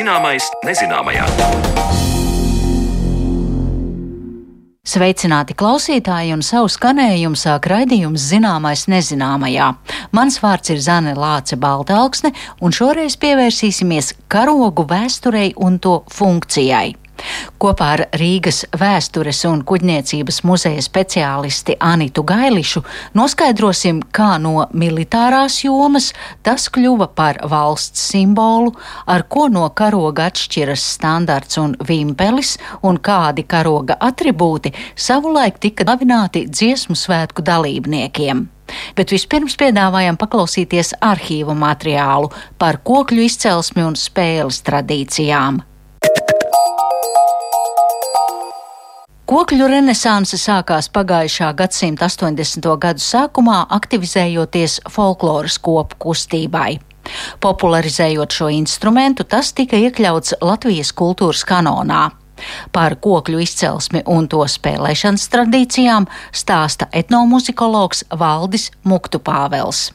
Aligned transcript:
Zināmais 0.00 0.46
nezināmajā. 0.64 1.26
Sveicināti 4.80 5.52
klausītāji 5.60 6.32
un 6.32 6.40
savu 6.46 6.70
skanējumu 6.72 7.36
sāk 7.36 7.68
raidījums 7.68 8.24
Zināmais 8.30 8.86
nezināmajā. 8.88 9.66
Mans 10.16 10.40
vārds 10.40 10.72
ir 10.72 10.80
Zane 10.80 11.12
Lāce 11.18 11.60
Baltāksne, 11.60 12.32
un 12.64 12.72
šoreiz 12.72 13.18
pievērsīsimies 13.20 14.14
karogu 14.32 14.88
vēsturei 14.88 15.52
un 15.60 15.76
to 15.84 15.98
funkcijai. 16.16 16.94
Kopā 17.60 17.88
ar 17.96 18.02
Rīgas 18.16 18.62
vēstures 18.80 19.42
un 19.48 19.62
kuģniecības 19.68 20.40
muzeja 20.48 20.82
speciālisti 20.84 21.76
Anitu 21.80 22.24
Gailišu 22.26 22.82
noskaidrosim, 23.18 24.02
kā 24.12 24.36
no 24.42 24.66
militārās 24.72 25.60
jomas 25.64 26.10
tas 26.46 26.68
kļuva 26.72 27.10
par 27.14 27.40
valsts 27.50 28.06
simbolu, 28.12 28.72
ar 29.06 29.26
ko 29.28 29.48
no 29.52 29.66
karoga 29.76 30.30
atšķiras 30.30 30.86
standarts 30.96 31.60
un 31.60 31.76
vimpelis, 31.88 32.56
un 32.82 33.00
kādi 33.00 33.44
karoga 33.48 33.98
atribūti 34.00 34.72
savulaik 34.96 35.60
tika 35.60 35.86
davināti 35.88 36.46
dziesmu 36.48 36.96
svētku 36.96 37.44
dalībniekiem. 37.46 38.46
Bet 38.96 39.10
vispirms 39.14 39.56
piedāvājam 39.60 40.18
paklausīties 40.20 40.94
arhīvu 41.02 41.56
materiālu 41.58 42.30
par 42.58 42.80
kokļu 42.86 43.26
izcelsmi 43.26 43.86
un 43.86 43.98
spēles 43.98 44.62
tradīcijām. 44.66 45.64
Kokļu 49.30 49.68
renesanse 49.70 50.34
sākās 50.42 50.88
pagājušā 50.90 51.52
gadsimta 51.54 52.08
80. 52.10 52.64
gadu 52.82 53.02
sākumā, 53.04 53.60
aktivizējoties 53.76 54.80
folkloras 54.90 55.60
kopu 55.62 56.00
kustībai. 56.02 56.80
Popularizējot 57.38 58.34
šo 58.34 58.48
instrumentu, 58.50 59.22
tas 59.22 59.52
tika 59.54 59.78
iekļauts 59.78 60.40
Latvijas 60.42 60.90
kultūras 60.98 61.44
kanonā. 61.46 62.08
Par 62.74 62.98
kokļu 62.98 63.44
izcelsmi 63.46 64.02
un 64.10 64.26
to 64.26 64.42
spēlēšanas 64.50 65.30
tradīcijām 65.30 66.10
stāsta 66.34 66.90
etnomuzikologs 66.90 68.08
Valdis 68.10 68.72
Muktupāvels. 68.82 69.92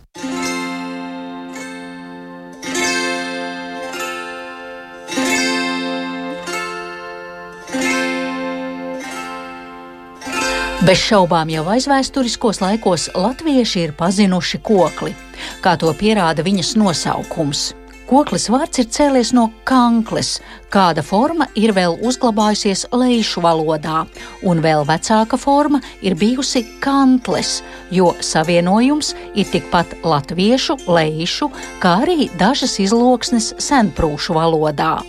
Bez 10.85 10.99
šaubām 11.01 11.49
jau 11.49 11.63
aizvēsturiskos 11.73 12.59
laikos 12.61 13.07
latvieši 13.17 13.79
ir 13.87 13.93
pazinuši 13.97 14.59
kokli, 14.61 15.15
kā 15.63 15.71
to 15.81 15.89
pierāda 15.97 16.45
viņas 16.45 16.75
nosaukums. 16.77 17.71
Koklis 18.05 18.45
vārds 18.53 18.83
ir 18.83 18.85
cēlies 18.93 19.31
no 19.33 19.47
kankles, 19.65 20.35
kāda 20.69 21.01
forma 21.01 21.47
ir 21.57 21.73
vēl 21.73 21.97
uzglabājusies 22.05 22.85
leišu 22.93 23.41
valodā, 23.41 24.03
un 24.45 24.61
vēl 24.61 24.85
vecāka 24.85 25.41
forma 25.41 25.81
ir 26.05 26.13
bijusi 26.21 26.61
kantles, 26.85 27.63
jo 27.89 28.11
savienojums 28.21 29.15
ir 29.33 29.49
tikpat 29.49 29.97
latviešu, 30.05 30.77
leišu, 30.85 31.49
kā 31.81 31.97
arī 32.05 32.29
dažas 32.37 32.77
izloksnes 32.85 33.55
senprūšu 33.71 34.37
valodā. 34.37 34.99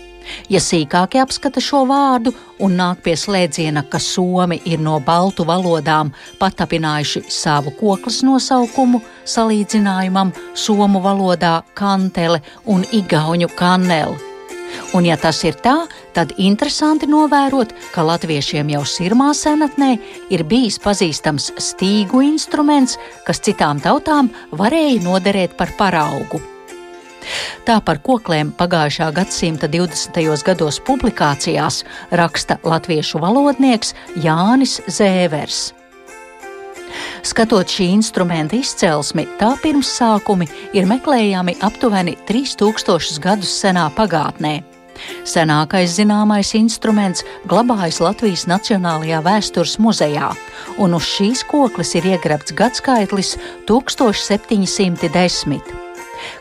Ja 0.52 0.60
sīkāk 0.62 1.18
apskata 1.22 1.62
šo 1.62 1.84
vārdu 1.88 2.32
un 2.62 2.76
nāk 2.80 3.02
pie 3.06 3.16
slēdziena, 3.18 3.84
ka 3.90 4.00
somi 4.02 4.60
ir 4.64 4.82
no 4.82 4.98
baltu 5.00 5.46
valodām 5.48 6.12
patapinājuši 6.40 7.26
savu 7.32 7.74
koklas 7.80 8.22
nosaukumu, 8.26 9.02
salīdzinājumam 9.24 10.32
somu 10.54 11.02
valodā 11.04 11.60
kantele 11.74 12.42
un 12.64 12.86
igauņu 12.92 13.52
kaneli. 13.58 14.16
Un, 14.94 15.06
ja 15.06 15.16
tas 15.20 15.38
ir 15.46 15.56
tā, 15.62 15.76
tad 16.16 16.34
interesanti 16.42 17.08
novērot, 17.10 17.72
ka 17.94 18.04
latviešiem 18.06 18.72
jau 18.74 18.82
sirmā 18.88 19.30
senatnē 19.36 19.92
ir 20.34 20.44
bijis 20.48 20.80
pazīstams 20.82 21.52
stīgu 21.68 22.24
instruments, 22.26 22.98
kas 23.26 23.42
citām 23.46 23.82
tautām 23.84 24.32
varēja 24.52 25.00
noderēt 25.06 25.56
par 25.56 25.74
paraugu. 25.78 26.55
Tā 27.66 27.78
par 27.84 28.00
kokliem 28.04 28.52
pagājušā 28.56 29.10
gadsimta 29.16 29.68
20. 29.70 30.20
gados 30.46 30.78
publikācijās 30.86 31.82
raksta 32.10 32.58
latviešu 32.64 33.20
valodnieks 33.22 33.94
Jānis 34.22 34.80
Zēvers. 34.86 35.72
Skatot 37.26 37.66
šī 37.66 37.90
instrumenta 37.96 38.56
izcelsmi, 38.56 39.26
tā 39.40 39.56
pirmsākumi 39.62 40.46
ir 40.78 40.86
meklējami 40.86 41.56
aptuveni 41.66 42.14
3000 42.28 43.20
gadus 43.22 43.52
senā 43.60 43.88
pagātnē. 43.96 44.60
Senākais 45.28 45.98
zināmais 45.98 46.54
instruments 46.56 47.24
glabājas 47.50 47.98
Latvijas 48.00 48.46
Nacionālajā 48.48 49.18
vēstures 49.26 49.76
muzejā, 49.82 50.30
un 50.80 50.96
uz 50.96 51.04
šīs 51.16 51.44
kokles 51.50 51.92
ir 51.98 52.04
iegrabts 52.14 52.56
gadskaitlis 52.56 53.34
1710. 53.68 55.85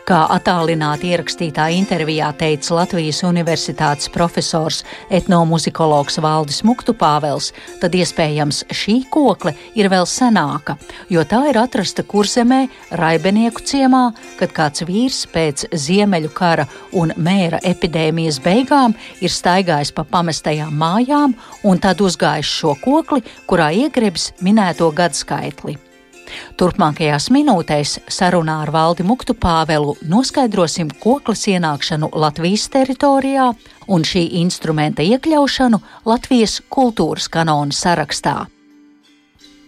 Kā 0.06 0.20
attālināti 0.34 1.10
ierakstītā 1.12 1.68
intervijā 1.74 2.28
teica 2.38 2.76
Latvijas 2.76 3.22
Universitātes 3.26 4.10
profesors 4.12 4.82
etnomuzikologs 5.10 6.20
Valdis 6.22 6.62
Muktupāvels, 6.66 7.52
tad 7.80 7.96
iespējams 7.98 8.64
šī 8.70 8.98
kokle 9.10 9.54
ir 9.78 9.90
vēl 9.92 10.06
senāka, 10.10 10.76
jo 11.12 11.24
tā 11.26 11.42
ir 11.50 11.60
atrasta 11.60 12.04
kurzemē 12.06 12.66
Raibenieku 13.00 13.64
ciemā, 13.66 14.04
kad 14.40 14.54
kāds 14.56 14.86
vīrs 14.86 15.24
pēc 15.32 15.66
Ziemeļu 15.72 16.32
kara 16.36 16.68
un 16.96 17.14
mēra 17.16 17.60
epidēmijas 17.66 18.40
beigām 18.44 18.94
ir 19.20 19.32
staigājis 19.32 19.94
pa 19.96 20.06
pamestajām 20.06 20.74
mājām 20.76 21.34
un 21.66 21.82
tad 21.82 22.02
uzgājis 22.04 22.54
šo 22.60 22.76
kokli, 22.82 23.24
kurā 23.46 23.72
iegrebs 23.74 24.32
minēto 24.44 24.92
gadskaitli. 24.94 25.85
Turpmākajās 26.60 27.28
minūtēs 27.34 27.98
sarunā 28.12 28.60
ar 28.64 28.72
Valdi 28.74 29.06
Muktu 29.06 29.36
Pāvelu 29.36 29.94
noskaidrosim 30.08 30.90
koklas 31.02 31.46
ienākšanu 31.50 32.10
Latvijas 32.16 32.66
teritorijā 32.72 33.52
un 33.92 34.04
šī 34.06 34.26
instrumenta 34.42 35.04
iekļaušanu 35.06 35.80
Latvijas 36.08 36.60
kultūras 36.72 37.30
kanona 37.32 37.74
sarakstā. 37.76 38.46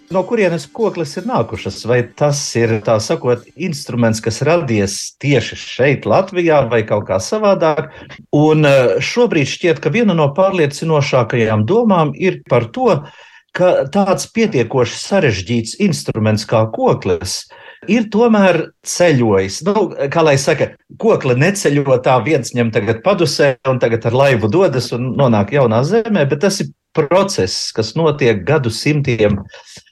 No 0.08 0.22
kurienes 0.24 0.64
koklis 0.72 1.10
ir 1.20 1.26
nākušas? 1.28 1.82
Vai 1.84 1.98
tas 2.16 2.40
ir 2.56 2.78
tā 2.86 2.94
sakot, 3.04 3.42
instruments, 3.60 4.22
kas 4.24 4.40
radies 4.46 4.94
tieši 5.20 5.58
šeit, 5.60 6.08
Latvijā, 6.08 6.62
vai 6.70 6.80
kaut 6.88 7.04
kā 7.10 7.18
savādāk? 7.20 7.90
Un 8.32 8.64
eh, 8.64 8.96
šobrīd 9.04 9.50
šķiet, 9.52 9.82
ka 9.84 9.92
viena 9.92 10.16
no 10.16 10.30
pārliecinošākajām 10.36 11.66
domām 11.68 12.14
ir 12.16 12.40
par 12.48 12.70
to, 12.72 12.88
ka 13.04 13.27
tāds 13.56 14.28
pietiekoši 14.34 15.00
sarežģīts 15.02 15.78
instruments 15.84 16.46
kā 16.48 16.66
koklis 16.74 17.44
ir 17.90 18.08
tomēr 18.12 18.60
ceļojis. 18.86 19.60
Nu, 19.66 19.88
kā 20.12 20.24
lai 20.26 20.36
saka, 20.40 20.72
kokli 21.00 21.36
neceļo 21.38 22.00
tā 22.04 22.18
viens 22.26 22.52
ņem 22.56 22.72
tagad 22.74 23.02
padusē 23.04 23.54
un 23.70 23.78
tagad 23.82 24.08
ar 24.08 24.16
laivu 24.16 24.50
dodas 24.50 24.90
un 24.96 25.12
nonāk 25.18 25.54
jaunā 25.56 25.82
zemē, 25.86 26.26
bet 26.30 26.42
tas 26.44 26.60
ir 26.64 26.72
process, 26.96 27.70
kas 27.74 27.94
notiek 27.98 28.42
gadu 28.46 28.72
simtiem. 28.74 29.38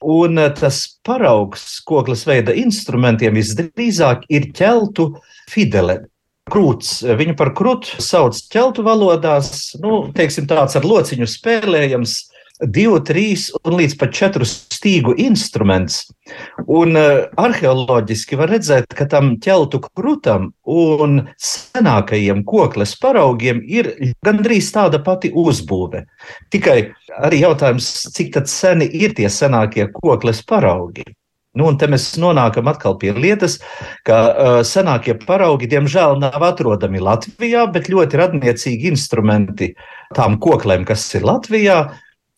Un 0.02 0.40
tas 0.58 0.82
paraugs 1.06 1.80
koklas 1.86 2.26
veida 2.26 2.54
instrumentiem 2.56 3.36
visdrīzāk 3.38 4.26
ir 4.32 4.50
ķeltu 4.56 5.12
fidele. 5.52 6.04
Krūts, 6.46 7.00
viņu 7.18 7.34
par 7.38 7.50
krūtu 7.58 7.98
sauc 8.02 8.38
ķeltu 8.52 8.84
valodās, 8.86 9.74
nu, 9.82 10.04
teiksim, 10.14 10.46
tāds 10.46 10.78
ar 10.78 10.86
lociņu 10.86 11.26
spēlējams, 11.26 12.20
divu, 12.60 13.00
trīs 13.04 13.48
un 13.64 13.76
līdz 13.78 13.96
pat 14.00 14.14
četru 14.16 14.46
stīgu 14.48 15.14
instruments. 15.22 16.04
Un 16.66 16.96
uh, 16.98 17.26
arheoloģiski 17.40 18.38
var 18.40 18.50
redzēt, 18.54 18.88
ka 18.96 19.06
tam 19.10 19.34
ķeltu 19.42 19.82
krūtam 19.86 20.50
un 20.64 21.18
senākajiem 21.36 22.42
kokles 22.48 22.96
paraugiem 23.02 23.60
ir 23.62 23.92
gandrīz 24.26 24.72
tāda 24.74 25.02
pati 25.04 25.32
uzbūve. 25.34 26.06
Tikai 26.52 26.78
arī 27.28 27.44
jautājums, 27.44 27.90
cik 28.16 28.40
seni 28.50 28.88
ir 28.92 29.14
tie 29.16 29.28
senākie 29.32 29.88
kokles 29.92 30.42
paraugi. 30.46 31.06
Nu, 31.56 31.70
un 31.70 31.78
te 31.80 31.86
mēs 31.88 32.10
nonākam 32.20 32.68
atkal 32.68 32.98
pie 33.00 33.14
lietas, 33.16 33.56
ka 34.04 34.16
uh, 34.28 34.56
senākie 34.60 35.14
paraugi, 35.22 35.68
diemžēl, 35.72 36.18
nav 36.20 36.42
atrodami 36.44 37.00
Latvijā, 37.00 37.64
bet 37.72 37.88
ļoti 37.88 38.20
radniecīgi 38.20 38.90
instrumenti 38.92 39.70
tām 40.16 40.36
koklēm, 40.42 40.84
kas 40.84 41.06
ir 41.16 41.24
Latvijā, 41.24 41.78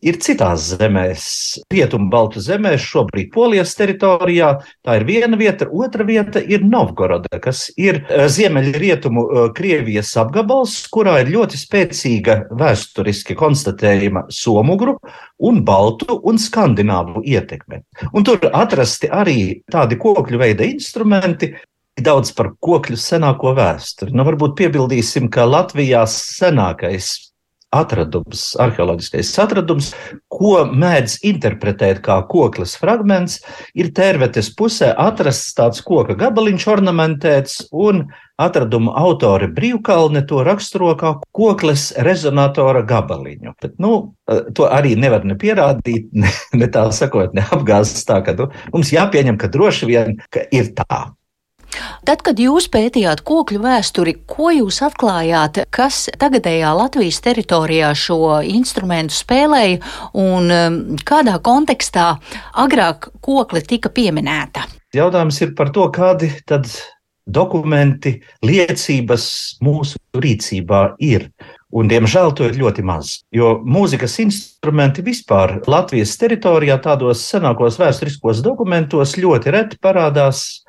ir 0.04 0.18
citās 0.22 0.68
zemēs, 0.78 1.24
rietumu 1.72 2.08
baltu 2.12 2.42
zemēs, 2.42 2.82
šobrīd 2.86 3.30
Polijas 3.34 3.74
teritorijā. 3.78 4.50
Tā 4.86 4.98
ir 5.00 5.06
viena 5.08 5.38
vieta, 5.38 5.68
otra 5.68 6.06
vieta 6.06 6.42
ir 6.42 6.64
Novgoroda, 6.66 7.40
kas 7.42 7.66
ir 7.76 8.02
eh, 8.06 8.26
ziemeļrietumu 8.30 9.24
eh, 9.24 9.48
Krievijas 9.56 10.14
apgabals, 10.22 10.76
kurā 10.94 11.18
ir 11.22 11.32
ļoti 11.34 11.60
spēcīga 11.60 12.38
vēsturiski 12.58 13.36
konstatējama 13.38 14.26
somugru 14.34 14.98
un 15.38 15.62
baltu 15.66 16.20
un 16.26 16.38
skandināvu 16.40 17.24
ietekme. 17.26 17.82
Un 18.12 18.26
tur 18.26 18.42
atrasti 18.52 19.10
arī 19.10 19.64
tādi 19.70 19.98
kokļu 20.00 20.40
veida 20.40 20.66
instrumenti, 20.66 21.52
daudz 21.98 22.30
par 22.36 22.52
kokļu 22.62 22.98
senāko 23.00 23.52
vēsturi. 23.58 24.14
Nu, 24.14 24.22
varbūt 24.26 24.54
piebildīsim, 24.60 25.26
ka 25.34 25.46
Latvijā 25.48 26.04
senākais 26.10 27.27
atradums, 27.74 28.52
arheoloģiskais 28.60 29.32
atradums, 29.42 29.90
ko 30.32 30.62
mēdz 30.68 31.18
interpretēt 31.28 32.00
kā 32.04 32.20
koklis 32.30 32.76
fragments, 32.80 33.42
ir 33.76 33.90
tērvetes 33.96 34.50
pusē 34.56 34.94
atrasts 34.96 35.52
tāds 35.56 35.84
koka 35.84 36.16
gabaliņš 36.18 36.66
ornamentēts, 36.72 37.60
un 37.72 38.06
atraduma 38.38 38.94
autori 39.00 39.50
brīvkalne 39.52 40.22
to 40.30 40.40
raksturo 40.46 40.94
kā 40.98 41.12
koklis 41.34 41.90
rezonatora 42.06 42.84
gabaliņu. 42.88 43.54
Bet, 43.60 43.76
nu, 43.82 44.14
to 44.54 44.68
arī 44.70 44.94
nevar 44.96 45.26
ne 45.28 45.36
pierādīt, 45.38 46.08
ne, 46.14 46.32
ne 46.56 46.70
tā 46.72 46.86
sakot, 46.94 47.34
ne 47.36 47.44
apgāzts 47.52 48.06
tā, 48.08 48.22
ka 48.24 48.36
nu, 48.38 48.48
mums 48.72 48.94
jāpieņem, 48.94 49.40
ka 49.40 49.50
droši 49.52 49.90
vien 49.90 50.20
ka 50.32 50.46
ir 50.54 50.72
tā. 50.78 51.17
Tad, 52.08 52.22
kad 52.26 52.40
jūs 52.40 52.68
pētījāt 52.72 53.22
kokļu 53.26 53.62
vēsturi, 53.64 54.14
ko 54.28 54.50
jūs 54.54 54.80
atklājāt, 54.86 55.62
kas 55.74 56.06
tagadējā 56.20 56.72
Latvijas 56.76 57.20
teritorijā 57.24 57.92
šo 57.98 58.38
instrumentu 58.46 59.16
spēlēja 59.18 59.80
un 60.18 60.52
um, 60.52 60.78
kādā 61.08 61.38
kontekstā 61.44 62.10
agrāk 62.58 63.10
kokli 63.24 63.64
tika 63.66 63.92
pieminēta? 63.92 64.66
Jautājums 64.96 65.42
ir 65.44 65.52
par 65.56 65.72
to, 65.74 65.90
kādi 65.92 66.30
tad 66.48 66.70
dokumenti, 67.28 68.16
liecības 68.46 69.28
mūsu 69.64 70.00
rīcībā 70.16 70.82
ir. 71.04 71.28
Un, 71.68 71.84
diemžēl 71.84 72.30
to 72.32 72.46
ir 72.48 72.54
ļoti 72.56 72.80
maz. 72.86 73.18
Jo 73.34 73.58
mūzikas 73.60 74.14
instrumenti 74.22 75.02
vispār 75.04 75.58
Latvijas 75.68 76.14
teritorijā, 76.16 76.78
tādos 76.80 77.26
senākos 77.28 77.76
vēsturiskos 77.76 78.40
dokumentos, 78.44 79.18
ļoti 79.20 79.52
reti 79.52 79.80
parādās. 79.84 80.62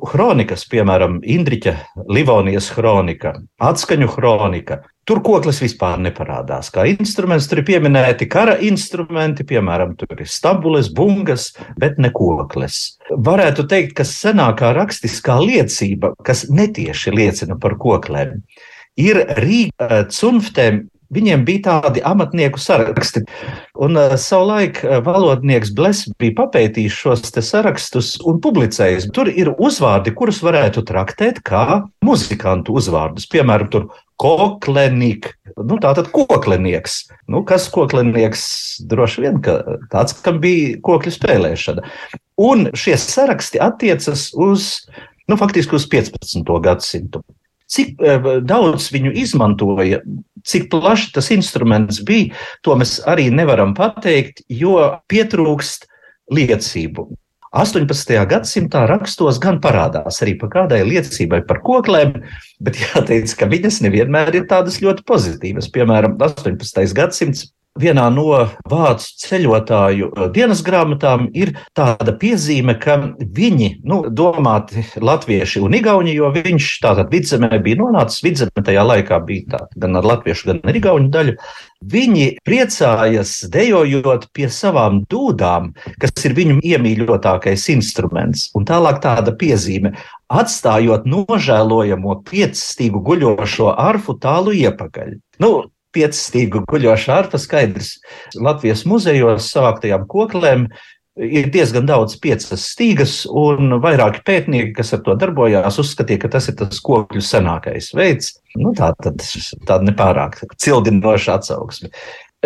Kronikas, 0.00 0.64
piemēram, 0.72 1.18
Indriča 1.20 1.76
Livonijas 2.08 2.70
kronika, 2.72 3.34
atskaņu 3.60 4.08
kronika. 4.14 4.80
Tur 5.08 5.20
koklis 5.24 5.60
vispār 5.60 6.00
neparādās. 6.04 6.72
Kā 6.72 6.86
instruments 6.88 7.46
tur 7.48 7.60
ir 7.60 7.68
pieminēti 7.68 8.28
kara 8.28 8.56
instrumenti, 8.64 9.44
piemēram, 9.48 9.94
tur 10.00 10.16
ir 10.16 10.28
stabules, 10.28 10.88
bungas, 10.92 11.50
bet 11.80 12.00
ne 12.00 12.08
koklis. 12.12 12.98
Varētu 13.12 13.68
teikt, 13.68 13.94
ka 14.00 14.08
senākā 14.08 14.72
rakstiskā 14.76 15.38
liecība, 15.44 16.14
kas 16.24 16.46
netieši 16.52 17.16
liecina 17.16 17.56
par 17.60 17.76
koklēm, 17.80 18.36
ir 18.36 18.77
Rīga 18.98 20.06
cunftēm. 20.12 20.86
Viņiem 21.08 21.40
bija 21.48 21.62
tādi 21.64 22.02
amatnieku 22.04 22.60
saraksti. 22.60 23.22
Un 23.80 23.96
uh, 23.96 24.12
savulaik 24.20 24.82
uh, 24.84 24.98
valodnieks 25.00 25.70
Bless 25.72 26.10
bija 26.20 26.34
papētījis 26.42 26.98
šos 27.00 27.22
sarakstus 27.46 28.10
un 28.28 28.42
publicējis. 28.44 29.08
Tur 29.16 29.30
ir 29.32 29.54
uzvārdi, 29.56 30.12
kurus 30.12 30.42
varētu 30.44 30.84
traktēt 30.84 31.40
kā 31.48 31.86
muzikantu 32.04 32.76
uzvārdus. 32.76 33.24
Piemēram, 33.32 33.70
tur 33.72 33.88
koklenik, 34.20 35.30
nu, 35.56 35.78
tātad 35.80 36.10
koklenieks. 36.12 37.06
Nu, 37.30 37.40
kas 37.46 37.70
koklenieks? 37.72 38.44
Droši 38.90 39.24
vien, 39.24 39.40
ka 39.40 39.62
tāds, 39.92 40.16
kam 40.24 40.42
bija 40.42 40.76
kokļu 40.84 41.14
spēlēšana. 41.14 41.86
Un 42.42 42.68
šie 42.76 42.98
saraksti 43.00 43.62
attiecas 43.62 44.28
uz, 44.36 44.74
nu, 45.30 45.38
faktiski 45.40 45.78
uz 45.78 45.88
15. 45.88 46.44
gadsimtu. 46.68 47.24
Cik 47.68 48.00
eh, 48.00 48.28
daudz 48.48 48.88
viņu 48.94 49.12
izmantoja, 49.20 50.00
cik 50.48 50.70
plaši 50.72 51.12
tas 51.16 51.30
instruments 51.34 52.00
bija, 52.06 52.34
to 52.64 52.76
mēs 52.80 52.98
arī 53.08 53.28
nevaram 53.34 53.74
pateikt, 53.76 54.44
jo 54.48 54.78
pietrūkst 55.10 55.88
liecību. 56.32 57.08
18. 57.58 58.12
gadsimtā 58.28 58.82
rakstos 58.88 59.38
gan 59.40 59.56
parādās 59.64 60.20
arī 60.24 60.34
par 60.40 60.50
kādai 60.52 60.82
liecībai 60.84 61.40
par 61.48 61.62
koklēm, 61.64 62.18
bet 62.60 62.76
jāteic, 62.82 63.32
ka 63.40 63.48
viņas 63.48 63.80
nevienmēr 63.86 64.34
ir 64.36 64.48
tādas 64.50 64.82
ļoti 64.84 65.04
pozitīvas. 65.08 65.70
Piemēram, 65.72 66.18
18. 66.20 66.92
gadsimts 66.96 67.46
vienā 67.80 68.08
no 68.14 68.26
vācu 68.68 69.12
ceļotāju 69.22 70.10
uh, 70.10 70.26
dienas 70.34 70.62
grāmatām 70.66 71.28
ir 71.36 71.54
tāda 71.76 72.14
piezīme, 72.18 72.76
ka 72.80 72.98
viņi, 73.18 73.70
nu, 73.88 74.02
domāti 74.10 74.84
latvieši 75.00 75.62
un 75.64 75.78
igauni, 75.78 76.16
jo 76.18 76.32
viņš 76.34 76.68
tātad 76.84 77.12
vidzemē 77.12 77.60
bija 77.64 77.80
nonācis, 77.82 78.22
vidzemē 78.26 78.64
tajā 78.66 78.84
laikā 78.86 79.20
bija 79.28 79.54
tā, 79.54 79.64
gan 79.78 79.98
ar 80.00 80.08
latviešu, 80.12 80.52
gan 80.52 80.62
ar 80.66 80.78
igauņu 80.80 81.12
daļu. 81.14 81.36
Viņi 81.78 82.26
priecājas 82.42 83.32
dejojot 83.54 84.26
pie 84.34 84.48
savām 84.50 85.04
dūdām, 85.10 85.70
kas 86.02 86.26
ir 86.26 86.34
viņu 86.34 86.58
iemīļotākais 86.66 87.68
instruments. 87.76 88.48
Un 88.58 88.66
tālāk 88.66 88.98
tāda 89.04 89.34
piezīme- 89.38 89.94
atstājot 90.40 91.06
nožēlojamo 91.06 92.18
piecstīgu 92.26 93.02
guļošo 93.06 93.72
arfu 93.78 94.18
tālu 94.18 94.56
iepakaļ. 94.58 95.14
Nu, 95.38 95.70
piecstīgu 95.96 96.64
guļošu 96.68 97.12
arfa 97.14 97.40
skaidrs. 97.40 97.96
Latvijas 98.36 98.84
muzejos 98.88 99.50
savāktajām 99.52 100.06
koklēm 100.10 100.68
ir 101.18 101.48
diezgan 101.50 101.86
daudz 101.88 102.14
piecas 102.22 102.62
stīgas, 102.72 103.22
un 103.26 103.78
vairāki 103.82 104.22
pētnieki, 104.26 104.74
kas 104.76 104.94
ar 104.94 105.02
to 105.06 105.16
darbojās, 105.18 105.80
uzskatīja, 105.82 106.22
ka 106.24 106.32
tas 106.36 106.48
ir 106.50 106.58
tas 106.60 106.80
kokļu 106.84 107.22
senākais 107.24 107.90
veids. 107.98 108.36
Nu, 108.58 108.72
tā 108.76 108.92
tad 109.02 109.22
tāda 109.66 109.82
nepārāk 109.88 110.40
cildinoša 110.62 111.38
atsauksme. 111.40 111.90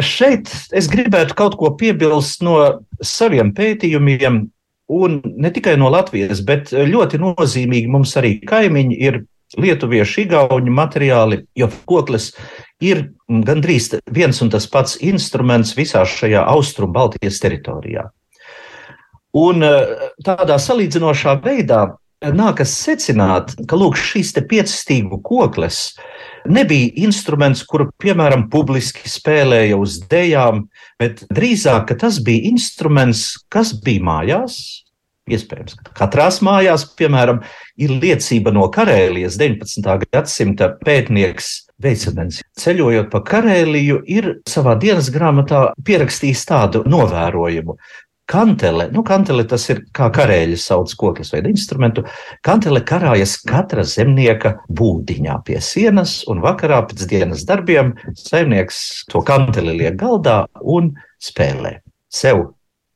Šeit 0.00 0.48
es 0.72 0.88
gribētu 0.88 1.36
kaut 1.36 1.58
ko 1.60 1.74
piebilst 1.76 2.40
no 2.44 2.56
saviem 3.04 3.52
pētījumiem, 3.52 4.46
un 4.92 5.20
ne 5.24 5.50
tikai 5.52 5.76
no 5.80 5.90
Latvijas, 5.92 6.40
bet 6.44 6.72
ļoti 6.72 7.20
nozīmīgi 7.20 7.92
mums 7.92 8.16
arī 8.20 8.38
kaimiņi 8.48 8.98
ir 9.04 9.20
lietuviešu, 9.60 10.24
igauņu 10.26 10.74
materiāli, 10.74 11.42
jo 11.58 11.68
koklis 11.88 12.32
ir 12.82 13.08
gandrīz 13.28 13.92
viens 14.12 14.40
un 14.44 14.50
tas 14.52 14.66
pats 14.70 14.98
instruments 15.00 15.74
visā 15.78 16.04
šajā 16.08 16.44
austrumu 16.54 16.96
Baltijas 16.96 17.40
teritorijā. 17.42 18.08
Un 19.32 19.64
eh, 19.64 20.08
tādā 20.24 20.58
salīdzinošā 20.60 21.38
veidā 21.44 21.86
nākas 22.22 22.72
secināt, 22.84 23.54
ka 23.66 23.76
lūk, 23.78 23.96
šīs 23.98 24.32
piecstīgu 24.48 25.18
kokles 25.24 25.96
nebija 26.46 26.90
instruments, 27.02 27.64
kuru, 27.66 27.88
piemēram, 28.02 28.48
publiski 28.50 29.10
spēlēja 29.10 29.78
uz 29.78 30.00
dejām, 30.10 30.66
bet 31.00 31.24
drīzāk 31.34 31.94
tas 31.98 32.20
bija 32.22 32.50
instruments, 32.52 33.44
kas 33.52 33.72
bija 33.74 34.04
mājās, 34.06 34.58
Iespējams, 35.32 35.76
ka 35.80 35.94
katrās 36.02 36.40
mājās, 36.44 36.84
piemēram, 36.98 37.42
ir 37.80 37.94
liecība 38.02 38.52
no 38.54 38.68
Karēlijas 38.72 39.38
19. 39.40 40.06
gadsimta 40.12 40.72
pētnieks 40.84 41.52
Veicamens. 41.82 42.42
Ceļojot 42.60 43.10
pa 43.12 43.22
Karēliju, 43.26 44.02
ir 44.06 44.30
savā 44.48 44.76
dienas 44.80 45.10
grāmatā 45.14 45.68
pierakstījis 45.86 46.46
tādu 46.48 46.86
novērojumu. 46.88 47.78
Kantele, 48.32 48.86
nu, 48.94 49.02
kantele 49.04 49.42
tas 49.50 49.64
ir 49.68 49.82
kā 49.92 50.06
karēļi 50.14 50.56
sauc 50.56 50.92
koklis 50.96 51.32
vai 51.34 51.42
instrumentu. 51.50 52.04
Kantele 52.46 52.80
karājas 52.86 53.34
katra 53.44 53.84
zemnieka 53.84 54.54
būdiņā 54.72 55.36
pie 55.44 55.58
sienas, 55.60 56.20
un 56.30 56.40
vakarā 56.44 56.80
pēc 56.88 57.04
dienas 57.10 57.44
darbiem 57.48 57.92
saimnieks 58.16 59.04
to 59.12 59.24
kanteli 59.26 59.76
liek 59.82 59.98
galdā 60.00 60.44
un 60.62 60.94
spēlē 61.20 61.80
sev 62.12 62.46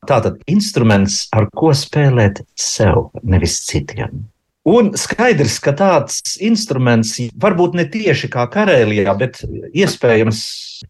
Tātad 0.06 0.40
instruments, 0.50 1.26
ar 1.36 1.50
ko 1.56 1.74
spēlēt 1.76 2.44
sev, 2.58 3.10
nevis 3.22 3.60
citiem. 3.66 4.24
Un 4.66 4.88
skaidrs, 4.98 5.60
ka 5.62 5.70
tāds 5.78 6.34
instruments 6.42 7.12
varbūt 7.38 7.76
ne 7.78 7.84
tieši 7.86 8.26
kā 8.32 8.48
karēlijā, 8.50 9.12
bet 9.14 9.38
iespējams 9.70 10.40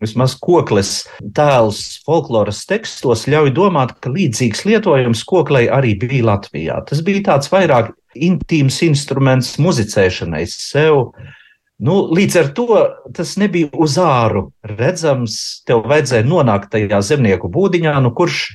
vismaz 0.00 0.32
koklis 0.40 0.92
tēls 1.36 1.82
folkloras 2.06 2.62
tekstos 2.68 3.26
ļauj 3.28 3.52
domāt, 3.58 3.92
ka 4.00 4.14
līdzīgs 4.14 4.64
lietojums 4.64 5.26
koklei 5.28 5.66
arī 5.68 5.92
bija 6.00 6.24
Latvijā. 6.30 6.80
Tas 6.88 7.04
bija 7.04 7.26
tāds 7.28 7.52
vairāk 7.52 7.92
intīms 8.16 8.80
instruments 8.86 9.58
muzicēšanai 9.60 10.46
sev. 10.48 11.12
Nu, 11.76 11.98
līdz 12.16 12.40
ar 12.40 12.50
to 12.56 12.80
tas 13.12 13.34
nebija 13.36 13.68
uz 13.76 13.98
āru 14.00 14.46
redzams. 14.64 15.36
Tev 15.68 15.84
vajadzēja 15.84 16.24
nonākt 16.24 16.72
tajā 16.72 17.02
zemnieku 17.04 17.52
būdiņā, 17.52 17.92
nu, 18.00 18.16
kurš 18.16 18.46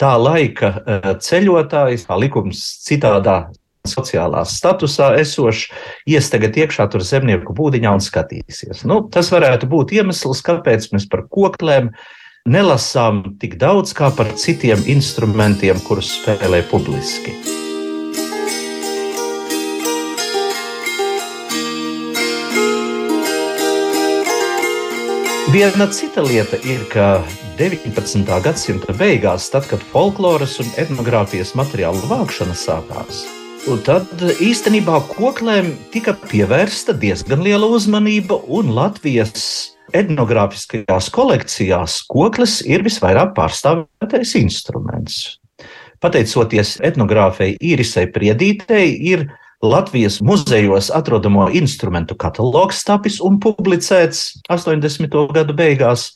tā 0.00 0.16
laika 0.20 0.72
eh, 0.78 1.08
ceļotājs, 1.22 2.06
kā 2.08 2.18
likums 2.20 2.62
citādā 2.86 3.46
sociālā 3.86 4.42
statusā 4.48 5.12
esošs, 5.20 5.68
ies 6.10 6.30
tagad 6.32 6.56
iekšā 6.58 6.88
tur 6.92 7.04
zemnieku 7.06 7.54
būdiņā 7.56 7.96
un 7.96 8.02
skatīsies. 8.02 8.84
Nu, 8.88 9.04
tas 9.12 9.30
varētu 9.34 9.70
būt 9.70 9.94
iemesls, 9.96 10.42
kāpēc 10.46 10.90
mēs 10.94 11.06
par 11.10 11.26
koklēm 11.30 11.92
nelasām 12.46 13.22
tik 13.42 13.58
daudz 13.62 13.94
kā 13.96 14.10
par 14.14 14.34
citiem 14.38 14.82
instrumentiem, 14.90 15.78
kurus 15.86 16.16
spēlē 16.20 16.64
publiski. 16.70 17.65
Viena 25.56 25.86
cita 25.88 26.20
lieta 26.20 26.58
ir, 26.68 26.82
ka 26.92 27.22
19. 27.56 28.26
gadsimta 28.44 28.92
beigās, 28.92 29.46
tad, 29.48 29.64
kad 29.70 29.80
folkloras 29.88 30.58
un 30.60 30.68
etnogrāfijas 30.76 31.54
materiālu 31.56 32.02
vākšana 32.10 32.52
sākās, 32.52 33.22
tad 33.86 34.20
īstenībā 34.44 34.98
koklēm 35.14 35.70
tika 35.94 36.12
pievērsta 36.26 36.92
diezgan 37.00 37.40
liela 37.46 37.70
uzmanība, 37.72 38.36
un 38.52 38.74
Latvijas 38.76 39.46
etnogrāfiskajās 39.96 41.08
kolekcijās 41.16 42.02
koklis 42.12 42.58
ir 42.68 42.84
visvairāk 42.84 43.32
pārstāvētais 43.40 44.36
instruments. 44.42 45.38
Pateicoties 46.04 46.76
etnogrāfei 46.84 47.54
Irisai 47.64 48.10
Priedītei, 48.12 48.92
ir 49.08 49.24
Latvijas 49.66 50.20
muzejos 50.22 50.90
atrodamo 50.94 51.48
instrumentu 51.50 52.14
katalogs 52.14 52.84
tapis 52.86 53.18
un 53.24 53.40
publicēts 53.42 54.38
80. 54.52 55.10
gadu 55.34 55.56
beigās. 55.58 56.12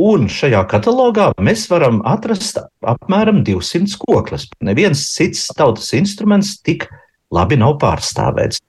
Un 0.00 0.28
šajā 0.32 0.60
katalogā 0.68 1.30
mēs 1.40 1.66
varam 1.72 2.00
atrast 2.08 2.60
apmēram 2.84 3.42
200 3.44 3.96
kokles. 4.04 4.46
Neviens 4.64 5.02
cits 5.14 5.48
tautas 5.56 5.92
instruments 5.96 6.58
tik 6.60 6.86
labi 7.32 7.56
nav 7.60 7.78
pārstāvēts. 7.80 8.60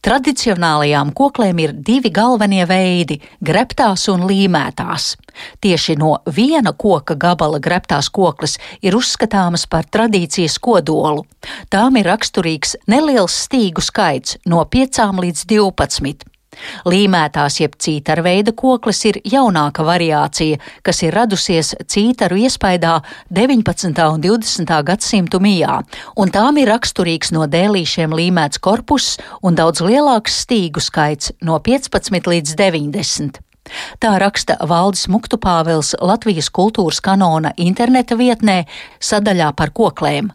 Tradicionālajām 0.00 1.10
koklēm 1.12 1.58
ir 1.60 1.72
divi 1.76 2.08
galvenie 2.08 2.62
veidi- 2.64 3.18
greptās 3.48 4.06
un 4.08 4.22
līmētās. 4.24 5.16
Tieši 5.60 5.98
no 6.00 6.22
viena 6.24 6.72
koka 6.72 7.14
gabala 7.14 7.60
greptās 7.60 8.08
koklis 8.08 8.56
ir 8.80 8.96
uzskatāmas 8.96 9.68
par 9.68 9.84
tradīcijas 9.84 10.56
kodolu. 10.58 11.26
Tām 11.70 11.98
ir 11.98 12.06
raksturīgs 12.06 12.76
neliels 12.86 13.46
stīgu 13.46 13.84
skaits 13.84 14.38
no 14.46 14.64
5 14.64 15.20
līdz 15.20 15.44
12. 15.44 16.29
Līmētās 16.90 17.60
jeb 17.60 17.76
cītaru 17.78 18.24
veida 18.26 18.52
koklis 18.56 19.04
ir 19.06 19.20
jaunāka 19.24 19.84
variācija, 19.86 20.58
kas 20.82 21.02
ir 21.06 21.14
radusies 21.14 21.74
cītaru 21.86 22.40
iespaidā 22.44 22.96
19. 23.30 23.92
un 24.10 24.24
20. 24.24 24.72
gadsimtu 24.86 25.40
mijā, 25.42 25.80
un 26.18 26.32
tām 26.34 26.58
ir 26.58 26.72
raksturīgs 26.72 27.30
no 27.36 27.46
dēlīšiem 27.50 28.16
līmēts 28.16 28.58
korpus 28.58 29.12
un 29.42 29.54
daudz 29.54 29.84
lielāks 29.84 30.42
stīgu 30.44 30.82
skaits 30.82 31.32
no 31.46 31.60
15 31.62 32.32
līdz 32.34 32.58
90. 32.58 33.40
Tā 34.02 34.16
raksta 34.18 34.56
Valdis 34.66 35.06
Muktupāvils 35.12 35.94
Latvijas 36.02 36.50
kultūras 36.50 36.98
kanona 37.04 37.54
interneta 37.56 38.18
vietnē 38.18 38.64
sadaļā 38.98 39.52
par 39.54 39.70
koklēm. 39.76 40.32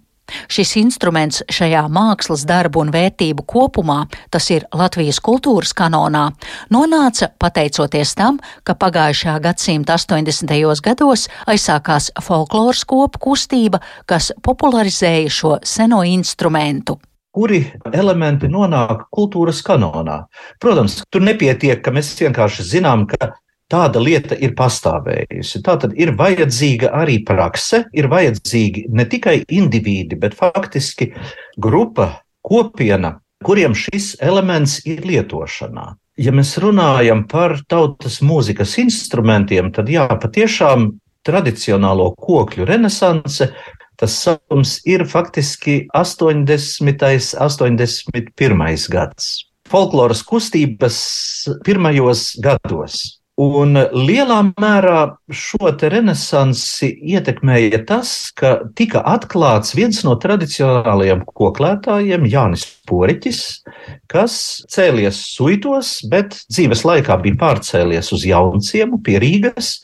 Šis 0.52 0.76
instruments 0.82 1.44
šajā 1.52 1.86
mākslas 1.92 2.46
darbu 2.50 2.82
un 2.84 2.92
vērtību 2.94 3.46
kopumā, 3.50 4.06
tas 4.34 4.50
ir 4.54 4.66
Latvijas 4.74 5.22
kultūras 5.24 5.74
kanonā, 5.78 6.28
nonāca 6.74 7.30
pateicoties 7.42 8.16
tam, 8.18 8.40
ka 8.66 8.78
pagājušā 8.80 9.38
gadsimta 9.44 9.98
80. 10.00 10.56
gados 10.86 11.28
aizsākās 11.46 12.12
folkloras 12.26 12.86
kopu 12.90 13.22
kustība, 13.30 13.82
kas 14.06 14.32
popularizēja 14.46 15.30
šo 15.30 15.58
seno 15.64 16.04
instrumentu 16.06 17.00
kuri 17.36 17.66
elementi 17.92 18.48
nonāk 18.48 19.10
kultūras 19.12 19.60
kanonā. 19.66 20.22
Protams, 20.64 21.02
tur 21.12 21.26
nepietiek, 21.26 21.82
ka 21.84 21.92
mēs 21.92 22.14
vienkārši 22.16 22.64
zinām, 22.70 23.04
ka 23.12 23.34
tāda 23.72 24.02
lieta 24.02 24.38
ir 24.38 24.56
pastāvējusi. 24.58 25.62
Tā 25.66 25.78
tad 25.82 25.96
ir 25.98 26.14
vajadzīga 26.18 26.92
arī 26.96 27.20
prakse, 27.26 27.86
ir 27.94 28.10
vajadzīgi 28.12 28.88
ne 28.94 29.06
tikai 29.10 29.42
indivīdi, 29.50 30.18
bet 30.20 30.38
faktiski 30.38 31.12
grupa, 31.58 32.12
kopiena, 32.46 33.16
kuriem 33.46 33.76
šis 33.78 34.16
elements 34.24 34.82
ir 34.86 35.06
lietošanā. 35.06 35.94
Ja 36.16 36.32
mēs 36.32 36.54
runājam 36.64 37.26
par 37.28 37.58
tautas 37.68 38.22
mūzikas 38.24 38.78
instrumentiem, 38.80 39.74
tad 39.76 39.90
jā, 39.92 40.06
patiešām 40.08 40.94
tradicionālo 41.26 42.14
kokļu 42.22 42.68
renesanse. 42.70 43.50
Tas 44.00 44.16
sākums 44.26 44.78
ir 44.88 45.06
faktiski 45.08 45.86
80. 45.96 46.48
un 46.76 47.78
81. 47.80 48.88
gads. 48.92 49.30
Folkloras 49.72 50.22
kustības 50.28 50.98
pirmajos 51.66 52.34
gados. 52.44 53.25
Un 53.36 53.76
lielā 53.76 54.38
mērā 54.56 55.00
šo 55.28 55.74
renesansi 55.76 56.88
ietekmēja 57.04 57.82
tas, 57.84 58.32
ka 58.32 58.62
tika 58.80 59.02
atklāts 59.12 59.76
viens 59.76 60.00
no 60.08 60.14
tradicionālajiem 60.16 61.26
koklētājiem, 61.28 62.30
Jānis 62.32 62.64
Poriķis, 62.88 63.42
kas 64.08 64.38
cēlies 64.72 65.20
suitos, 65.34 65.98
bet 66.08 66.38
dzīves 66.48 66.86
laikā 66.88 67.20
bija 67.26 67.42
pārcēlies 67.44 68.14
uz 68.16 68.24
Jaunciemu 68.24 69.02
pie 69.04 69.20
Rīgas. 69.20 69.82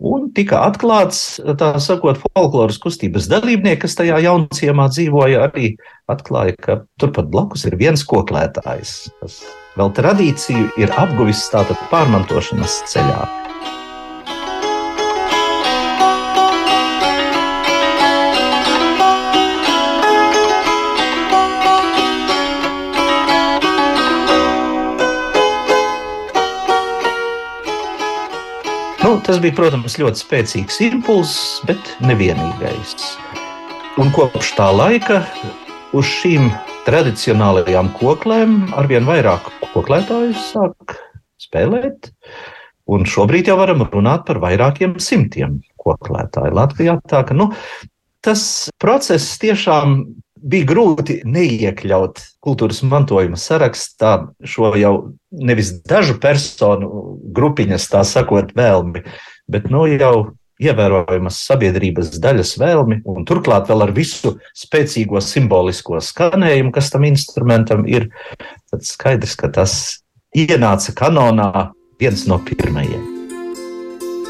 Un 0.00 0.30
tika 0.34 0.62
atklāts, 0.66 1.40
tā 1.60 1.74
sakot, 1.82 2.18
folkloras 2.34 2.80
kustības 2.82 3.28
dalībnieki, 3.30 3.82
kas 3.84 3.98
tajā 3.98 4.18
jaunciemā 4.24 4.88
dzīvoja, 4.90 5.44
arī 5.48 5.74
atklāja, 6.10 6.56
ka 6.58 6.78
turpat 7.00 7.30
blakus 7.32 7.66
ir 7.68 7.78
viens 7.80 8.02
koklētājs, 8.08 8.96
kas 9.20 9.38
vēl 9.78 9.94
tradīciju 9.98 10.72
ir 10.80 10.98
apguvis 10.98 11.46
tātad 11.52 11.78
pārmantošanas 11.92 12.82
ceļā. 12.90 13.51
Nu, 29.12 29.18
tas 29.20 29.42
bija, 29.44 29.52
protams, 29.52 29.98
ļoti 30.00 30.22
spēcīgs 30.22 30.78
impulss, 30.86 31.58
bet 31.68 31.90
nevienīgais. 32.00 33.10
Un 34.00 34.08
kopš 34.16 34.54
tā 34.56 34.70
laika 34.72 35.18
uz 35.92 36.08
šīm 36.08 36.46
tradicionālajām 36.86 37.90
koklēm 37.98 38.54
arvien 38.80 39.04
vairāk 39.04 39.50
koklētāju 39.74 40.32
sāk 40.40 40.96
spēlēt. 41.44 42.08
Un 42.88 43.04
šobrīd 43.04 43.52
jau 43.52 43.58
varam 43.60 43.84
runāt 43.84 44.24
par 44.30 44.40
vairākiem 44.46 44.96
simtiem 44.96 45.60
koklētāju 45.84 46.56
Latvijā. 46.56 46.96
Tā, 47.04 47.20
ka, 47.28 47.36
nu, 47.36 47.50
tas 48.24 48.46
process 48.80 49.36
tiešām 49.44 50.06
bija 50.42 50.66
grūti 50.68 51.20
neiekļaut 51.28 52.20
kultūras 52.42 52.82
mantojuma 52.86 53.38
sarakstā 53.38 54.12
šo 54.44 54.72
jau 54.78 54.94
nevis 55.30 55.72
dažu 55.86 56.18
personu 56.22 57.18
grupiņas, 57.34 57.88
tā 57.92 58.02
sakot, 58.06 58.54
vēlmi, 58.58 59.04
bet 59.50 59.70
nu, 59.72 59.86
jau 59.90 60.32
ievērojamas 60.62 61.40
sabiedrības 61.46 62.18
daļas 62.22 62.56
vēlmi, 62.60 63.00
un 63.08 63.26
turklāt 63.28 63.70
vēl 63.70 63.86
ar 63.86 63.94
visu 63.96 64.36
spēcīgo 64.58 65.22
simbolisko 65.24 66.02
skanējumu, 66.02 66.74
kas 66.74 66.92
tam 66.94 67.06
instrumentam 67.08 67.86
ir, 67.90 68.10
tad 68.70 68.86
skaidrs, 68.86 69.38
ka 69.38 69.50
tas 69.52 69.78
ienāca 70.36 70.94
kanonā 71.02 71.70
viens 72.02 72.28
no 72.30 72.38
pirmajiem. 72.46 73.11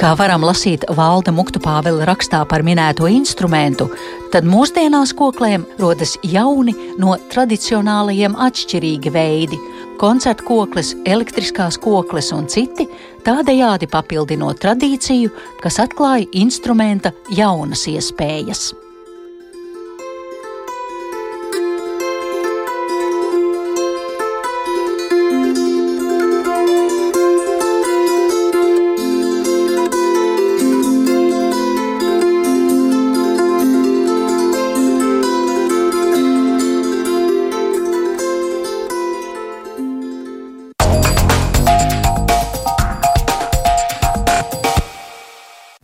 Kā 0.02 0.16
varam 0.18 0.42
lasīt 0.42 0.82
Valda 0.98 1.30
Muktu 1.30 1.60
Pāvila 1.62 2.02
rakstā 2.08 2.40
par 2.50 2.64
minēto 2.66 3.06
instrumentu, 3.06 3.86
tad 4.32 4.42
mūsdienās 4.50 5.12
koklēm 5.14 5.62
rodas 5.78 6.16
jauni 6.26 6.74
no 6.98 7.14
tradicionālajiem 7.30 8.34
atšķirīgi 8.48 9.14
veidi- 9.14 9.60
koncertu 10.02 10.48
koklis, 10.50 10.96
elektriskās 11.06 11.78
koklis 11.78 12.32
un 12.34 12.50
citi, 12.50 12.88
tādējādi 13.22 13.86
papildinot 13.86 14.58
tradīciju, 14.58 15.30
kas 15.62 15.78
atklāja 15.78 16.26
instrumenta 16.32 17.12
jaunas 17.30 17.86
iespējas. 17.86 18.72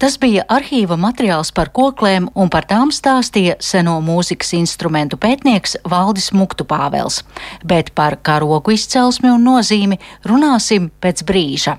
Tas 0.09 0.15
bija 0.17 0.41
arhīva 0.49 0.97
materiāls 0.97 1.51
par 1.53 1.69
koklēm, 1.77 2.31
un 2.33 2.49
par 2.49 2.65
tām 2.65 2.89
stāstīja 2.89 3.59
seno 3.61 3.99
mūzikas 4.01 4.55
instrumentu 4.57 5.19
pētnieks 5.21 5.75
Valdis 5.85 6.31
Muktupāvels. 6.33 7.19
Bet 7.61 7.91
par 7.93 8.17
karogu 8.25 8.73
izcelsmi 8.73 9.29
un 9.29 9.45
nozīmi 9.45 10.01
runāsim 10.25 10.89
pēc 11.05 11.27
brīža. 11.29 11.77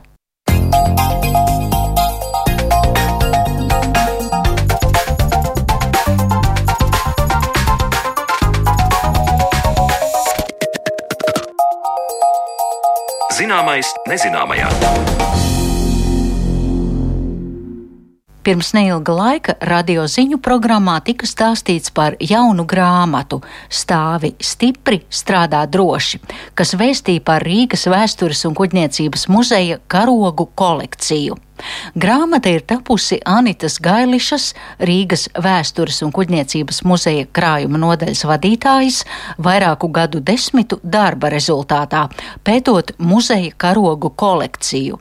Zināmais 13.41 13.89
nezināmajā. 14.05 14.69
Pirms 18.49 18.71
neilga 18.73 19.13
laika 19.13 19.53
radio 19.69 20.07
ziņu 20.09 20.39
programmā 20.41 20.95
tika 21.05 21.27
stāstīts 21.29 21.91
par 21.93 22.15
jaunu 22.17 22.63
grāmatu 22.65 23.37
Stāvi 23.69 24.31
stipri, 24.41 25.03
strādā 25.13 25.59
droši, 25.69 26.17
kas 26.57 26.71
vēstīja 26.79 27.21
par 27.27 27.43
Rīgas 27.45 27.85
vēstures 27.93 28.39
un 28.49 28.55
kuģniecības 28.57 29.27
muzeja 29.29 29.77
karogu 29.93 30.47
kolekciju. 30.57 31.37
Grāmata 31.93 32.49
ir 32.49 32.65
tapusi 32.65 33.19
Anitas 33.21 33.77
Gailišas, 33.85 34.47
Rīgas 34.81 35.27
vēstures 35.37 36.01
un 36.07 36.13
kuģniecības 36.15 36.81
muzeja 36.89 37.27
krājuma 37.29 37.77
nodaļas 37.83 38.23
vadītājas 38.31 39.03
vairāku 39.37 39.91
gadu 39.93 40.23
desmitu 40.25 40.81
darba 40.81 41.29
rezultātā, 41.35 42.07
pētot 42.41 42.95
muzeja 42.97 43.53
karogu 43.61 44.09
kolekciju. 44.09 44.97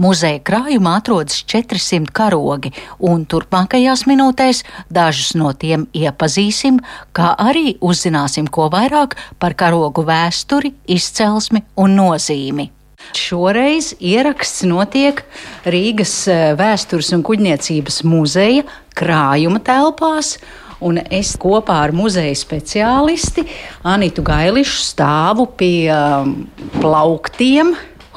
Muzeja 0.00 0.40
krājumā 0.46 0.96
atrodas 1.00 1.42
400 1.50 2.10
karogi, 2.16 2.72
un 2.98 3.26
turpmākajās 3.26 4.06
minūtēs 4.10 4.64
dažus 4.90 5.34
no 5.38 5.52
tiem 5.52 5.86
iepazīsim, 5.96 6.80
kā 7.16 7.34
arī 7.38 7.76
uzzināsim 7.80 8.50
ko 8.50 8.70
vairāk 8.72 9.16
par 9.38 9.56
karogu 9.58 10.04
vēsturi, 10.08 10.74
izcelsmi 10.98 11.64
un 11.80 11.96
nozīmi. 11.98 12.70
Šoreiz 13.16 13.94
ieraksts 13.98 14.62
notiek 14.68 15.22
Rīgas 15.66 16.14
eh, 16.30 16.50
vēstures 16.58 17.10
un 17.16 17.24
kuģniecības 17.26 18.02
muzeja 18.06 18.66
krājuma 18.98 19.62
telpās. 19.66 20.36
Un 20.80 20.96
es 21.12 21.34
kopā 21.36 21.74
ar 21.84 21.92
muzeja 21.92 22.32
speciālisti 22.40 23.44
Anitu 23.84 24.22
Gailišu 24.24 24.78
stāvu 24.80 25.44
pie 25.60 25.90
um, 25.92 26.30
plauktiem, 26.78 27.74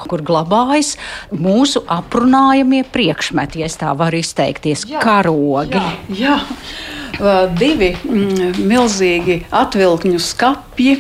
kur 0.10 0.24
glabājas 0.26 0.96
mūsu 1.32 1.84
aprunājamie 1.92 2.84
priekšmeti, 2.94 3.64
ja 3.64 3.70
tā 3.70 3.94
var 3.98 4.16
izteikties, 4.18 4.88
jā, 4.90 5.02
karogi. 5.04 5.80
Jā, 6.18 6.38
jā. 6.38 6.38
Divi 7.54 7.92
mm, 7.94 8.64
milzīgi 8.66 9.44
atvilkņu 9.54 10.22
skapji. 10.24 10.96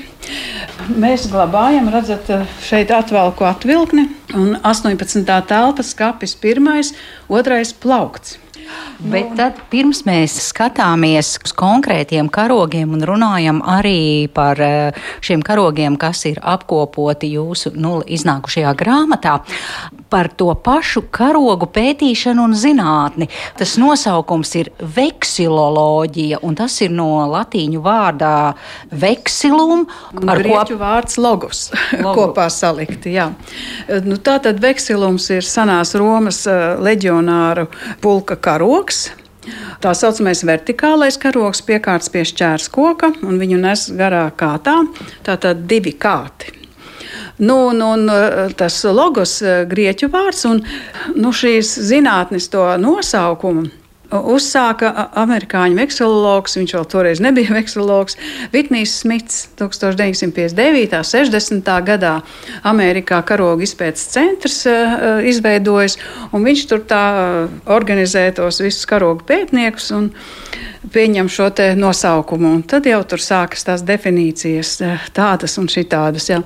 Mēs 0.99 1.25
glabājam, 1.31 1.89
redzat, 1.93 2.29
šeit 2.65 2.93
atvelku 2.93 3.47
atvilkni, 3.49 4.05
un 4.37 4.53
18. 4.61 5.25
telpas 5.49 5.93
skapis 5.95 6.37
pirmais, 6.37 6.93
otrais 7.31 7.73
plaukts. 7.73 8.37
Bet 9.13 9.33
tad, 9.37 9.59
pirms 9.71 10.03
mēs 10.07 10.35
skatāmies 10.49 11.35
uz 11.43 11.53
konkrētiem 11.57 12.29
karogiem 12.33 12.93
un 12.95 13.05
runājam 13.07 13.61
arī 13.65 14.29
par 14.33 14.59
eh, 14.63 15.05
šiem 15.23 15.43
karogiem, 15.45 15.97
kas 16.01 16.25
ir 16.29 16.39
apkopoti 16.41 17.33
jūsu 17.35 17.73
nu, 17.75 17.99
iznākušajā 18.03 18.73
grāmatā, 18.79 19.39
par 20.13 20.29
to 20.37 20.51
pašu 20.53 21.01
karogu 21.13 21.65
pētīšanu 21.73 22.43
un 22.45 22.51
zinātni. 22.57 23.25
Tas 23.57 23.73
nosaukums 23.81 24.51
ir 24.59 24.69
veksiloloģija, 24.77 26.43
un 26.45 26.57
tas 26.59 26.75
ir 26.85 26.93
no 26.93 27.07
latīņu 27.31 27.81
vārdā 27.81 28.35
veksilum. 28.91 29.87
Ar 30.21 30.43
grieķu 30.43 30.75
kop... 30.75 30.83
vārds 30.83 31.17
logos, 31.17 31.63
Logo. 32.05 32.13
kopā 32.19 32.45
salikti. 32.53 33.15
Jā. 33.17 33.31
Nu, 34.05 34.19
tā 34.21 34.37
tad 34.43 34.61
veksilums 34.61 35.31
ir 35.33 35.49
senās 35.49 35.95
Romas 35.97 36.43
eh, 36.45 36.77
leģionāru 36.77 37.65
pulka 38.03 38.37
karoks. 38.37 39.07
Tā 39.83 39.91
saucamais 39.97 40.45
vertikālais 40.47 41.17
karoks 41.19 41.65
piekārts 41.65 42.13
pie 42.13 42.21
šķērs 42.29 42.69
koka, 42.71 43.11
un 43.25 43.41
viņu 43.41 43.57
nes 43.65 43.89
garā 43.97 44.27
kātā. 44.37 44.83
Tātad 45.25 45.65
divi 45.67 45.97
kāti. 45.97 46.62
Nu, 47.37 47.55
un, 47.71 47.81
un 47.81 48.11
tas 48.57 48.75
logos 48.85 49.39
grieķu 49.69 50.09
vārds 50.13 50.45
un 50.49 50.61
nu, 51.15 51.31
šīs 51.33 51.71
zinātnes 51.89 52.51
to 52.53 52.65
nosaukumu 52.77 53.65
uzsāka 54.13 54.91
amerikāņu 55.23 55.77
vekselologs, 55.79 56.57
viņš 56.59 56.75
vēl 56.77 56.87
toreiz 56.91 57.21
nebija 57.23 57.55
vekselologs, 57.57 58.17
Vitnijs 58.53 58.97
Smits 59.01 59.47
1959. 59.59 60.97
un 60.99 61.07
60. 61.09 61.73
gadā 61.87 62.13
Amerikā 62.63 63.21
karoga 63.25 63.65
izpētes 63.65 64.09
centrs 64.13 64.63
izveidojas, 65.29 65.97
un 66.31 66.45
viņš 66.45 66.65
tur 66.69 66.85
tā 66.89 67.03
organizē 67.65 68.29
tos 68.37 68.61
visus 68.63 68.87
karoga 68.89 69.25
pētniekus. 69.33 69.91
Un, 69.97 70.11
pieņem 70.91 71.29
šo 71.31 71.49
nosaukumu. 71.77 72.49
Un 72.57 72.63
tad 72.67 72.87
jau 72.87 73.01
tur 73.07 73.21
sākas 73.21 73.65
tās 73.67 73.83
definīcijas, 73.87 74.75
tādas 75.15 75.57
un 75.61 75.69
šitādas. 75.71 76.29
Jā. 76.29 76.41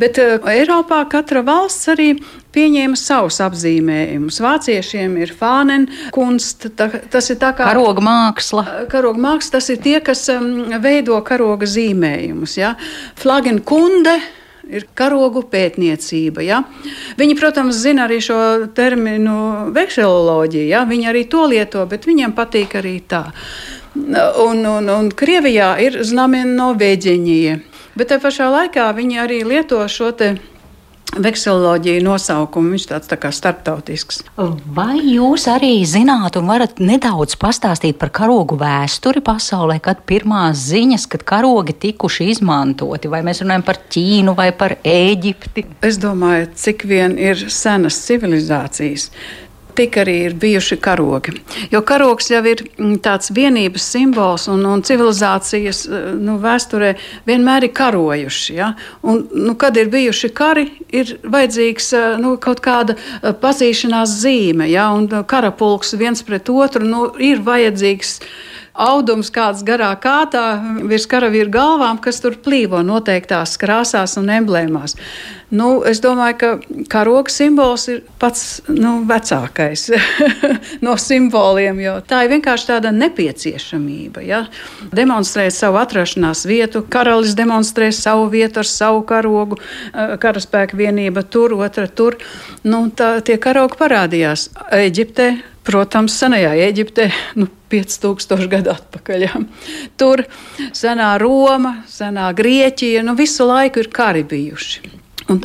Bet 0.00 0.18
Eiropā 0.18 1.04
katra 1.10 1.44
valsts 1.44 1.90
arī 1.92 2.14
pieņēma 2.54 2.98
savus 2.98 3.40
apzīmējumus. 3.42 4.40
Vāciešiem 4.44 5.16
ir 5.22 5.34
fānenkunst, 5.34 6.68
ta, 6.78 6.88
tas 7.12 7.28
ir 7.32 7.38
tā 7.40 7.52
kā 7.56 7.66
karoga 7.68 8.02
māksla. 8.04 8.64
Karoga 8.92 9.20
māksla, 9.20 9.58
tas 9.58 9.68
ir 9.72 9.82
tie, 9.84 9.98
kas 10.04 10.26
um, 10.32 10.72
veido 10.82 11.18
karoga 11.26 11.68
zīmējumus. 11.68 12.56
Ja? 12.60 12.74
Flagenkunde 13.20 14.16
ir 14.70 14.86
karogu 14.96 15.44
pētniecība. 15.50 16.44
Ja? 16.44 16.62
Viņi, 17.18 17.36
protams, 17.38 17.78
zina 17.82 18.08
arī 18.08 18.20
šo 18.24 18.38
terminu 18.76 19.70
vekseloloģiju, 19.74 20.68
ja? 20.70 20.84
viņi 20.88 21.10
arī 21.12 21.26
to 21.30 21.44
lieto, 21.50 21.84
bet 21.90 22.08
viņiem 22.08 22.34
patīk 22.36 22.78
arī 22.80 22.98
tā. 23.08 23.26
Un, 23.94 24.64
un, 24.66 24.90
un 24.90 25.12
Krievijā 25.14 25.76
ir 25.84 26.00
znamena 26.02 26.50
no 26.50 26.72
vēģeņie, 26.74 27.58
bet 27.94 28.10
te 28.10 28.18
pašā 28.18 28.48
laikā 28.50 28.88
viņi 28.96 29.20
arī 29.22 29.44
lieto 29.46 29.78
šo 29.86 30.10
te 30.18 30.32
Vekseloloģija 31.14 32.02
nosaukumu, 32.02 32.72
viņš 32.74 32.86
tāds 32.90 33.10
tā 33.10 33.18
kā 33.20 33.30
starptautisks. 33.34 34.22
Vai 34.74 34.96
jūs 34.98 35.44
arī 35.52 35.76
zināt 35.86 36.38
un 36.40 36.48
varat 36.50 36.80
nedaudz 36.82 37.36
pastāstīt 37.38 38.00
par 38.00 38.10
karogu 38.14 38.58
vēsturi 38.58 39.22
pasaulē, 39.24 39.78
kad 39.84 40.02
pirmās 40.08 40.64
ziņas, 40.72 41.06
kad 41.12 41.22
karogi 41.28 41.76
tikuši 41.86 42.30
izmantoti, 42.32 43.12
vai 43.12 43.22
mēs 43.26 43.44
runājam 43.44 43.66
par 43.68 43.78
Ķīnu 43.94 44.34
vai 44.34 44.48
par 44.58 44.78
Ēģipti? 44.82 45.68
Es 45.86 46.00
domāju, 46.02 46.50
cik 46.58 46.86
vien 46.90 47.14
ir 47.20 47.46
senas 47.52 48.00
civilizācijas 48.08 49.10
tik 49.76 49.98
arī 50.02 50.14
ir 50.28 50.34
bijuši 50.40 50.78
karogi. 50.82 51.34
Jo 51.72 51.82
karogs 51.86 52.30
jau 52.30 52.42
ir 52.46 52.62
mm, 52.64 52.96
tāds 53.04 53.32
vienības 53.34 53.86
simbols 53.94 54.46
un, 54.52 54.64
un 54.68 54.82
civilizācijas 54.86 55.84
eh, 55.88 56.06
nu, 56.20 56.38
vēsturē 56.42 56.94
vienmēr 57.28 57.68
ir 57.68 57.74
karojuši. 57.76 58.56
Ja? 58.58 58.72
Un, 59.02 59.24
nu, 59.34 59.56
kad 59.60 59.76
ir 59.80 59.90
bijuši 59.92 60.30
kari, 60.36 60.66
ir 60.94 61.16
vajadzīgs 61.22 61.92
eh, 61.98 62.08
nu, 62.22 62.36
kaut 62.42 62.62
kāda 62.64 62.96
eh, 62.96 63.30
pazīšanās 63.44 64.18
zīme, 64.22 64.68
ja? 64.72 64.90
un 64.94 65.08
karapulks 65.08 65.96
viens 66.00 66.22
pret 66.26 66.50
otru 66.52 66.86
nu, 66.86 67.06
ir 67.18 67.42
vajadzīgs 67.44 68.18
audums 68.74 69.30
kāds 69.30 69.62
garā 69.66 69.92
kātā 70.02 70.44
virs 70.90 71.06
karavīru 71.10 71.52
galvām, 71.54 72.00
kas 72.02 72.18
tur 72.22 72.34
plīvo 72.42 72.82
noteiktās 72.82 73.54
krāsās 73.60 74.18
un 74.18 74.32
emblēmās. 74.34 74.96
Nu, 75.54 75.68
es 75.86 76.00
domāju, 76.02 76.36
ka 76.40 76.48
karoga 76.90 77.30
simbols 77.30 77.86
ir 77.92 78.00
pats 78.18 78.58
nu, 78.66 78.96
vecākais 79.06 79.86
no 80.84 80.96
simboliem, 80.98 81.78
jo 81.84 81.94
tā 82.08 82.24
ir 82.24 82.32
vienkārši 82.32 82.70
tāda 82.72 82.90
nepieciešamība. 82.94 84.24
Ja? 84.26 84.44
Demonstrēt 84.94 85.54
savu 85.54 85.78
atrašanās 85.78 86.42
vietu, 86.50 86.82
karalis 86.90 87.36
demonstrē 87.38 87.92
savu 87.94 88.26
vietu 88.32 88.64
ar 88.64 88.70
savu 88.70 89.04
karogu, 89.06 89.60
eh, 89.60 90.16
karaspēka 90.20 90.78
vienība 90.80 91.22
tur, 91.22 91.54
otra 91.62 91.86
tur. 91.86 92.18
Nu, 92.66 92.88
tā, 92.90 93.20
tie 93.22 93.38
karogi 93.38 93.78
parādījās 93.78 94.48
Eģiptē, 94.74 95.28
protams, 95.64 96.18
senajā 96.18 96.56
Eģiptē. 96.66 97.10
Nu, 97.38 97.46
5000 97.74 98.50
gadu 98.50 98.74
atpakaļ. 98.74 99.22
Ja. 99.26 99.38
Tur 99.98 100.26
senā 100.74 101.14
Roma, 101.22 101.80
senā 101.90 102.28
Grieķija, 102.36 103.06
nu 103.06 103.16
visu 103.18 103.46
laiku 103.48 103.82
ir 103.82 103.90
kari 103.94 104.26
bijuši. 104.26 105.03
Un 105.32 105.38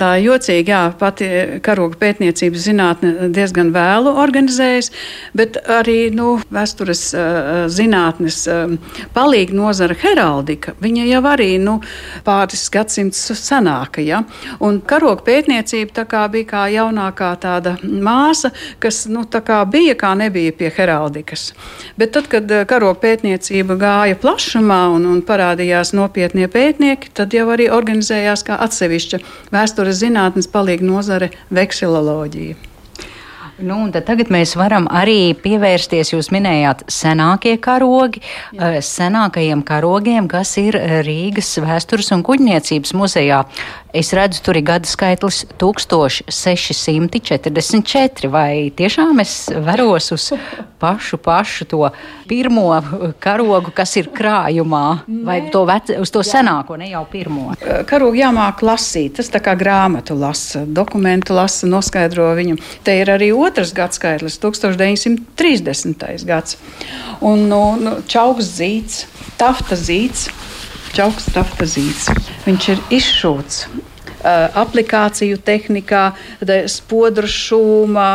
tā 0.00 0.14
jocīgi, 0.22 0.72
jā, 0.72 0.80
pati 0.96 1.26
karoga 1.64 1.98
pētniecības 2.00 2.62
zinātne 2.64 3.28
diezgan 3.34 3.68
vēlu 3.74 4.14
organizējas, 4.22 4.88
bet 5.36 5.58
arī 5.68 6.06
nu, 6.16 6.38
vēstures 6.52 7.02
uh, 7.12 7.50
zinātnes 7.68 8.38
uh, 8.48 8.72
palīga 9.12 9.52
nozara 9.58 9.96
heraldika. 10.00 10.72
Viņa 10.80 11.04
jau 11.10 11.20
arī 11.28 11.50
nu, 11.60 11.74
pāris 12.24 12.64
gadsimts 12.72 13.20
senāka. 13.36 14.00
Ja? 14.00 14.22
Un 14.64 14.80
karoga 14.80 15.26
pētniecība 15.26 16.06
kā 16.08 16.24
bija 16.32 16.48
kā 16.54 16.64
jaunākā 16.72 17.34
tāda 17.42 17.76
māsa, 17.82 18.52
kas 18.80 19.04
nu, 19.12 19.26
kā 19.28 19.60
bija, 19.68 19.98
kā 19.98 20.14
nebija 20.16 20.56
pie 20.56 20.72
heraldikas. 20.72 21.50
Bet 22.00 22.14
tad, 22.16 22.30
kad 22.32 22.48
karoga 22.70 22.96
pētniecība 23.04 23.76
gāja 23.76 24.16
plašumā 24.24 24.80
un, 24.96 25.04
un 25.12 25.20
parādījās 25.26 25.92
nopietnie 25.92 26.48
pētnieki, 26.48 27.12
tad 27.12 27.36
jau 27.36 27.50
arī 27.52 27.68
organizējās 27.72 28.48
kā 28.48 28.56
atsevišķi 28.64 29.01
atsevišķa 29.02 29.52
vēstures 29.52 30.00
zinātnes 30.02 30.48
palīga 30.50 30.86
nozare 30.86 31.30
veksiloloģija. 31.50 32.71
Nu, 33.62 33.76
tagad 33.94 34.26
mēs 34.32 34.56
varam 34.58 34.88
arī 34.90 35.34
pievērsties, 35.38 36.10
jūs 36.14 36.30
minējāt, 36.34 36.82
senākie 36.90 37.54
karogi, 37.62 38.22
Jā. 38.56 38.80
senākajiem 38.82 39.62
karogiem, 39.66 40.26
kas 40.30 40.56
ir 40.58 40.74
Rīgas 41.06 41.58
vēstures 41.62 42.10
un 42.16 42.24
kuģniecības 42.26 42.94
muzejā. 42.98 43.44
Es 43.92 44.08
redzu, 44.16 44.40
tur 44.40 44.56
ir 44.56 44.64
gada 44.64 44.88
skaitlis 44.88 45.44
1644. 45.60 48.30
Vai 48.32 48.72
tiešām 48.72 49.20
es 49.20 49.52
veros 49.52 50.08
uz 50.16 50.32
pašu, 50.80 51.20
pašu 51.20 51.68
to 51.68 51.92
pirmo 52.26 52.72
karogu, 53.20 53.68
kas 53.76 53.92
ir 54.00 54.08
krājumā, 54.16 55.04
vai 55.28 55.44
to 55.52 55.68
vec, 55.68 55.92
uz 56.00 56.08
to 56.10 56.24
senāko, 56.24 56.80
ne 56.80 56.88
jau 56.88 57.04
pirmo? 57.12 57.52
Karogu 57.86 58.16
jāmāk 58.16 58.64
lasīt, 58.64 59.20
tas 59.20 59.28
tā 59.30 59.38
kā 59.44 59.52
grāmatu 59.60 60.16
lasa, 60.16 60.64
dokumentu 60.64 61.36
lasa, 61.36 61.68
noskaidro 61.68 62.32
viņu. 62.40 62.56
Te 62.82 62.96
ir 63.02 63.12
arī 63.12 63.28
otrs 63.36 63.51
gadskaitlis, 63.76 64.38
1930. 64.42 66.24
gads. 66.28 66.58
Un 67.20 67.46
nu, 67.48 67.62
nu, 67.80 67.96
čauks 68.06 68.48
zīts, 68.58 69.06
tafta 69.40 69.78
zīts. 69.78 70.28
Čauks 70.92 71.30
tafta 71.32 71.64
zīts. 71.64 72.10
Viņš 72.44 72.68
ir 72.74 72.82
izšūts 72.98 73.64
aplikāciju 74.22 75.38
tehnikā, 75.42 76.12
spodru 76.70 77.28
šūmā, 77.30 78.08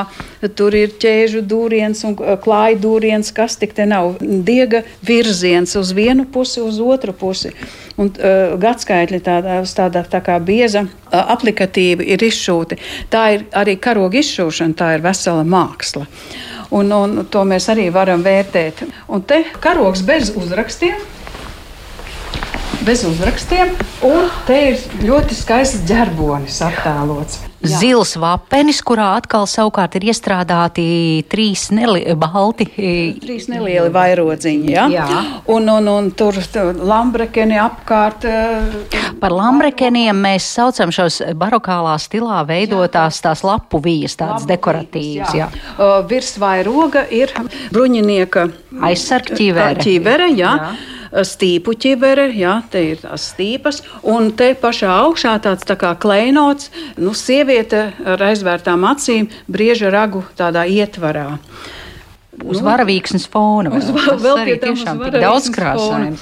tur 0.58 0.76
ir 0.78 0.94
ķēžu 1.02 1.42
dūriens 1.48 2.04
un 2.08 2.16
klāja 2.44 2.78
dūriens, 2.82 3.34
kas 3.36 3.58
tik 3.60 3.76
te 3.78 3.88
nav. 3.90 4.16
Diega 4.22 4.84
virziens 5.06 5.76
uz 5.80 5.94
vienu 5.96 6.28
pusi, 6.32 6.62
uz 6.62 6.80
otru 6.82 7.16
pusi. 7.18 7.54
Un 7.98 8.12
uh, 8.14 8.54
gadskaitļi 8.62 9.20
tādā, 9.26 9.58
tādā 9.66 10.04
tā 10.06 10.22
kā 10.22 10.38
bieza 10.38 10.84
uh, 10.86 11.18
aplikatīva 11.34 12.06
ir 12.06 12.22
izšūti. 12.28 12.78
Tā 13.10 13.24
ir 13.34 13.48
arī 13.58 13.78
karoga 13.82 14.22
izšūšana, 14.22 14.78
tā 14.78 14.92
ir 14.98 15.06
vesela 15.06 15.42
māksla. 15.42 16.06
Un, 16.78 16.92
un 16.94 17.24
to 17.32 17.42
mēs 17.48 17.70
arī 17.74 17.90
varam 17.96 18.22
vērtēt. 18.26 18.86
Un 19.10 19.24
te 19.26 19.42
karogs 19.64 20.04
bez 20.06 20.34
uzrakstiem 20.36 21.17
bez 22.88 23.04
uzrakstiem, 23.04 23.74
un 24.08 24.30
te 24.48 24.56
ir 24.70 24.84
ļoti 25.04 25.36
skaists 25.36 25.84
ģerbonis 25.90 26.62
attēlots. 26.64 27.42
Jā. 27.58 27.80
Zils 27.82 28.14
vapenis, 28.22 28.80
kurā 28.86 29.10
atkal 29.18 29.48
savukārt 29.50 29.98
ir 29.98 30.06
iestrādāti 30.12 30.86
trīs 31.28 31.66
neli, 31.74 32.04
balti. 32.16 32.68
Trīs 32.70 33.50
nelieli 33.52 33.90
vairodziņi, 33.92 34.72
ja? 34.72 34.86
jā. 34.94 35.06
Un, 35.52 35.68
un, 35.74 35.90
un 35.92 36.10
tur 36.16 36.38
lambrekeni 36.78 37.58
apkārt. 37.60 38.28
Par 39.20 39.36
lambrekeniem 39.36 40.22
mēs 40.24 40.48
saucam 40.56 40.94
šos 40.94 41.20
barokālā 41.36 41.98
stilā 42.00 42.44
veidotās 42.48 43.20
tās 43.26 43.44
lapu 43.44 43.82
vijas, 43.84 44.16
tādas 44.22 44.46
dekoratīvas. 44.48 45.34
Jā. 45.36 45.50
Jā. 45.50 45.74
Uh, 45.76 45.98
virs 46.08 46.38
vairoga 46.40 47.04
ir 47.10 47.34
bruņinieka 47.74 48.46
aizsargķīvere. 48.92 49.82
Ķīvere, 49.84 50.30
jā. 50.38 50.54
jā 50.62 50.94
stīpu 51.12 51.76
ķibere, 51.80 52.28
jā, 52.36 52.58
te 52.72 52.84
ir 52.92 53.02
tās 53.04 53.30
stīpas, 53.34 53.82
un 54.08 54.32
te 54.38 54.52
pašā 54.60 54.92
augšā 55.06 55.38
tāds 55.44 55.68
tā 55.68 55.78
kā 55.80 55.94
kleinots, 56.00 56.72
nu, 57.00 57.16
sieviete 57.18 57.92
ar 58.06 58.24
aizvērtām 58.30 58.86
acīm 58.90 59.30
brieža 59.48 59.92
ragu 59.94 60.24
tādā 60.40 60.68
ietvarā. 60.68 61.30
Uz 62.38 62.60
nu, 62.60 62.68
varavīksnes 62.68 63.26
fona. 63.34 63.72
Uz 63.74 63.90
vēl, 63.90 64.20
vēl 64.22 64.44
pie 64.46 64.58
tam 64.62 64.76
tiešām 64.76 65.00
tik 65.08 65.18
daudz 65.24 65.50
krāsaini. 65.56 66.20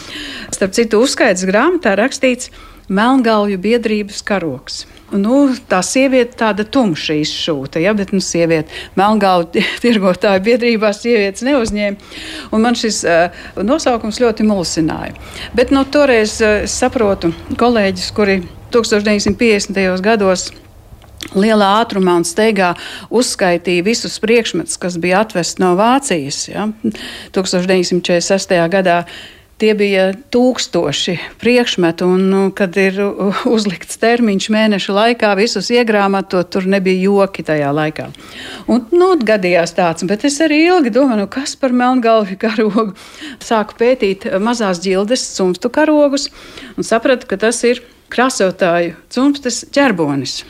Starp 0.55 0.77
citu, 0.77 1.01
uzskaits 1.03 1.43
grāmatā 1.49 1.97
rakstīts 1.99 2.53
Melngalvju 2.87 3.57
biedrības 3.61 4.21
karoks. 4.25 4.83
Nu, 5.15 5.47
tā 5.69 5.79
sieviete 5.85 6.37
tāda 6.39 6.65
tumša 6.65 7.15
izšūta, 7.21 7.79
ja, 7.81 7.93
bet 7.97 8.11
nu, 8.13 8.19
sieviete 8.21 8.73
melngalva 8.97 9.63
tirgotāja 9.83 10.41
biedrībā 10.45 10.91
sievietes 10.97 11.45
neuzņēma. 11.45 12.11
Un 12.53 12.65
man 12.65 12.77
šis 12.77 13.03
uh, 13.05 13.45
nosaukums 13.61 14.19
ļoti 14.21 14.45
mulsināja. 14.49 15.15
Bet 15.57 15.73
nu, 15.73 15.85
toreiz 15.85 16.37
uh, 16.43 16.65
saprotu 16.69 17.33
kolēģis, 17.61 18.11
kuri 18.17 18.41
1950. 18.75 20.01
gados 20.05 20.49
lielā 21.33 21.69
ātrumā 21.81 22.19
un 22.19 22.25
steigā 22.27 22.73
uzskaitīja 23.13 23.85
visus 23.85 24.19
priekšmetus, 24.21 24.77
kas 24.81 24.97
bija 25.01 25.23
atvesti 25.25 25.63
no 25.63 25.73
Vācijas. 25.79 26.45
Ja? 26.51 26.67
1946. 27.35 28.57
gadā 28.73 29.03
Tie 29.55 29.69
bija 29.71 30.09
tūkstoši 30.35 31.13
priekšmetu, 31.39 32.07
un, 32.11 32.25
nu, 32.27 32.39
kad 32.51 32.75
ir 32.75 32.97
uzlikts 33.47 33.95
termiņš 34.01 34.47
mēneša 34.51 34.95
laikā, 34.97 35.29
visus 35.39 35.69
iegrāmatot, 35.71 36.49
tur 36.51 36.67
nebija 36.67 37.05
joki 37.05 37.45
tajā 37.47 37.69
laikā. 37.71 38.09
Un, 38.67 38.83
nu, 38.91 39.13
gadījās 39.23 39.71
tāds, 39.77 40.03
bet 40.09 40.27
es 40.27 40.41
arī 40.43 40.59
ilgi 40.65 40.91
domāju, 40.97 41.21
nu, 41.23 41.29
kas 41.31 41.55
par 41.61 41.71
melngalvi 41.71 42.35
karogu. 42.41 42.89
Sāku 43.39 43.79
pētīt 43.79 44.27
mazās 44.43 44.83
ģildes 44.83 45.23
cumstu 45.37 45.71
karogus 45.71 46.27
un 46.75 46.83
sapratu, 46.83 47.31
ka 47.31 47.39
tas 47.47 47.63
ir 47.63 47.79
krāsotāju 48.11 48.97
cumstas 49.07 49.63
ķerbonis. 49.71 50.41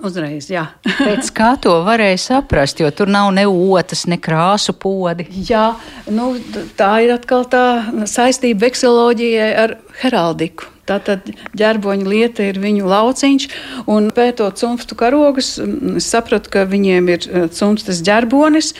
Uzreiz, 0.00 0.48
jā. 0.52 0.64
Pēc 1.06 1.30
kā 1.36 1.52
to 1.62 1.76
varēja 1.86 2.20
saprast, 2.24 2.80
jo 2.82 2.90
tur 2.94 3.12
nav 3.12 3.30
ne 3.36 3.44
otras, 3.48 4.06
ne 4.10 4.18
krāsu 4.22 4.74
podi. 4.74 5.28
Jā, 5.48 5.72
nu, 6.10 6.32
tā 6.78 6.92
ir 7.04 7.14
atkal 7.18 7.46
tā 7.52 7.64
saistība 8.08 8.68
vekseloģijai 8.68 9.50
ar 9.64 9.76
heraldiku. 10.02 10.71
Tātad 10.92 11.30
ģerboņa 11.56 12.08
lieta 12.08 12.44
ir 12.44 12.58
viņu 12.60 12.88
lauciņš, 12.90 13.48
un 13.90 14.10
pētot 14.14 14.58
cimstu 14.60 14.96
karogus, 14.98 15.54
es 15.96 16.08
sapratu, 16.12 16.52
ka 16.52 16.66
viņiem 16.68 17.08
ir 17.14 17.26
e, 17.26 17.44
cimstas 17.54 18.02
ģerbonis, 18.04 18.72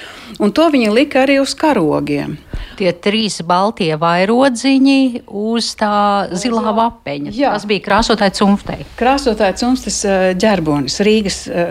un 0.42 0.52
to 0.52 0.68
viņi 0.72 0.92
lika 0.92 1.22
arī 1.24 1.38
uz 1.42 1.54
karogiem. 1.58 2.36
Tie 2.78 2.90
trīs 3.04 3.40
baltie 3.46 3.90
vairodziņi 4.00 5.24
uz 5.26 5.72
tā 5.78 6.28
zilā 6.36 6.72
vapeņa. 6.76 7.32
Jā. 7.36 7.52
Tas 7.56 7.66
bija 7.68 7.84
krāsotāja 7.84 8.34
cimstei. 8.38 8.86
Krāsotāja 9.00 9.56
cimstas 9.60 10.02
e, 10.04 10.16
ģerbonis, 10.40 11.00
Rīgas 11.04 11.40
e, 11.48 11.66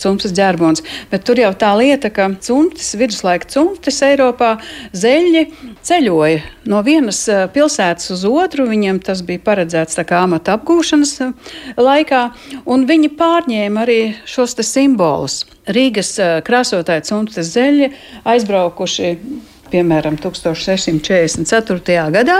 cimstas 0.00 0.34
ģerbonis. 0.36 0.84
Bet 1.12 1.24
tur 1.28 1.40
jau 1.40 1.52
tā 1.56 1.72
lieta, 1.80 2.12
ka 2.14 2.28
cimstas, 2.40 2.92
viduslaika 3.00 3.48
cimstas 3.50 4.00
Eiropā 4.06 4.56
zeļi 4.96 5.46
ceļoja 5.86 6.44
no 6.70 6.80
vienas 6.86 7.24
pilsētas 7.54 8.12
uz 8.14 8.24
otru. 8.28 8.68
Viņiem 8.70 9.00
tas 9.04 9.24
bija 9.26 9.42
paredzēts 9.44 9.69
paredzēts 9.70 10.00
amata 10.18 10.56
apgūšanas 10.58 11.12
eh, 11.22 11.32
laikā, 11.78 12.22
un 12.66 12.86
viņi 12.88 13.12
pārņēma 13.18 13.84
arī 13.84 14.00
šos 14.26 14.56
simbolus. 14.66 15.44
Rīgas 15.66 16.18
eh, 16.18 16.40
krāsotāji 16.42 17.06
Cuntas 17.06 17.52
zeļi 17.54 17.92
aizbraukuši 18.24 19.14
piemēram, 19.70 20.18
1644. 20.20 22.06
gadā, 22.14 22.38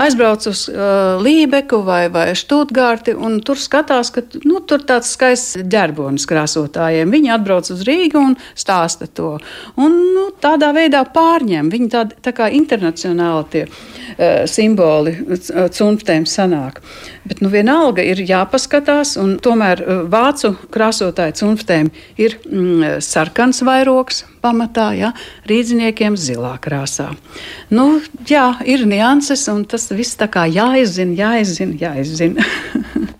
aizbrauc 0.00 0.46
uz 0.50 0.64
uh, 0.70 1.20
Lībeku 1.22 1.82
vai, 1.86 2.04
vai 2.12 2.30
Štūtgārti, 2.38 3.14
un 3.16 3.40
tur 3.44 3.60
skatās, 3.60 4.12
ka 4.14 4.24
nu, 4.44 4.60
tur 4.64 4.84
tāds 4.88 5.12
skaists 5.14 5.60
ģerbonis 5.70 6.26
krāsotājiem. 6.30 7.10
Viņi 7.12 7.34
atbrauc 7.36 7.70
uz 7.74 7.84
Rīgu 7.86 8.22
un 8.30 8.36
stāsta 8.58 9.08
to. 9.10 9.36
Un, 9.80 9.96
nu, 10.14 10.28
tādā 10.40 10.72
veidā 10.76 11.02
pārņem. 11.14 11.70
Viņi 11.72 11.90
tādi 11.92 12.20
tā 12.24 12.34
kā 12.36 12.50
internacionāli 12.54 13.44
tie 13.52 13.64
uh, 13.66 14.44
simboli 14.50 15.16
uh, 15.18 15.66
cunftēm 15.74 16.26
sanāk. 16.28 16.80
Bet 17.28 17.42
nu, 17.44 17.50
vienalga 17.52 18.04
ir 18.06 18.22
jāpaskatās, 18.24 19.16
un 19.20 19.36
tomēr 19.42 19.84
uh, 19.84 20.02
vācu 20.10 20.54
krāsotāju 20.72 21.38
cunftēm 21.42 21.92
ir 22.20 22.38
mm, 22.46 23.00
sarkans 23.04 23.62
vairogs 23.66 24.24
pamatā, 24.40 24.90
ja, 24.96 25.12
rīdziniekiem 25.50 26.16
zilā 26.18 26.56
krāsā. 26.62 27.10
Nu, 27.72 28.00
jā, 28.28 28.52
ir 28.68 28.86
nianses, 28.88 29.46
un 29.52 29.64
tas 29.68 29.88
viss 29.94 30.18
tā 30.20 30.30
kā 30.32 30.46
jāizzina, 30.50 31.16
jāizzina, 31.24 31.78
jāizzina. 31.80 32.46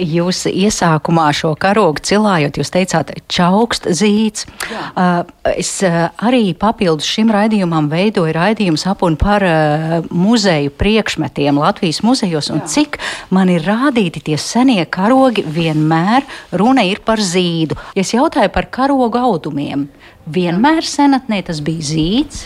Jūs 0.00 0.46
iesākumā 0.48 1.26
šo 1.36 1.50
karogu 1.60 2.00
cilājot, 2.06 2.56
jūs 2.60 2.70
teicāt, 2.72 3.10
čaukst 3.28 3.88
zīts. 3.98 4.46
Uh, 4.94 5.26
es 5.50 5.72
uh, 5.84 6.08
arī 6.22 6.54
papildus 6.56 7.08
šim 7.10 7.32
raidījumam 7.34 7.90
veidoju 7.90 8.32
raidījumu 8.36 8.80
sapuni 8.80 9.18
par 9.20 9.44
uh, 9.44 9.96
muzeju 10.14 10.72
priekšmetiem 10.80 11.58
Latvijas 11.60 12.00
muzejos, 12.06 12.52
un 12.54 12.62
Jā. 12.62 12.70
cik 12.76 13.00
man 13.34 13.52
ir 13.52 13.66
rādīti 13.66 14.22
tie 14.30 14.38
senie 14.40 14.86
karogi, 14.86 15.44
vienmēr 15.44 16.24
runa 16.56 16.86
ir 16.88 17.02
par 17.04 17.20
zīdu. 17.20 17.76
Es 17.98 18.14
jautāju 18.14 18.54
par 18.54 18.70
karogu 18.72 19.20
audumiem, 19.20 19.88
Vienmēr 20.28 20.84
senatnē 20.84 21.40
tas 21.46 21.62
bija 21.64 21.86
zīts. 21.90 22.44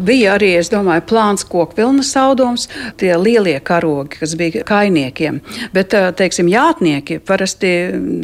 Bija 0.00 0.36
arī, 0.38 0.52
es 0.56 0.70
domāju, 0.72 1.02
plāns 1.10 1.44
kokvilnas 1.44 2.14
audums, 2.16 2.68
tie 2.96 3.10
lielie 3.20 3.58
karogi, 3.60 4.16
kas 4.22 4.32
bija 4.38 4.62
kainiekiem. 4.66 5.40
Bet, 5.74 5.92
teiksim, 6.16 6.48
jātnieki 6.48 7.18
parasti 7.26 7.72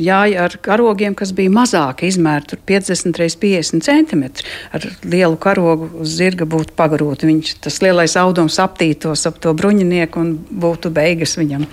jāja 0.01 0.47
ar 0.47 0.57
karogiem, 0.65 1.17
kas 1.19 1.35
bija 1.37 1.53
mazāki 1.53 2.09
izmēri, 2.09 2.49
tur 2.49 2.63
50 2.71 3.21
x 3.27 3.37
50 3.43 3.85
cm. 3.85 4.25
Ar 4.73 4.87
lielu 5.05 5.37
karogu 5.43 5.91
uz 6.03 6.17
zirga 6.17 6.49
būtu 6.49 6.73
pagrūti. 6.79 7.29
Viņš 7.29 7.55
tas 7.67 7.81
lielais 7.85 8.17
audums 8.17 8.57
aptītos 8.63 9.27
ap 9.29 9.37
to 9.43 9.53
bruņinieku 9.59 10.23
un 10.23 10.33
būtu 10.49 10.95
beigas 10.95 11.37
viņam. 11.39 11.67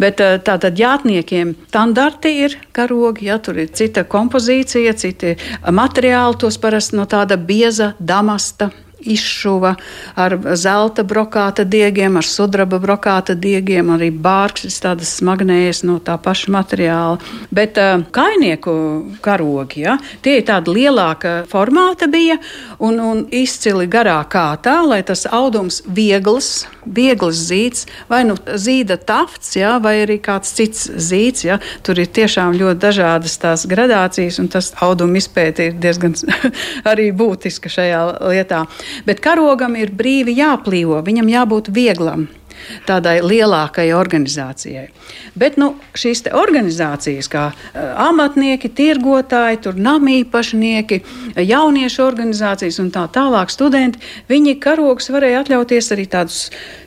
Bet 0.00 0.20
tātad 0.20 0.80
jātniekiem 0.80 1.54
standarti 1.68 2.32
ir 2.46 2.56
karogi, 2.76 3.28
ja 3.28 3.38
tur 3.42 3.60
ir 3.60 3.70
cita 3.76 4.06
kompozīcija, 4.08 4.96
citi 4.96 5.36
materiāli, 5.72 6.40
tos 6.46 6.60
parasti 6.62 6.94
no 6.94 7.08
tāda 7.10 7.34
bieza 7.34 7.96
damasta 7.98 8.68
izšuva 9.06 9.74
ar 10.16 10.36
zelta 10.58 11.04
brokāta 11.06 11.64
diegiem, 11.64 12.18
ar 12.18 12.26
sudraba 12.26 12.80
brokāta 12.82 13.36
diegiem, 13.38 13.90
arī 13.94 14.10
bārkšas 14.10 14.80
tādas 14.84 15.14
smagnējas 15.20 15.84
no 15.86 15.98
tā 16.04 16.16
paša 16.22 16.52
materiāla. 16.54 17.20
Bet 17.54 17.80
uh, 17.80 18.02
kainieku 18.14 18.76
karogi, 19.24 19.84
ja, 19.86 19.96
tie 20.24 20.38
ir 20.40 20.46
tādi 20.48 20.74
lielāka 20.76 21.36
formāta 21.50 22.08
bija 22.10 22.38
un, 22.78 23.00
un 23.00 23.24
izcili 23.34 23.86
garā 23.90 24.18
kātā, 24.30 24.78
lai 24.86 25.02
tas 25.06 25.26
audums 25.30 25.82
viegls, 25.86 26.66
viegls 26.84 27.40
zīts, 27.48 27.86
vai 28.10 28.22
nu 28.28 28.36
zīda 28.36 28.98
tafts, 28.98 29.54
ja, 29.58 29.76
vai 29.82 29.98
arī 30.04 30.18
kāds 30.22 30.52
cits 30.56 30.86
zīts. 30.90 31.46
Ja. 31.46 31.58
Tur 31.86 32.00
ir 32.02 32.10
tiešām 32.10 32.56
ļoti 32.58 32.80
dažādas 32.82 33.36
tās 33.42 33.66
gradācijas, 33.68 34.40
un 34.42 34.50
tas 34.52 34.72
auduma 34.82 35.20
izpēte 35.20 35.70
ir 35.70 35.78
diezgan 35.82 36.16
arī 36.90 37.10
būtiska 37.16 37.70
šajā 37.72 38.02
lietā. 38.32 38.64
Bet 39.04 39.20
karogam 39.24 39.76
ir 39.76 39.92
brīvi 39.92 40.38
jāplīvo, 40.40 41.02
viņam 41.04 41.30
jābūt 41.34 41.72
vieglam 41.74 42.28
tādai 42.86 43.18
lielākai 43.24 43.90
organizācijai. 43.96 44.86
Bet 45.38 45.58
nu, 45.60 45.74
šīs 45.98 46.24
organizācijas, 46.32 47.28
kā 47.32 47.44
uh, 47.52 47.84
amatnieki, 48.06 48.70
tirgotāji, 48.76 49.60
tur 49.66 49.78
namīpašnieki, 49.80 51.02
jauniešu 51.36 52.02
organizācijas 52.06 52.80
un 52.82 52.90
tā 52.94 53.06
tālāk, 53.12 53.52
studenti, 53.52 54.02
viņi 54.30 54.58
karogus 54.62 55.12
varēja 55.12 55.44
atļauties 55.44 55.92
arī 55.94 56.08
tādus 56.10 56.40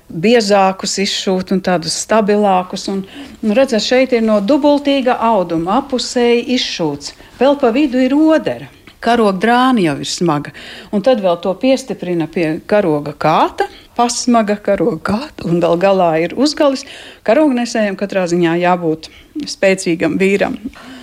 biezākus 0.09 0.97
izšūt 1.03 1.53
un 1.53 1.61
tādus 1.61 1.99
stabilākus. 2.01 2.87
Un, 2.91 3.03
un 3.43 3.55
redzat, 3.55 3.85
šeit 3.85 4.17
ir 4.17 4.25
no 4.25 4.39
dubultīga 4.41 5.19
auduma 5.29 5.79
apusēji 5.83 6.47
izšūts. 6.57 7.13
Vēl 7.39 7.59
pa 7.61 7.71
vidu 7.75 8.01
ir 8.01 8.17
odera 8.17 8.71
karoga 9.03 9.39
drāna 9.39 9.83
jau 9.83 9.95
ir 10.03 10.09
smaga. 10.09 10.53
Un 10.95 11.03
tad 11.05 11.23
vēl 11.23 11.39
to 11.43 11.53
piestiprina 11.59 12.29
pie 12.31 12.59
karoga 12.69 13.15
kāta, 13.15 13.69
pasmaga 13.97 14.59
karoga 14.63 14.99
kāta, 15.11 15.47
un 15.49 15.59
vēl 15.63 15.79
galā 15.81 16.11
ir 16.25 16.37
uzgalis. 16.39 16.85
Karognesējiem 17.27 17.99
katrā 17.99 18.27
ziņā 18.31 18.59
jābūt 18.63 19.11
spēcīgam 19.49 20.19
vīram. 20.19 20.57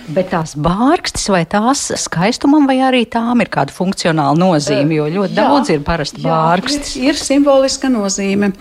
Bet 0.07 0.29
tās 0.31 0.53
bārkstis 0.55 1.25
vai 1.27 1.41
tās 1.49 1.81
skaistumam, 1.99 2.63
vai 2.69 2.77
arī 2.87 3.01
tām 3.11 3.41
ir 3.43 3.49
kāda 3.51 3.75
funkcionāla 3.75 4.39
nozīme? 4.39 4.95
Jo 4.95 5.09
ļoti 5.11 5.35
jā, 5.35 5.41
daudz 5.41 5.71
ir 5.73 5.81
parasti 5.83 6.23
jā, 6.23 6.29
bārkstis. 6.31 6.93
Ir, 6.95 7.09
ir 7.11 7.19
simboliska 7.19 7.91
nozīme. 7.91 8.53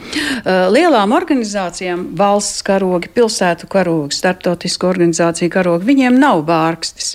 Lielām 0.74 1.14
organizācijām, 1.14 2.08
valsts 2.18 2.66
karogi, 2.66 3.12
pilsētu 3.14 3.70
karogi, 3.70 4.18
starptautisku 4.18 4.90
organizāciju 4.90 5.54
karogi, 5.54 5.86
viņiem 5.92 6.18
nav 6.18 6.42
bārkstis. 6.50 7.14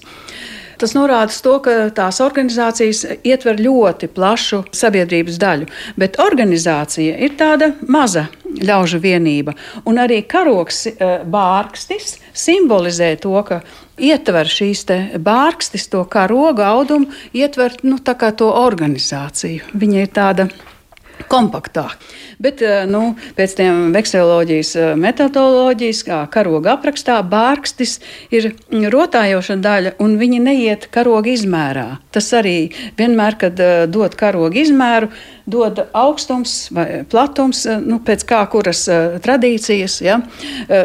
Tas 0.81 0.95
norāda 0.97 1.29
to, 1.45 1.59
ka 1.61 1.73
tās 1.93 2.17
organizācijas 2.25 3.03
ietver 3.21 3.59
ļoti 3.61 4.07
plašu 4.09 4.63
sabiedrības 4.73 5.37
daļu, 5.41 5.67
bet 6.01 6.17
organizācija 6.23 7.19
ir 7.21 7.35
tāda 7.37 7.75
maza 7.85 8.23
ļaužu 8.49 8.97
vienība. 9.03 9.53
Un 9.85 10.01
arī 10.01 10.23
karoks 10.25 10.87
eh, 10.89 11.21
bārkstis 11.21 12.15
simbolizē 12.33 13.13
to, 13.21 13.35
ka 13.45 13.61
ietver 14.01 14.49
šīs 14.49 14.83
bārkstis, 15.21 15.85
to 15.93 16.01
karoga 16.09 16.71
audumu, 16.73 17.11
ietver 17.37 17.77
nu, 17.85 17.99
to 18.01 18.49
organizāciju. 18.49 19.69
Viņa 19.77 20.01
ir 20.01 20.13
tāda 20.17 20.49
kompaktāk. 21.29 21.97
Bet 22.41 22.61
eh, 22.65 22.83
nu, 22.89 23.15
pēc 23.37 23.55
tam 23.59 23.91
vekseloloģijas 23.95 24.71
eh, 24.79 24.93
metodoloģijas, 24.99 26.01
kā 26.07 26.21
karoga 26.33 26.75
aprakstā, 26.77 27.19
bārkstis 27.27 27.99
ir 28.33 28.51
rotājoša 28.93 29.59
daļa, 29.61 29.95
un 30.01 30.17
viņi 30.21 30.41
neiet 30.47 30.87
karoga 30.93 31.31
izmērā. 31.33 31.87
Tas 32.11 32.31
arī 32.37 32.71
vienmēr, 32.99 33.37
kad 33.41 33.61
eh, 33.61 33.85
dod 33.91 34.17
karoga 34.19 34.61
izmēru, 34.61 35.11
dod 35.51 35.83
augstums 35.97 36.55
vai 36.73 37.03
platums, 37.09 37.65
nu, 37.83 37.99
pēc 38.05 38.25
kā 38.29 38.43
kuras 38.51 38.85
tradīcijas 39.25 39.97
ja, 40.05 40.19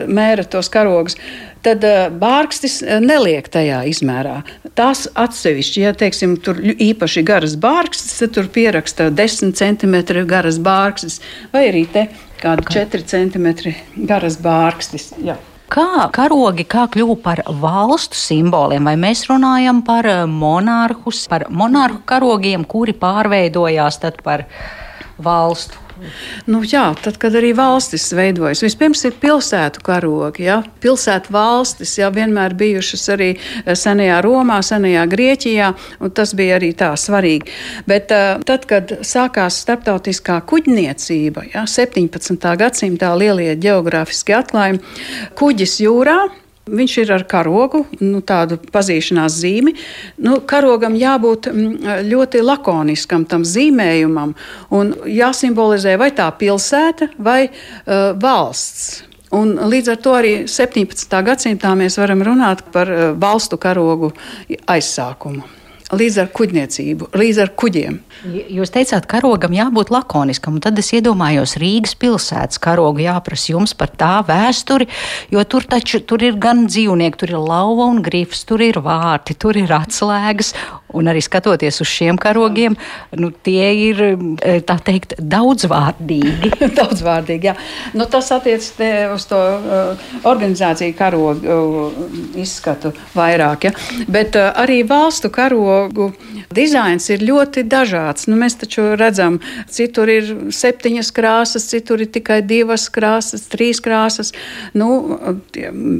mēra 0.09 0.47
tos 0.49 0.71
karogus 0.73 1.19
tad 1.67 1.85
uh, 1.87 2.07
bārkstis 2.23 2.79
uh, 2.85 2.99
neliek 3.03 3.49
tajā 3.53 3.83
izmērā. 3.91 4.39
Tās 4.79 5.07
atsevišķi, 5.19 5.83
ja 5.83 5.93
teiksim, 5.97 6.37
tur 6.43 6.61
īpaši 6.63 7.25
garas 7.27 7.57
bārkstis, 7.61 8.21
tad 8.23 8.37
tur 8.37 8.51
pieraksta 8.53 9.11
10 9.11 9.57
cm 9.59 10.25
garas 10.29 10.61
bārkstis 10.63 11.21
vai 11.53 11.67
arī 11.71 11.85
te 11.91 12.07
kāda 12.43 12.65
4 12.73 13.05
cm 13.11 13.75
garas 14.09 14.39
bārkstis. 14.43 15.11
Jā. 15.25 15.39
Kā 15.73 16.07
karogi 16.15 16.63
kā 16.71 16.85
kļuva 16.95 17.17
par 17.25 17.41
valstu 17.63 18.15
simboliem, 18.15 18.87
vai 18.87 18.95
mēs 19.01 19.25
runājam 19.27 19.83
par 19.87 20.07
uh, 20.07 20.21
monarhus, 20.31 21.25
par 21.31 21.49
monarhu 21.51 22.05
karogiem, 22.07 22.65
kuri 22.65 22.95
pārveidojās 22.95 23.99
par 24.23 24.47
valstu? 25.19 25.86
Nu, 26.47 26.61
jā, 26.67 26.85
tad, 27.03 27.17
kad 27.21 27.35
arī 27.39 27.53
valstis 27.57 28.07
veidojas, 28.17 28.63
vispirms 28.65 29.05
ir 29.09 29.17
pilsētu 29.21 29.83
karogi. 29.87 30.47
Ja? 30.47 30.61
Pilsētu 30.83 31.33
valstis 31.35 31.97
jau 31.99 32.11
vienmēr 32.15 32.55
bijušas 32.59 33.07
arī 33.17 33.31
eh, 33.37 33.73
senajā 33.79 34.21
Romā, 34.25 34.61
senajā 34.67 35.07
Grieķijā, 35.11 35.73
un 36.01 36.15
tas 36.17 36.35
bija 36.37 36.61
arī 36.61 36.73
tā 36.77 36.93
svarīgi. 37.01 37.53
Bet 37.89 38.13
uh, 38.15 38.41
tad, 38.47 38.67
kad 38.69 38.93
sākās 39.07 39.61
starptautiskā 39.65 40.41
kuģniecība, 40.49 41.47
ja? 41.55 41.67
17. 41.71 42.49
gadsimtā 42.61 43.13
lielie 43.19 43.55
geogrāfiskie 43.61 44.37
atklājumi, 44.39 44.83
kuģis 45.39 45.81
jūrā 45.85 46.19
Viņš 46.67 46.95
ir 46.99 47.11
ar 47.15 47.23
karogu, 47.31 47.85
nu, 48.03 48.19
tādu 48.27 48.57
pazīšanās 48.75 49.37
zīmi. 49.39 49.77
Nu, 50.27 50.41
karogam 50.51 50.97
jābūt 50.99 51.47
mm, 51.53 51.91
ļoti 52.09 52.41
lakoniskam 52.43 53.23
tam 53.31 53.45
zīmējumam 53.47 54.33
un 54.75 54.91
jāsimbolizē 55.07 55.95
vai 56.01 56.11
tā 56.17 56.27
pilsēta 56.35 57.13
vai 57.23 57.45
uh, 57.47 58.17
valsts. 58.19 59.05
Un 59.37 59.55
līdz 59.71 59.93
ar 59.95 60.01
to 60.03 60.17
arī 60.19 60.33
17. 60.51 61.15
gadsimtā 61.31 61.71
mēs 61.79 62.01
varam 62.03 62.27
runāt 62.27 62.67
par 62.75 62.91
uh, 62.91 63.07
valstu 63.15 63.61
karogu 63.63 64.11
aizsākumu 64.67 65.47
līdz 65.95 66.19
ar 66.23 66.31
kuģniecību, 66.35 67.11
līdz 67.15 67.39
ar 67.45 67.53
kuģiem. 67.59 67.99
Jūs 68.57 68.73
teicāt, 68.75 69.07
ka 69.07 69.21
karogam 69.21 69.55
jābūt 69.55 69.93
lakoniskam, 69.95 70.57
un 70.59 70.65
tad 70.65 70.79
es 70.81 70.91
iedomājos 70.97 71.57
Rīgas 71.63 71.95
pilsētas 72.01 72.61
karogu 72.63 73.05
jāprasa 73.05 73.53
jums 73.53 73.75
par 73.79 73.93
tā 73.95 74.19
vēsturi, 74.27 74.89
jo 75.31 75.45
tur 75.47 75.67
taču 75.71 76.03
tur 76.03 76.25
ir 76.27 76.39
gan 76.43 76.67
dzīvnieki, 76.67 77.21
tur 77.23 77.37
ir 77.37 77.41
lauva 77.41 77.87
un 77.93 78.03
grifs, 78.05 78.43
tur 78.49 78.65
ir 78.67 78.81
vārti, 78.83 79.39
tur 79.39 79.59
ir 79.61 79.73
atslēgas, 79.79 80.55
un 80.97 81.11
arī 81.13 81.23
skatoties 81.25 81.81
uz 81.85 81.91
šiem 81.91 82.21
karogiem, 82.21 82.77
nu, 83.21 83.31
tie 83.31 83.71
ir, 83.89 84.03
e, 84.07 84.59
tā 84.67 84.79
teikt, 84.85 85.17
daudzvārdīgi. 85.21 86.53
daudzvārdīgi, 86.81 87.51
jā. 87.51 87.57
Nu, 87.97 88.09
tas 88.11 88.31
attiec 88.35 88.67
uz 89.15 89.27
to 89.29 89.39
uh, 89.39 90.07
organizāciju 90.29 90.95
karogu 90.97 91.57
uh, 91.57 92.01
izskatu 92.41 92.93
vairāk, 93.17 93.69
ja. 93.69 93.75
Bet 94.11 94.37
uh, 94.39 94.51
arī 94.57 94.83
valstu 94.87 95.31
karogu 95.33 95.47
karogu 95.47 96.13
dizains 96.55 97.09
ir 97.11 97.25
ļoti 97.27 97.65
dažāds. 97.67 98.27
Nu, 98.31 98.37
mēs 98.39 98.57
taču 98.61 98.95
redzam, 98.99 99.41
citur 99.69 100.09
ir 100.09 100.51
septiņas 100.55 101.11
krāsas, 101.13 101.69
citur 101.71 102.03
ir 102.05 102.11
tikai 102.13 102.41
divas 102.47 102.89
krāsas, 102.93 103.47
trīs 103.51 103.81
krāsas. 103.81 104.33
Nu, 104.75 105.19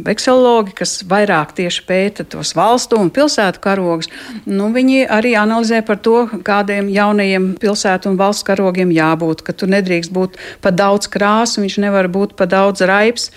Veksologi, 0.07 0.75
kas 0.77 1.01
vairāk 1.09 1.55
tieši 1.57 1.85
pēta 1.87 2.25
tos 2.25 2.55
valstu 2.57 2.99
un 3.01 3.11
pilsētu 3.11 3.61
karogus, 3.63 4.09
nu, 4.47 4.71
viņi 4.75 4.86
arī 5.11 5.35
analizē 5.39 5.83
par 5.87 5.99
to, 5.99 6.27
kādiem 6.47 6.89
jaunajiem 6.93 7.55
pilsētu 7.61 8.11
un 8.13 8.19
valsts 8.21 8.47
karogiem 8.47 8.93
jābūt, 8.95 9.43
ka 9.47 9.53
tur 9.53 9.69
nedrīkst 9.75 10.13
būt 10.15 10.39
pa 10.63 10.71
daudz 10.71 11.11
krāsu, 11.13 11.61
viņš 11.65 11.79
nevar 11.83 12.09
būt 12.13 12.37
pa 12.39 12.47
daudz 12.47 12.85
raips 12.87 13.31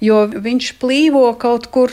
jo 0.00 0.24
viņš 0.32 0.72
plīvo 0.80 1.26
kaut 1.40 1.68
kur 1.72 1.92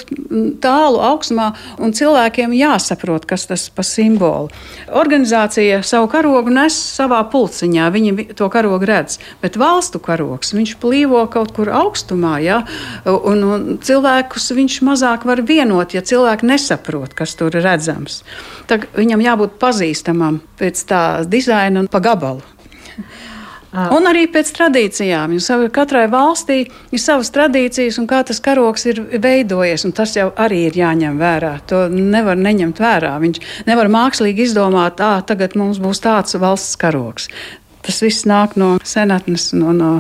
tālu 0.64 1.02
augstumā, 1.04 1.52
un 1.82 1.94
cilvēkiem 1.96 2.56
jāsaprot, 2.58 3.28
kas 3.30 3.48
tas 3.50 3.68
pa 3.74 3.86
simbolu. 3.86 4.52
Organizācija 4.88 5.82
savu 5.86 6.10
karogu 6.12 6.54
nes 6.54 6.76
savā 6.98 7.20
pulciņā, 7.32 7.90
viņi 7.94 8.28
to 8.38 8.50
karogu 8.54 8.88
redz, 8.88 9.20
bet 9.44 9.60
valstu 9.60 10.02
karogs, 10.04 10.54
viņš 10.56 10.78
plīvo 10.82 11.26
kaut 11.32 11.54
kur 11.56 11.72
augstumā, 11.74 12.38
ja? 12.44 12.62
un, 13.06 13.44
un 13.44 13.68
cilvēkus 13.84 14.52
viņš 14.58 14.82
mazāk 14.88 15.28
var 15.28 15.44
vienot, 15.48 15.96
ja 15.96 16.04
cilvēki 16.06 16.48
nesaprot, 16.48 17.16
kas 17.18 17.36
tur 17.40 17.56
ir 17.56 17.66
redzams. 17.68 18.22
Tad 18.68 18.88
viņam 18.98 19.24
jābūt 19.24 19.58
pazīstamam 19.62 20.42
pēc 20.60 20.86
tā 20.90 21.04
dizaina 21.28 21.84
un 21.84 21.92
pa 21.92 22.02
gabalu. 22.04 22.44
Ah. 23.78 23.92
Un 23.94 24.08
arī 24.10 24.24
pēc 24.34 24.50
tradīcijām. 24.56 25.36
Katrai 25.74 26.08
valstī 26.10 26.64
ir 26.66 27.02
savas 27.02 27.30
tradīcijas, 27.36 28.00
un 28.02 28.08
kā 28.10 28.24
tas 28.26 28.40
karoks 28.42 28.88
ir 28.90 29.04
veidojies. 29.22 29.86
Tas 29.94 30.16
jau 30.18 30.32
arī 30.34 30.64
ir 30.72 30.80
jāņem 30.80 31.20
vērā. 31.22 31.52
To 31.70 31.84
nevar 31.94 32.40
neņemt 32.42 32.82
vērā. 32.82 33.14
Viņš 33.22 33.40
nevar 33.70 33.92
mākslīgi 33.94 34.48
izdomāt, 34.48 34.98
ka 34.98 35.20
tagad 35.30 35.54
mums 35.60 35.78
būs 35.84 36.02
tāds 36.02 36.40
valsts 36.42 36.80
karoks. 36.82 37.30
Tas 37.86 38.02
viss 38.02 38.26
nāk 38.26 38.58
no 38.58 38.74
senatnes, 38.84 39.52
no, 39.54 39.76
no 39.78 39.92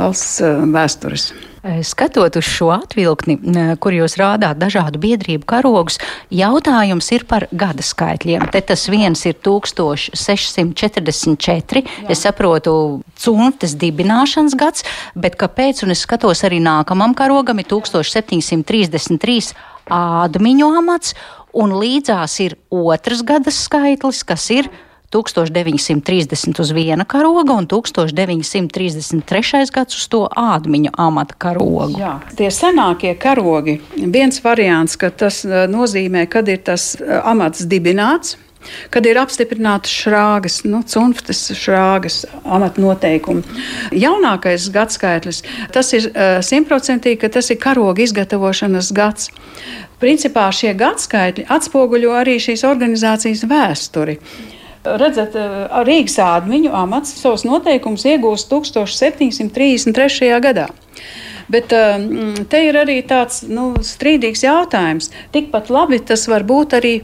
valsts 0.00 0.40
vēstures. 0.72 1.28
Eh, 1.68 1.84
skatot 1.84 2.36
uz 2.36 2.44
šo 2.44 2.70
atvilkni, 2.72 3.36
eh, 3.36 3.76
kur 3.76 3.92
jūs 3.92 4.16
rādāt 4.16 4.56
dažādu 4.56 4.96
biedrību 5.02 5.44
karogus, 5.44 5.98
jautājums 6.32 7.12
ir 7.12 7.24
par 7.28 7.44
gada 7.52 7.84
skaitļiem. 7.84 8.50
Te 8.50 8.60
tas 8.60 8.88
viens 8.88 9.26
ir 9.26 9.34
1644. 9.34 11.84
Jā. 11.84 12.08
Es 12.08 12.24
saprotu, 12.24 13.02
cunftes 13.20 13.74
dibināšanas 13.76 14.54
gads, 14.56 14.82
bet 15.14 15.36
kāpēc, 15.36 15.82
un 15.82 15.90
es 15.90 16.06
skatos 16.06 16.42
arī 16.42 16.58
nākamam 16.58 17.14
karogam, 17.14 17.58
ir 17.58 17.64
1733 17.64 19.52
ādmiņu 19.90 20.78
amats, 20.78 21.14
un 21.52 21.70
līdzās 21.70 22.40
ir 22.40 22.56
otrs 22.70 23.22
gada 23.22 23.50
skaitlis, 23.50 24.24
kas 24.24 24.50
ir 24.50 24.70
1930 25.12 26.60
uz 26.60 26.70
viena 26.70 27.04
karoga 27.04 27.52
un 27.52 27.66
1933. 27.66 29.70
gads 29.72 29.96
uz 29.96 30.08
to 30.12 30.28
ādmiņu 30.36 30.90
amata 31.00 31.34
karogu. 31.40 31.96
Jā, 31.96 32.18
tie 32.36 32.50
senākie 32.52 33.14
karogi, 33.16 33.80
viens 33.96 34.42
variants, 34.44 35.00
ka 35.00 35.08
tas 35.10 35.44
eh, 35.46 35.64
nozīmē, 35.70 36.26
kad 36.28 36.48
ir 36.52 36.58
tas 36.66 37.00
eh, 37.00 37.22
amats 37.24 37.64
dibināts. 37.64 38.36
Kad 38.92 39.06
ir 39.06 39.16
apstiprinātas 39.16 39.92
šrāgas, 39.94 40.64
nu, 40.66 40.82
cunftes 40.84 41.52
šrāgas 41.56 42.26
amatnoteikumi. 42.42 43.42
Jaunākais 43.96 44.66
gadskaitlis, 44.74 45.42
tas 45.72 45.92
ir 45.96 46.10
eh, 46.10 46.42
simtprocentīgi, 46.44 47.20
ka 47.22 47.28
tas 47.38 47.48
ir 47.54 47.58
karoga 47.62 48.02
izgatavošanas 48.04 48.92
gads. 48.92 49.30
Principā 50.02 50.50
šie 50.52 50.74
gadskaitļi 50.76 51.48
atspoguļo 51.48 52.12
arī 52.18 52.36
šīs 52.42 52.66
organizācijas 52.68 53.46
vēsturi. 53.48 54.18
Redzat, 54.84 55.34
eh, 55.36 55.80
Rīgas 55.86 56.18
ādmiņu 56.22 56.74
amats 56.74 57.16
savus 57.18 57.44
noteikumus 57.48 58.04
iegūst 58.06 58.50
1733. 58.52 60.38
gadā. 60.44 60.68
Bet 61.48 61.72
eh, 61.72 61.96
te 62.52 62.60
ir 62.68 62.76
arī 62.76 62.98
tāds 63.08 63.40
nu, 63.48 63.72
strīdīgs 63.80 64.44
jautājums. 64.44 65.10
Tikpat 65.34 65.70
labi 65.72 65.98
tas 65.98 66.26
var 66.28 66.44
būt 66.46 66.76
arī 66.78 66.94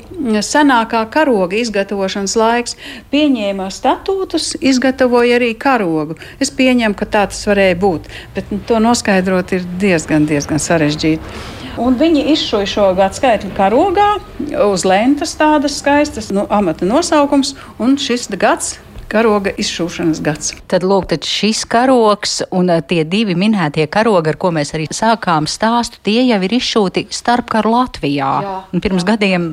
senākā 0.45 1.03
karoga 1.11 1.57
izgatavošanas 1.59 2.37
laiks. 2.37 2.79
Pieņēma 3.11 3.71
statūtus, 3.73 4.53
izgatavoja 4.61 5.41
arī 5.41 5.55
karogu. 5.57 6.19
Es 6.39 6.53
pieņemu, 6.55 6.95
ka 6.95 7.09
tā 7.09 7.27
tas 7.33 7.43
varēja 7.49 7.81
būt, 7.81 8.09
bet 8.37 8.55
nu, 8.55 8.61
to 8.69 8.79
noskaidrot 8.85 9.57
ir 9.57 9.67
diezgan, 9.81 10.29
diezgan 10.31 10.63
sarežģīti. 10.63 11.54
Un 11.81 11.97
viņi 11.99 12.29
izšuja 12.35 12.71
šo 12.71 12.87
gadu 12.95 13.19
skaitli 13.19 13.51
karogā, 13.57 14.15
uz 14.69 14.85
lentas 14.87 15.35
tādas 15.39 15.81
skaistas, 15.81 16.31
nu, 16.35 16.47
amata 16.51 16.87
nosaukums, 16.87 17.55
un 17.83 17.97
šis 17.99 18.29
gads 18.39 18.77
karoga 19.15 19.53
izšūšanas 19.61 20.21
gads. 20.25 20.53
Tad, 20.71 20.85
lūk, 20.87 21.09
tad 21.13 21.27
šis 21.29 21.63
karogs 21.71 22.41
un 22.55 22.73
eh, 22.73 22.83
tie 22.83 23.05
divi 23.07 23.37
minētie 23.39 23.87
karogi, 23.91 24.33
ar 24.33 24.39
ko 24.41 24.51
mēs 24.55 24.75
arī 24.77 24.89
sākām 24.91 25.49
stāstu, 25.51 26.01
tie 26.07 26.21
jau 26.25 26.41
ir 26.47 26.57
izšūti 26.59 27.07
starpkaru 27.15 27.75
Latvijā. 27.77 28.31
Jā, 28.47 28.55
pirms 28.83 29.05
jā. 29.05 29.15
gadiem 29.15 29.51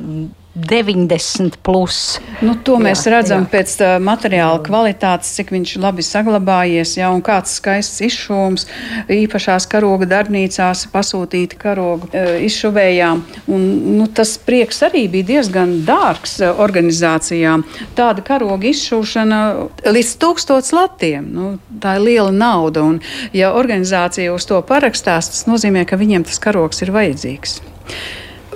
90 0.54 1.56
plus. 1.62 2.20
Nu, 2.44 2.52
to 2.60 2.74
jā, 2.76 2.82
mēs 2.84 3.06
redzam 3.08 3.46
jā. 3.46 3.50
pēc 3.54 3.74
tā 3.80 3.88
materiāla 4.04 4.58
kvalitātes, 4.64 5.30
cik 5.38 5.52
viņš 5.54 5.72
labi 5.80 6.04
saglabājies, 6.04 6.92
ja, 6.98 7.08
un 7.14 7.22
kāds 7.24 7.54
skaists 7.56 8.02
izšūms 8.04 8.66
īpašās 9.12 9.66
karoga 9.72 10.08
darbnīcās 10.10 10.84
pasūtīti 10.92 11.56
karogu 11.56 12.10
e, 12.12 12.42
izšuvējām. 12.50 13.22
Un, 13.48 13.66
nu, 13.96 14.08
tas 14.12 14.34
prieks 14.36 14.82
arī 14.84 15.06
bija 15.12 15.30
diezgan 15.32 15.78
dārgs 15.88 16.36
e, 16.42 16.52
organizācijām. 16.52 17.64
Tāda 17.96 18.24
karoga 18.26 18.68
izšūšana 18.68 19.42
līdz 19.88 20.14
tūkstots 20.20 20.74
latiem, 20.76 21.32
nu, 21.32 21.54
tā 21.80 21.96
ir 21.96 22.04
liela 22.10 22.34
nauda, 22.34 22.84
un 22.84 23.00
ja 23.32 23.54
organizācija 23.56 24.34
uz 24.36 24.44
to 24.50 24.60
parakstās, 24.68 25.32
tas 25.32 25.48
nozīmē, 25.48 25.86
ka 25.88 25.96
viņiem 25.96 26.28
tas 26.28 26.42
karogs 26.44 26.84
ir 26.84 26.92
vajadzīgs 26.92 27.62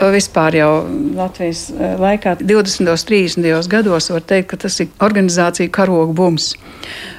vispār 0.00 0.56
jau 0.58 0.70
Latvijas 1.16 1.68
eh, 1.70 1.94
laikā, 2.00 2.36
20. 2.40 2.88
un 2.90 2.96
30. 2.96 3.68
gados, 3.68 4.10
var 4.10 4.24
teikt, 4.24 4.50
ka 4.52 4.58
tas 4.66 4.80
ir 4.80 4.90
organizācija 5.02 5.72
karogu 5.72 6.14
bums. 6.16 6.54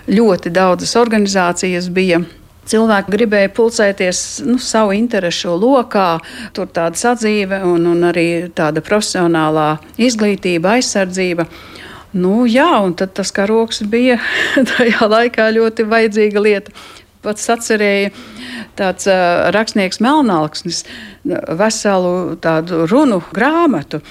Ļoti 0.08 0.54
daudzas 0.54 0.96
organizācijas 1.00 1.90
bija. 1.94 2.22
Cilvēki 2.68 3.14
gribēja 3.14 3.50
pulcēties 3.56 4.22
nu, 4.44 4.58
savu 4.60 4.92
interesu 4.98 5.56
lokā, 5.56 6.18
tur 6.54 6.68
tāda 6.68 7.00
sadzīve 7.00 7.62
un, 7.64 7.88
un 7.88 8.10
arī 8.10 8.50
tāda 8.56 8.84
profesionālā 8.84 9.78
izglītība, 9.96 10.76
aizsardzība. 10.76 11.48
Nu, 12.18 12.44
jā, 12.48 12.68
un 12.84 12.96
tas 12.98 13.32
karoks 13.32 13.84
bija 13.88 14.20
tajā 14.74 15.08
laikā 15.08 15.48
ļoti 15.56 15.88
vajadzīga 15.88 16.44
lieta. 16.44 16.76
Pats 17.24 17.50
atcerēja 17.50 18.12
tāds 18.78 19.08
uh, 19.10 19.48
rakstnieks 19.56 20.00
Melnāksnis 20.04 20.84
veselu 21.60 22.38
tādu 22.42 22.86
runu 22.90 23.22
grāmatu, 23.34 24.02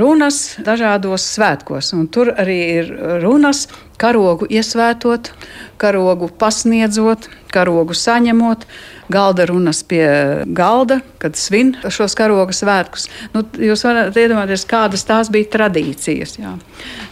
runas 0.00 0.58
dažādos 0.64 1.26
svētkos. 1.34 1.92
Tur 2.14 2.32
arī 2.36 2.58
ir 2.78 2.92
runas, 3.22 3.66
karogu 3.98 4.46
iesvētot, 4.50 5.32
karogu 5.80 6.28
pasniedzot, 6.38 7.26
karogu 7.52 7.96
saņemot, 7.98 8.66
galda 9.10 9.46
runas 9.48 9.82
pie 9.88 10.06
galda, 10.54 11.00
kad 11.22 11.36
svin 11.40 11.74
šos 11.90 12.14
karogu 12.18 12.54
svētkus. 12.54 13.08
Nu, 13.34 13.42
jūs 13.58 13.82
varat 13.86 14.16
iedomāties, 14.18 14.66
kādas 14.68 15.06
tās 15.08 15.32
bija 15.34 15.50
tradīcijas. 15.56 16.38
Jā. 16.38 16.54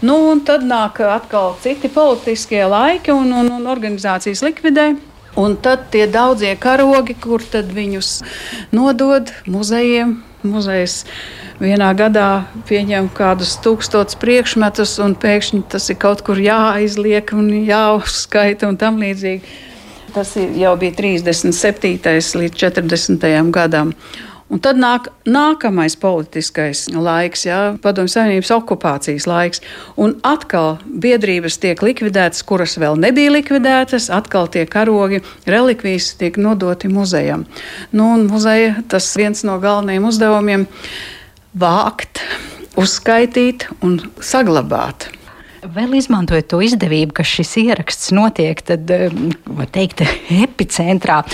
Nu, 0.07 0.21
tad 0.47 0.67
nāk 0.69 1.01
atkal 1.03 1.57
citi 1.65 1.91
politiskie 1.93 2.63
laiki 2.69 3.15
un, 3.17 3.33
un, 3.33 3.53
un 3.59 3.71
organizācijas 3.73 4.45
likvidē. 4.47 4.93
Un 5.37 5.57
tad 5.61 5.91
tie 5.93 6.07
daudzie 6.09 6.55
karogi, 6.57 7.13
kur 7.21 7.43
tad 7.45 7.69
viņus 7.77 8.23
nodod 8.73 9.29
muzejiem, 9.45 10.17
muzejs 10.47 11.03
vienā 11.61 11.91
gadā 11.97 12.47
pieņem 12.69 13.11
kādus 13.17 13.57
tūkstotus 13.65 14.17
priekšmetus, 14.21 14.97
un 15.05 15.17
pēkšņi 15.21 15.63
tas 15.73 15.91
ir 15.93 15.99
kaut 16.01 16.23
kur 16.25 16.41
jāizliek 16.41 17.33
un 17.37 17.51
jāuzskaita 17.67 18.71
un 18.71 18.81
tam 18.81 19.01
līdzīgi. 19.03 19.57
Tas 20.17 20.33
jau 20.37 20.73
bija 20.81 20.97
37. 20.97 22.01
līdz 22.41 22.57
40. 22.57 23.29
gadam. 23.53 23.93
Un 24.47 24.61
tad 24.63 24.79
nāk 24.79 25.09
nākamais 25.27 25.97
politiskais 25.99 26.85
laiks, 26.95 27.43
jā, 27.49 27.59
padomju 27.83 28.13
savienības 28.13 28.53
okupācijas 28.55 29.27
laiks. 29.27 29.63
Un 29.99 30.15
atkal 30.27 30.77
biedrības 30.87 31.59
tiek 31.63 31.83
likvidētas, 31.83 32.45
kuras 32.47 32.77
vēl 32.79 32.95
nebija 33.03 33.33
likvidētas, 33.35 34.07
atkal 34.15 34.47
tie 34.47 34.63
karogi, 34.71 35.19
relikvijas 35.51 36.13
tiek 36.21 36.39
nodoti 36.39 36.91
muzejam. 36.93 37.43
Nu, 37.91 38.13
muzeja 38.23 38.79
tas 38.87 39.11
viens 39.19 39.43
no 39.43 39.59
galvenajiem 39.59 40.07
uzdevumiem- 40.13 40.69
vākt, 41.67 42.23
uzskaitīt 42.79 43.67
un 43.83 43.99
saglabāt. 44.23 45.11
Vēl 45.67 45.99
izmantojot 45.99 46.47
to 46.47 46.63
izdevību, 46.63 47.13
ka 47.19 47.25
šis 47.27 47.57
ieraksts 47.67 48.13
notiek, 48.15 48.63
tad, 48.63 48.87
var 48.87 49.67
teikt, 49.67 50.07
epicentrā 50.31 51.25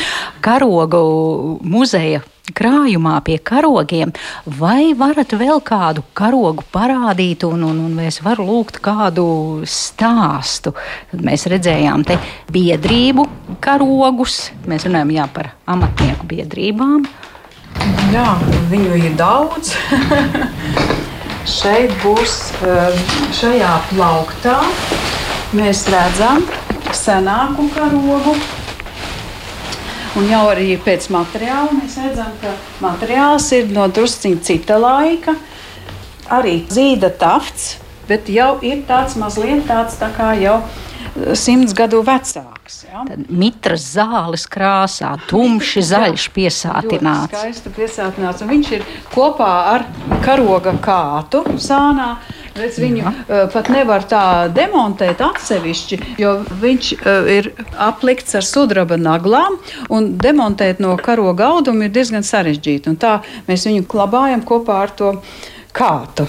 karogu 0.41 1.61
muzeja 1.61 2.23
krājumā 2.51 3.17
pie 3.25 3.37
karogiem, 3.39 4.13
vai 4.59 4.93
varat 4.99 5.35
vēl 5.39 5.63
kādu 5.65 6.03
karogu 6.19 6.65
parādīt, 6.75 7.47
un, 7.47 7.63
un, 7.69 7.79
un 7.87 8.01
es 8.03 8.19
varu 8.25 8.47
lūgt 8.49 8.81
kādu 8.83 9.27
stāstu. 9.69 10.75
Mēs 11.23 11.47
redzējām 11.53 12.07
te 12.09 12.19
biedrību 12.53 13.29
karogus, 13.63 14.51
mēs 14.67 14.89
runājam 14.89 15.15
jā, 15.15 15.29
par 15.33 15.53
amatnieku 15.71 16.27
biedrībām. 16.35 17.07
Jā, 18.13 18.27
viņu 18.71 18.99
ir 18.99 19.15
daudz. 19.17 19.77
Šeit 21.53 21.95
būs 22.03 22.53
eh, 22.63 22.99
šajā 23.35 23.73
plauktā. 23.91 24.59
Mēs 25.57 25.87
redzam 25.91 26.45
senāku 26.97 27.67
karogu, 27.75 28.37
Un 30.13 30.27
jau 30.29 30.43
arī 30.51 30.75
pēc 30.85 31.07
materiāla 31.09 31.73
mēs 31.73 31.95
redzam, 31.97 32.33
ka 32.43 32.51
materiāls 32.85 33.47
ir 33.57 33.71
no 33.73 33.87
drusciņa 33.89 34.43
cita 34.45 34.77
laika. 34.77 35.33
Arī 36.33 36.59
zīda 36.69 37.09
tafts, 37.17 37.79
bet 38.11 38.29
jau 38.29 38.59
ir 38.61 38.83
tāds 38.89 39.17
mazliet 39.17 39.65
tāds 39.71 39.97
tā 40.01 40.11
kā 40.13 40.35
jau 40.37 40.59
simts 41.37 41.75
gadu 41.77 42.01
vecāks. 42.07 42.83
Ja? 42.89 43.03
Tad 43.09 43.29
mitras 43.29 43.85
zāles 43.95 44.47
krāsā, 44.51 45.13
tumši 45.31 45.85
zaļš 45.93 46.29
piesātināts. 46.35 47.35
Skaisti 47.35 47.73
piesātināts. 47.77 48.45
Un 48.45 48.53
viņš 48.53 48.71
ir 48.79 48.87
kopā 49.13 49.51
ar 49.75 49.87
karoga 50.25 50.75
kātu 50.83 51.45
sānā. 51.63 52.15
Redz, 52.57 52.77
viņu 52.83 53.05
uh, 53.09 53.15
pat 53.53 53.71
nevar 53.73 54.05
tā 54.09 54.25
demontēt 54.53 55.23
atsevišķi, 55.25 56.01
jo 56.21 56.35
viņš 56.61 56.93
uh, 56.99 57.31
ir 57.33 57.49
aplikts 57.81 58.37
ar 58.37 58.45
sudraba 58.45 58.99
naglām, 59.01 59.57
demontēt 60.21 60.83
no 60.85 60.99
karoga 61.01 61.49
auduma 61.57 61.89
ir 61.89 61.97
diezgan 61.97 62.27
sarežģīti. 62.27 62.93
Tā 63.01 63.19
mēs 63.49 63.65
viņu 63.69 63.89
glabājam 63.89 64.45
kopā 64.45 64.83
ar 64.85 64.97
to 64.97 65.15
kātu. 65.73 66.29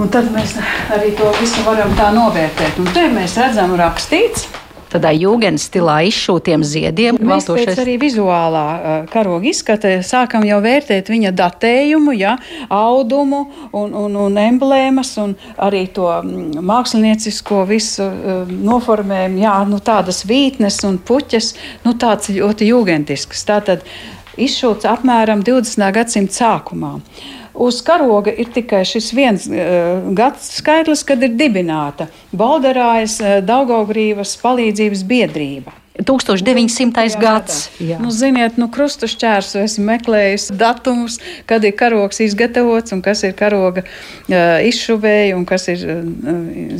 Un 0.00 0.08
tad 0.08 0.30
mēs 0.32 0.54
arī 0.94 1.10
to 1.12 1.28
visu 1.36 1.60
varam 1.66 1.92
tā 1.98 2.08
novērtēt. 2.14 2.78
Un 2.80 2.88
te 2.94 3.04
mēs 3.12 3.36
redzam 3.36 3.74
rakstīts. 3.76 4.46
Tādā 4.90 5.12
jūgens 5.14 5.68
stilā 5.68 6.00
izšūtiem 6.08 6.64
ziediem. 6.66 7.18
Mēs 7.22 7.46
pēc 7.46 7.78
arī 7.78 7.98
vizuālā 8.00 9.04
karoga 9.12 9.46
izskata 9.46 9.92
sākam 10.02 10.42
jau 10.48 10.58
vērtēt 10.64 11.12
viņa 11.12 11.30
datējumu, 11.36 12.14
ja, 12.18 12.32
audumu 12.74 13.44
un, 13.76 13.92
un, 13.94 14.16
un 14.24 14.40
emblēmas 14.40 15.12
un 15.22 15.36
arī 15.62 15.84
to 15.94 16.08
māksliniecisko 16.72 17.62
visu 17.68 18.08
noformējumu, 18.50 19.44
jā, 19.44 19.58
nu 19.70 19.78
tādas 19.84 20.24
vītnes 20.26 20.80
un 20.88 20.96
puķes, 20.98 21.52
nu 21.84 21.94
tāds 22.00 22.32
ļoti 22.34 22.72
jūgentisks. 22.72 23.44
Tātad 23.46 23.84
izšūts 24.40 24.88
apmēram 24.90 25.44
20. 25.46 25.86
gadsimta 26.00 26.40
sākumā. 26.40 26.96
Uh, 26.96 27.36
Uz 27.60 27.82
karoga 27.84 28.32
ir 28.32 28.48
tikai 28.54 28.84
šis 28.88 29.10
viens 29.16 29.44
uh, 29.50 30.00
gads 30.16 30.48
skaitlis, 30.56 31.04
kad 31.04 31.20
ir 31.26 31.36
dibināta 31.36 32.08
Balderājas 32.32 33.18
uh, 33.20 33.36
Daugaugrības 33.44 34.38
palīdzības 34.40 35.04
biedrība. 35.10 35.79
1900. 36.06 37.04
Jā, 37.10 37.20
gads. 37.20 37.60
Jā. 37.82 37.98
Nu, 38.02 38.12
ziniet, 38.14 38.58
nu, 38.60 38.68
krustušķērs 38.72 39.54
esmu 39.62 39.86
meklējis 39.90 40.50
datumus, 40.56 41.18
kad 41.50 41.64
ir 41.66 41.74
karogs 41.78 42.20
izgatavots 42.24 42.94
un 42.96 43.02
kas 43.04 43.24
ir 43.26 43.34
karoga 43.38 43.84
uh, 43.84 44.58
izšuvēja 44.66 45.36
un 45.38 45.46
kas 45.48 45.68
ir 45.72 45.86
uh, 45.86 46.02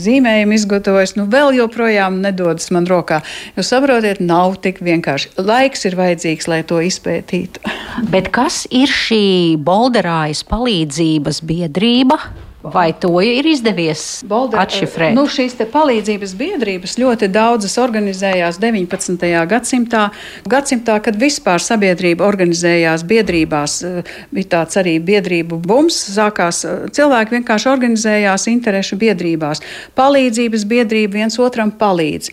zīmējumi 0.00 0.60
izgatavojis. 0.60 1.16
Nu, 1.18 1.26
vēl 1.30 1.56
joprojām 1.60 2.20
nedodas 2.24 2.70
man 2.74 2.88
rokā. 2.90 3.22
Jūs 3.58 3.72
saprotiet, 3.74 4.22
nav 4.24 4.58
tik 4.64 4.82
vienkārši. 4.84 5.34
Laiks 5.40 5.86
ir 5.88 5.98
vajadzīgs, 6.00 6.50
lai 6.50 6.62
to 6.66 6.82
izpētītu. 6.84 7.64
Bet 8.12 8.30
kas 8.34 8.64
ir 8.70 8.90
šī 8.90 9.56
Bolderājas 9.60 10.44
palīdzības 10.48 11.44
biedrība? 11.46 12.20
Vai 12.62 12.92
to 12.92 13.14
ir 13.24 13.46
izdevies 13.48 14.20
Bolder, 14.28 14.60
atšifrēt? 14.60 15.14
Nu, 15.16 15.24
šīs 15.32 15.54
palīdzības 15.72 16.34
biedrības 16.36 16.98
ļoti 17.00 17.30
daudzas 17.32 17.78
organizējās 17.80 18.58
19. 18.60 19.24
gadsimtā, 19.48 20.02
gadsimtā, 20.44 20.98
kad 21.00 21.16
vispār 21.16 21.62
sabiedrība 21.64 22.26
organizējās 22.28 23.06
biedrībās. 23.08 23.78
Eh, 23.80 24.10
bija 24.28 24.50
tāds 24.56 24.76
arī 24.76 24.98
biedrību 25.00 25.56
bums, 25.64 25.96
sākās 26.12 26.60
eh, 26.68 26.84
cilvēki 26.92 27.38
vienkārši 27.38 27.70
organizējās 27.72 28.46
interešu 28.52 29.00
biedrībās. 29.00 29.64
Palīdzības 29.96 30.68
biedrība 30.68 31.22
viens 31.22 31.40
otram 31.40 31.72
palīdz. 31.72 32.28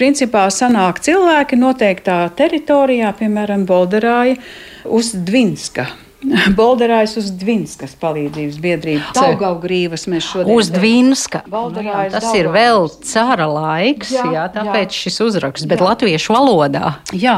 Principā 0.00 0.46
sanāk 0.48 1.04
cilvēki 1.04 1.60
noteiktā 1.60 2.22
teritorijā, 2.38 3.12
piemēram, 3.20 3.68
Bolderāja 3.68 4.40
uz 4.88 5.12
Dvinska. 5.12 6.05
Bolderājas 6.56 7.16
uz 7.20 7.28
Dvinskas 7.38 7.94
palīdzības 8.00 8.56
biedrību. 8.62 9.02
Daugaugrīvas 9.16 10.06
mēs 10.10 10.26
šodien. 10.26 10.52
Uz 10.56 10.70
Dvinska. 10.74 11.42
Nu, 11.50 11.82
jā, 11.84 12.06
tas 12.12 12.26
ir 12.38 12.48
vēl 12.54 12.88
cara 13.06 13.46
laiks, 13.50 14.10
jā, 14.16 14.24
jā 14.34 14.46
tāpēc 14.54 14.90
jā. 14.90 15.02
šis 15.04 15.20
uzraksts, 15.26 15.68
bet 15.70 15.82
jā. 15.82 15.88
latviešu 15.90 16.34
valodā. 16.34 16.96
Jā, 17.14 17.36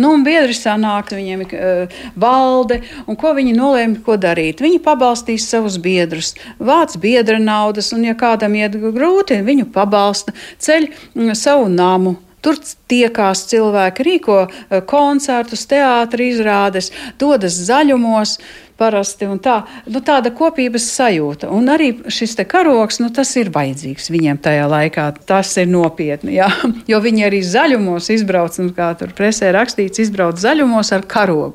nu 0.00 0.14
un 0.16 0.24
biedri 0.26 0.56
sanāk, 0.56 1.12
viņiem 1.16 1.44
ir 1.44 1.54
uh, 1.58 2.00
valde, 2.20 2.80
un 3.06 3.18
ko 3.20 3.34
viņi 3.36 3.54
nolēma, 3.58 4.00
ko 4.06 4.16
darīt. 4.20 4.64
Viņi 4.64 4.80
pabalstīs 4.84 5.48
savus 5.50 5.76
biedrus, 5.82 6.32
vāc 6.58 6.96
biedra 7.02 7.40
naudas, 7.42 7.92
un 7.96 8.08
ja 8.08 8.16
kādam 8.18 8.56
iet 8.58 8.78
grūti, 8.80 9.42
viņu 9.44 9.68
pabalsta, 9.74 10.36
ceļ 10.62 10.90
mm, 10.90 11.36
savu 11.38 11.68
namu 11.72 12.16
Tur 12.40 12.56
tiekās 12.88 13.44
cilvēki, 13.50 14.06
rīko 14.06 14.38
eh, 14.48 14.80
koncertus, 14.88 15.66
teātris 15.70 16.36
izrādes, 16.36 16.90
dodas 17.20 17.58
zaļumos 17.68 18.38
parasti. 18.80 19.28
Tā, 19.44 19.56
nu, 19.92 20.00
tāda 20.04 20.32
kopības 20.34 20.86
sajūta. 20.94 21.50
Un 21.52 21.68
arī 21.72 21.92
šis 22.10 22.38
karoks, 22.48 23.00
nu, 23.02 23.10
tas 23.14 23.30
ir 23.36 23.52
vajadzīgs 23.52 24.10
viņiem 24.12 24.40
tajā 24.42 24.66
laikā. 24.70 25.06
Tas 25.28 25.52
ir 25.60 25.68
nopietni, 25.70 26.38
jā. 26.38 26.48
jo 26.90 27.00
viņi 27.04 27.26
arī 27.28 27.42
zaļumos 27.44 28.10
izbrauc, 28.16 28.56
nu, 28.62 28.72
kā 28.76 28.92
tur 29.00 29.12
presē 29.16 29.52
rakstīts, 29.56 30.02
izbrauc 30.06 30.40
zaļumos 30.40 30.92
ar 30.96 31.04
karogu. 31.10 31.54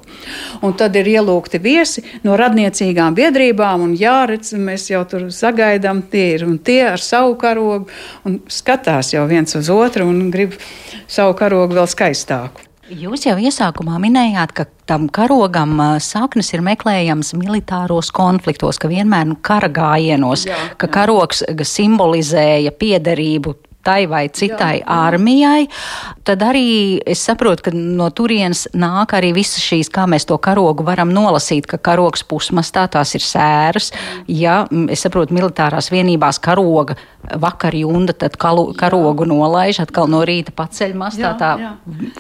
Un 0.66 0.76
tad 0.78 0.96
ir 1.00 1.10
ielūgti 1.16 1.62
viesi 1.64 2.06
no 2.26 2.38
radniecīgām 2.40 3.18
biedrībām, 3.18 3.84
un 3.86 3.96
jāredz, 4.00 4.54
mēs 4.60 4.90
jau 4.92 5.04
tur 5.10 5.28
sagaidām, 5.34 6.04
tie 6.12 6.28
ir 6.36 6.46
un 6.48 6.60
tie 6.62 6.84
ar 6.92 7.02
savu 7.02 7.36
karogu, 7.42 7.90
un 8.28 8.40
skatās 8.52 9.14
jau 9.16 9.26
viens 9.30 9.58
uz 9.58 9.72
otru 9.74 10.08
un 10.10 10.30
grib 10.34 10.56
savu 11.08 11.36
karogu 11.38 11.78
vēl 11.80 11.90
skaistāku. 11.90 12.66
Jūs 12.86 13.24
jau 13.26 13.34
iesākumā 13.42 13.98
minējāt, 13.98 14.52
ka 14.54 14.66
tam 14.86 15.08
karogam 15.10 15.80
saknes 16.04 16.52
ir 16.54 16.62
meklējams 16.62 17.32
militāros 17.34 18.12
konfliktos, 18.14 18.78
ka 18.78 18.90
vienmēr 18.92 19.26
nu, 19.32 19.38
kara 19.42 19.72
gājienos, 19.74 20.46
jā, 20.46 20.60
ka 20.78 20.86
jā. 20.86 20.94
karogs 21.00 21.42
simbolizēja 21.66 22.76
piederību 22.78 23.56
tai 23.86 24.06
vai 24.10 24.26
citai 24.34 24.80
jā, 24.80 24.84
jā. 24.84 25.00
armijai, 25.08 25.68
tad 26.26 26.44
arī 26.46 26.68
es 27.06 27.22
saprotu, 27.26 27.68
ka 27.68 27.74
no 27.76 28.10
turienes 28.16 28.66
nāk 28.74 29.14
arī 29.18 29.32
visas 29.36 29.62
šīs, 29.64 29.92
kā 29.94 30.08
mēs 30.10 30.26
to 30.30 30.38
karogu 30.42 30.86
varam 30.88 31.14
nolasīt, 31.14 31.70
ka 31.70 31.78
karogs 31.78 32.26
pusmastā 32.26 32.88
tās 32.92 33.14
ir 33.18 33.24
sēras. 33.26 33.92
Ja 34.28 34.64
es 34.92 35.06
saprotu, 35.06 35.36
militārās 35.38 35.92
vienībās 35.94 36.42
karoga 36.44 36.98
vakar 37.42 37.76
junda, 37.76 38.14
tad 38.14 38.38
kalu, 38.42 38.68
karogu 38.78 39.26
nolaiž, 39.30 39.80
atkal 39.86 40.10
no 40.12 40.22
rīta 40.28 40.54
paceļ 40.56 40.94
mastā. 40.98 41.22
Jā, 41.26 41.34
tā 41.40 41.52
jā. 41.62 41.72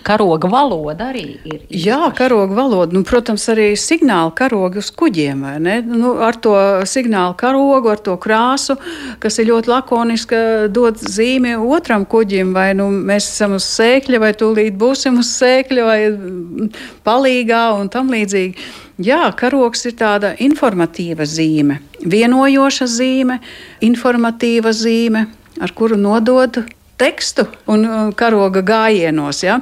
karoga 0.05 0.49
valoda 0.51 1.09
arī 1.11 1.25
ir. 1.43 1.59
Īpaši. 1.65 1.81
Jā, 1.85 1.99
karoga 2.17 2.57
valoda. 2.57 2.95
Nu, 2.95 3.03
protams, 3.07 3.45
arī 3.53 3.71
signāla 3.79 4.33
karogi 4.37 4.81
uz 4.81 4.91
kuģiem. 4.97 5.45
Nu, 5.89 6.15
ar 6.25 6.37
to 6.41 6.55
signālu 6.89 7.37
karogu, 7.39 7.91
ar 7.93 8.01
to 8.05 8.17
krāsu, 8.21 8.77
kas 9.21 9.39
ir 9.41 9.51
ļoti 9.51 9.71
lakoniska, 9.71 10.41
dod 10.73 11.01
zīmi 11.01 11.54
otram 11.57 12.05
kuģim, 12.09 12.53
vai 12.55 12.69
nu, 12.77 12.87
mēs 12.89 13.27
esam 13.33 13.55
uz 13.57 13.65
sēkļa, 13.67 14.21
vai 14.23 14.31
tūlīt 14.37 14.77
būsim 14.79 15.19
uz 15.21 15.31
sēkļa, 15.39 15.85
vai 15.87 16.71
palīgā 17.07 17.63
un 17.79 17.91
tam 17.93 18.11
līdzīgi. 18.13 18.67
Jā, 19.05 19.25
karoks 19.35 19.85
ir 19.89 19.97
tāda 19.99 20.33
informatīva 20.39 21.27
zīme, 21.27 21.81
vienojoša 21.99 22.87
zīme, 22.87 23.41
informatīva 23.83 24.71
zīme, 24.71 25.25
ar 25.59 25.75
kuru 25.75 25.99
nodod 25.99 26.61
tekstu 26.97 27.43
un 27.67 27.83
uh, 27.85 28.13
karoga 28.15 28.61
gājienos. 28.63 29.41
Ja? 29.43 29.59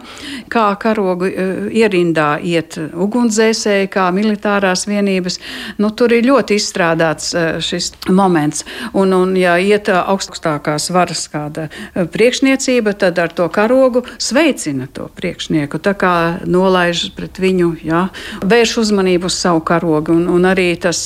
Kā 0.54 0.68
karogu 0.80 1.28
uh, 1.30 1.66
ierindā 1.74 2.38
iet 2.46 2.78
ugunsdzēsēji, 2.78 3.90
kā 3.94 4.08
militārās 4.14 4.86
vienības. 4.90 5.40
Nu, 5.82 5.90
tur 5.98 6.14
ir 6.14 6.28
ļoti 6.28 6.58
izstrādāts 6.60 7.34
uh, 7.34 7.58
šis 7.64 7.92
moments. 8.14 8.66
Un, 8.94 9.16
un 9.18 9.34
ja 9.40 9.56
iet 9.58 9.90
augstākās 9.90 10.90
varas 10.94 11.26
kāda 11.32 11.68
priekšniecība, 11.94 12.94
tad 13.02 13.20
ar 13.20 13.34
to 13.34 13.48
karogu 13.54 14.04
sveicina 14.22 14.88
to 14.94 15.10
priekšnieku. 15.18 15.82
Tā 15.82 15.96
kā 15.98 16.14
nolaiž 16.46 17.08
pret 17.18 17.42
viņu, 17.42 17.72
ja? 17.88 18.06
vērš 18.46 18.78
uzmanību 18.84 19.30
uz 19.32 19.40
savu 19.42 19.64
karogu. 19.66 20.14
Un, 20.14 20.30
un 20.30 20.46
arī 20.50 20.70
tas 20.78 21.02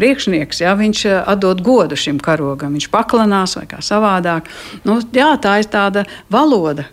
priekšnieks, 0.00 0.64
ja? 0.64 0.72
viņš 0.78 1.04
atdod 1.20 1.60
godu 1.64 2.00
šim 2.00 2.20
karogam. 2.24 2.72
Viņš 2.78 2.88
paklanās 2.92 3.58
vai 3.60 3.66
kā 3.68 3.84
savādāk. 3.84 4.48
Nu, 4.88 4.96
jā, 5.12 5.34
tā 5.42 5.49
tā 5.50 5.58
ir 5.62 5.70
tāda 5.70 6.06
valoda. 6.30 6.86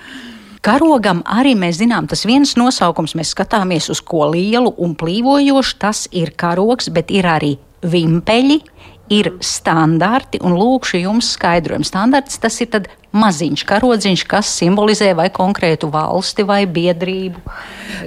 Karogam 0.65 1.21
arī 1.29 1.53
mēs 1.55 1.77
zinām, 1.79 2.09
tas 2.09 2.25
viens 2.27 2.57
nosaukums, 2.59 3.13
mēs 3.15 3.31
skatāmies 3.35 3.87
uz 3.93 4.01
ko 4.03 4.25
lielu 4.33 4.73
un 4.83 4.97
plīvojošu, 4.99 5.77
tas 5.79 6.07
ir 6.11 6.33
karogs, 6.35 6.89
bet 6.91 7.13
ir 7.13 7.29
arī 7.29 7.53
vimpeļi, 7.87 8.57
ir 9.13 9.29
standarti, 9.39 10.41
un 10.43 10.57
lūkšu 10.57 10.99
jums 10.99 11.29
skaidrojumu. 11.37 11.87
Standarts 11.87 12.41
tas 12.43 12.57
ir 12.65 12.89
maziņš 13.15 13.63
karodziņš, 13.69 14.25
kas 14.27 14.49
simbolizē 14.59 15.13
vai 15.15 15.29
konkrētu 15.31 15.87
valsti 15.93 16.43
vai 16.43 16.65
biedrību. 16.67 17.39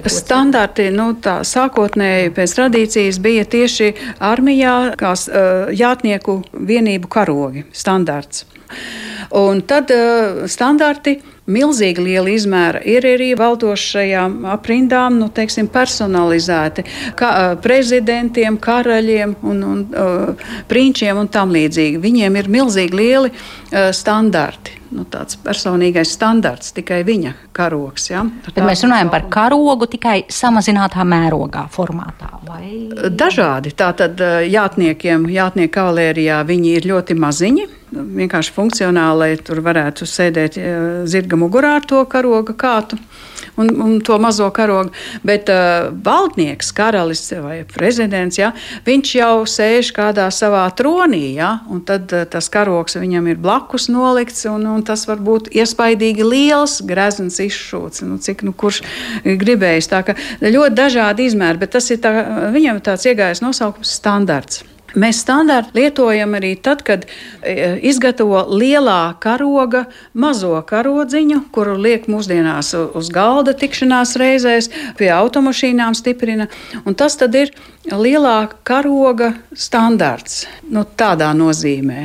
Standarti, 0.05 0.91
nu 0.93 1.15
tā 1.23 1.39
sākotnēji 1.47 2.35
pēc 2.37 2.55
tradīcijas 2.59 3.19
bija 3.23 3.47
tieši 3.49 3.91
armijā 4.21 4.77
kā 5.01 5.15
uh, 5.17 5.73
jātnieku 5.73 6.43
vienību 6.53 7.09
karogi 7.11 7.65
standarts. 7.73 8.45
Un 9.37 9.61
tad 9.67 9.91
uh, 9.95 10.43
standarti 10.51 11.19
milzīgi 11.51 12.03
liela 12.03 12.31
izmēra 12.31 12.81
ir 12.87 13.05
arī 13.07 13.31
valdošajām 13.39 14.41
aprindām, 14.51 15.17
nu, 15.21 15.29
teiksim, 15.33 15.69
personalizēti 15.71 16.85
kā, 17.19 17.31
prezidentiem, 17.63 18.59
karaļiem 18.61 19.37
un, 19.41 19.63
un 19.71 19.87
uh, 19.87 20.51
prinčiem 20.71 21.23
un 21.23 21.31
tam 21.31 21.53
līdzīgi. 21.55 22.01
Viņiem 22.03 22.37
ir 22.41 22.51
milzīgi 22.59 23.01
lieli 23.01 23.33
uh, 23.33 23.89
standarti. 23.95 24.80
Nu, 24.91 25.05
tāds 25.07 25.37
personīgais 25.39 26.11
standarts, 26.17 26.73
tikai 26.75 27.01
viņa 27.07 27.33
karoks. 27.55 28.09
Ja? 28.11 28.25
Bet 28.45 28.59
mēs 28.65 28.83
runājam 28.83 29.11
par 29.13 29.29
karogu 29.31 29.87
tikai 29.91 30.17
samazinātā 30.31 31.05
mērogā, 31.07 31.67
formātā. 31.71 32.33
Vai? 32.47 32.89
Dažādi. 33.15 33.71
Tātad 33.77 34.19
jātniekiem, 34.51 35.29
jātnieku 35.31 35.77
kavalērijā 35.77 36.41
viņi 36.47 36.75
ir 36.79 36.89
ļoti 36.91 37.15
maziņi 37.23 37.69
vienkārši 37.91 38.53
funkcionāli, 38.55 39.35
tur 39.45 39.59
varētu 39.63 40.07
sēdēt 40.07 40.57
zirga 41.11 41.39
mugurā 41.39 41.77
ar 41.79 41.87
to 41.87 42.03
karoga 42.11 42.55
kātu 42.55 42.99
un, 43.59 43.71
un 43.81 43.97
to 44.05 44.17
mazo 44.21 44.49
karogu. 44.53 44.93
Bet 45.27 45.49
uh, 45.51 45.89
valdnieks, 46.05 46.71
karalis 46.75 47.23
vai 47.43 47.61
prezidents, 47.67 48.39
ja, 48.39 48.51
viņš 48.87 49.13
jau 49.17 49.33
sēž 49.49 49.91
kādā 49.95 50.27
savā 50.33 50.63
tronī, 50.77 51.35
ja, 51.37 51.51
un 51.71 51.83
tad 51.87 52.11
uh, 52.15 52.25
tas 52.29 52.49
karogs 52.51 52.97
viņam 52.99 53.29
ir 53.31 53.41
blakus 53.41 53.89
nolikts, 53.91 54.45
un, 54.49 54.65
un 54.71 54.85
tas 54.87 55.05
var 55.09 55.21
būt 55.23 55.51
iespaidīgi 55.55 56.25
liels, 56.25 56.79
grezns 56.87 57.41
izšūts, 57.43 58.05
nu, 58.07 58.19
cik 58.21 58.45
nu 58.47 58.55
kurš 58.57 58.81
gribējis. 59.25 59.91
Tā 59.91 60.03
kā 60.07 60.17
ļoti 60.41 60.75
dažādi 60.77 61.29
izmēri, 61.29 61.61
bet 61.61 61.75
tas 61.77 61.89
ir 61.93 62.01
tā, 62.03 62.13
viņam 62.53 62.81
tāds 62.85 63.07
iegājis 63.09 63.43
nosaukums 63.45 63.95
standarts. 64.01 64.65
Mēs 64.99 65.21
standarti 65.23 65.77
lietojam 65.79 66.35
arī 66.35 66.55
tad, 66.59 66.81
kad 66.83 67.05
e, 67.07 67.77
izgatavo 67.87 68.43
lielā 68.51 69.15
karoga 69.23 69.85
mazo 70.13 70.57
karodziņu, 70.67 71.45
kuru 71.55 71.77
liek 71.79 72.09
mūsdienās 72.11 72.73
uz 72.75 73.11
galda 73.13 73.55
tikšanās 73.55 74.17
reizēs, 74.19 74.67
pie 74.99 75.11
automašīnām 75.15 75.95
stiprina. 75.95 76.49
Un 76.83 76.97
tas 76.99 77.15
tad 77.19 77.37
ir 77.39 77.53
lielā 77.87 78.51
karoga 78.67 79.31
standarts. 79.55 80.43
Nu, 80.71 80.83
tādā 80.83 81.31
nozīmē. 81.37 82.03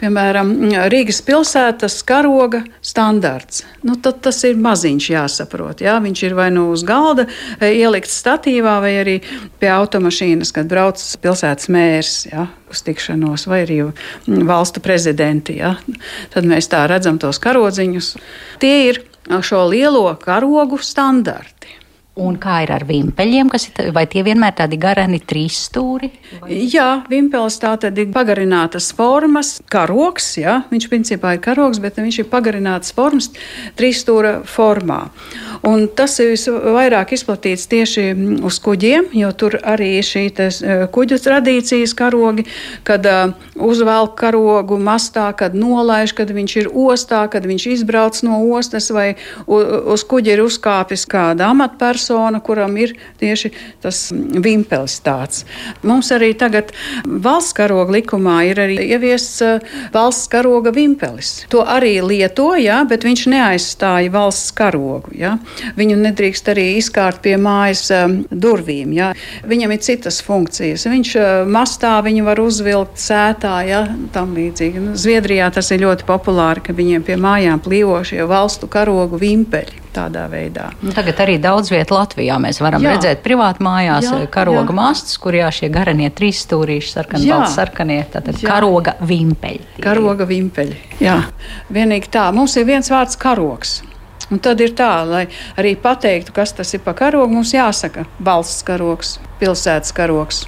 Piemēram, 0.00 0.52
Rīgas 0.92 1.22
pilsētas 1.26 1.98
karoga 2.06 2.62
standarts. 2.84 3.64
Nu, 3.86 3.96
tas 3.96 4.42
ir 4.46 4.60
maziņš 4.60 5.08
jāsaprot. 5.14 5.82
Jā? 5.84 5.96
Viņš 6.04 6.22
ir 6.28 6.36
vai 6.36 6.50
nu 6.54 6.68
uz 6.74 6.84
galda 6.86 7.26
e, 7.26 7.72
ielikts 7.80 8.20
statīvā, 8.20 8.76
vai 8.84 8.92
arī 9.00 9.16
pie 9.60 9.72
automašīnas, 9.72 10.52
kad 10.54 10.68
brauc 10.70 11.00
pilsētas 11.24 11.72
mērs 11.72 12.25
ja? 12.30 12.46
uz 12.70 12.82
tikšanos, 12.86 13.46
vai 13.50 13.62
arī 13.64 13.80
valstu 14.26 14.82
prezidenti. 14.84 15.58
Ja? 15.62 15.76
Tad 16.34 16.48
mēs 16.48 16.70
tā 16.72 16.84
redzam 16.90 17.20
tos 17.22 17.40
karodziņus. 17.42 18.12
Tie 18.62 18.76
ir 18.90 19.02
šo 19.42 19.66
lielo 19.70 20.08
karogu 20.22 20.78
standarti. 20.82 21.76
Un 22.16 22.38
kā 22.40 22.62
ir 22.64 22.70
ar 22.72 22.86
vimpeļiem, 22.88 23.50
kas 23.52 23.66
ir, 23.68 23.90
vai 23.92 24.06
tie 24.08 24.22
vienmēr 24.24 24.54
tādi 24.56 24.78
garani 24.80 25.18
trīs 25.20 25.58
stūri? 25.66 26.08
Vai? 26.40 26.62
Jā, 26.72 27.02
vimpelis 27.12 27.58
tā 27.60 27.74
tad 27.82 27.98
ir 28.00 28.08
pagarinātas 28.14 28.86
formas, 28.96 29.58
karoks, 29.68 30.30
jā, 30.40 30.62
viņš 30.70 30.86
principā 30.88 31.34
ir 31.36 31.42
karoks, 31.44 31.82
bet 31.84 32.00
viņš 32.00 32.22
ir 32.22 32.28
pagarinātas 32.32 32.96
formas 32.96 33.28
trīs 33.76 34.00
stūra 34.00 34.38
formā. 34.48 35.02
Un 35.66 35.86
tas 35.98 36.14
ir 36.22 36.32
visvairāk 36.34 37.14
izplatīts 37.16 37.66
tieši 37.70 38.06
uz 38.46 38.60
kuģiem, 38.62 39.10
jo 39.18 39.32
tur 39.38 39.58
arī 39.62 39.96
šī 40.04 40.24
e, 40.30 40.76
kuģu 40.94 41.18
tradīcijas 41.22 41.94
karogi, 41.96 42.46
kad 42.86 43.06
uh, 43.06 43.32
uzvelk 43.56 44.14
karogu 44.20 44.78
mastā, 44.78 45.28
kad 45.36 45.56
nolaiž, 45.58 46.14
kad 46.16 46.30
viņš 46.30 46.56
ir 46.62 46.70
ostā, 46.70 47.24
kad 47.30 47.46
viņš 47.48 47.66
izbrauc 47.74 48.20
no 48.26 48.38
ostas 48.54 48.88
vai 48.94 49.08
uz 49.46 50.04
kuģa 50.06 50.36
ir 50.36 50.44
uzkāpis 50.44 51.06
kāda 51.10 51.50
amatpersona 51.50 52.06
persona, 52.06 52.40
kuram 52.40 52.76
ir 52.76 52.94
tieši 53.20 53.50
tas 53.82 54.12
vimpelis 54.12 55.00
tāds. 55.04 55.44
Mums 55.82 56.10
arī 56.14 56.32
tagad 56.38 56.72
valsts 57.06 57.54
karoga 57.56 57.96
likumā 57.96 58.38
ir 58.50 58.60
arī 58.60 58.78
ieviests 58.84 59.42
uh, 59.42 59.60
valsts 59.94 60.28
karoga 60.30 60.72
vimpelis. 60.74 61.46
To 61.50 61.64
arī 61.64 62.00
lieto, 62.04 62.52
jā, 62.60 62.82
bet 62.88 63.06
viņš 63.06 63.26
neaizstāja 63.32 64.12
valsts 64.12 64.54
karogu. 64.56 65.14
Jā. 65.16 65.36
Viņu 65.76 65.98
nedrīkst 66.00 66.50
arī 66.52 66.66
izkārt 66.80 67.22
pie 67.24 67.36
mājas 67.40 67.86
um, 67.94 68.18
durvīm. 68.30 68.92
Jā. 68.96 69.12
Viņam 69.46 69.74
ir 69.76 69.82
citas 69.84 70.20
funkcijas. 70.24 70.86
Viņš 70.90 71.14
uh, 71.20 71.30
mastā 71.48 71.96
viņu 72.06 72.26
var 72.26 72.42
uzvilkt 72.42 73.00
sētā, 73.02 73.56
jā, 73.68 73.82
tam 74.14 74.36
līdzīgi. 74.36 74.84
Nu, 74.90 74.94
Zviedrijā 75.00 75.48
tas 75.54 75.72
ir 75.74 75.84
ļoti 75.84 76.06
populāri, 76.08 76.64
ka 76.66 76.76
viņiem 76.76 77.06
pie 77.06 77.18
mājām 77.20 77.62
plīvošie 77.64 78.22
valstu 78.28 78.70
karogu 78.70 79.20
vimpeļi 79.20 79.86
tādā 79.96 80.26
veidā. 80.30 80.70
Nu, 80.84 80.92
tagad 80.96 81.20
arī 81.24 81.38
daudz 81.42 81.70
vietu 81.72 81.96
Latvijā 81.96 82.36
mēs 82.42 82.60
varam 82.60 82.84
jā. 82.84 82.94
redzēt 82.94 83.22
privāti 83.24 83.64
mājās 83.64 84.08
jā, 84.10 84.20
karoga 84.32 84.68
jā. 84.68 84.76
mastas, 84.76 85.16
kur 85.22 85.36
jā, 85.36 85.48
šie 85.54 85.70
garanie 85.72 86.10
trīs 86.14 86.42
stūrīši, 86.44 86.92
sarkani, 86.98 87.30
balts, 87.32 87.56
sarkanie, 87.56 88.00
tātad 88.12 88.36
jā. 88.36 88.50
karoga 88.50 88.96
vimpeļi. 89.00 89.80
Karoga 89.84 90.28
vimpeļi, 90.28 90.78
jā. 91.00 91.18
Vienīgi 91.72 92.12
tā, 92.12 92.28
mums 92.36 92.56
ir 92.60 92.68
viens 92.68 92.92
vārds 92.92 93.18
karogs. 93.20 93.78
Un 94.32 94.40
tad 94.42 94.60
ir 94.62 94.72
tā, 94.74 94.90
lai 95.06 95.26
arī 95.58 95.76
pateiktu, 95.78 96.34
kas 96.34 96.54
tas 96.56 96.72
ir 96.74 96.82
par 96.82 96.96
karogu, 96.98 97.30
mums 97.36 97.54
jāsaka 97.54 98.06
valsts 98.26 98.64
karogs, 98.66 99.16
pilsētas 99.38 99.94
karogs, 99.94 100.44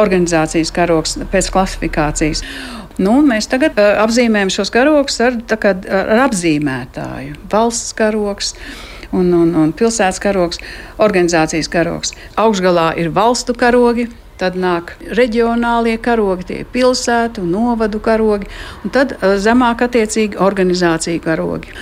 organizācijas 0.00 0.72
karogs 0.72 1.18
pēc 1.32 1.50
klasifikācijas. 1.52 2.44
Nu, 3.00 3.18
mēs 3.24 3.48
tagad 3.48 3.76
uh, 3.80 3.98
apzīmējam 4.04 4.52
šos 4.52 4.72
karogus 4.72 5.20
ar, 5.24 5.36
kā, 5.60 5.74
ar 5.76 6.24
apzīmētāju. 6.28 7.36
Valsts 7.52 7.92
karogs. 7.96 8.54
Un, 9.10 9.32
un, 9.34 9.48
un 9.58 9.72
pilsētas 9.74 10.20
karogs, 10.22 10.60
organizācijas 11.02 11.66
karogs. 11.66 12.12
Augšgalā 12.38 12.92
ir 13.02 13.10
valstu 13.10 13.56
karogi, 13.58 14.06
Tad 14.40 14.54
nāk 14.56 14.94
reģionālie 15.12 15.98
karogi, 16.00 16.46
tie 16.48 16.58
ir 16.62 16.68
pilsētu, 16.72 17.42
novadu 17.44 17.98
karogi, 18.00 18.46
un 18.80 18.92
tad 18.94 19.12
uh, 19.18 19.34
zemāk 19.36 19.82
attiecīgi 19.84 20.40
organizāciju 20.40 21.20
karogi. 21.26 21.74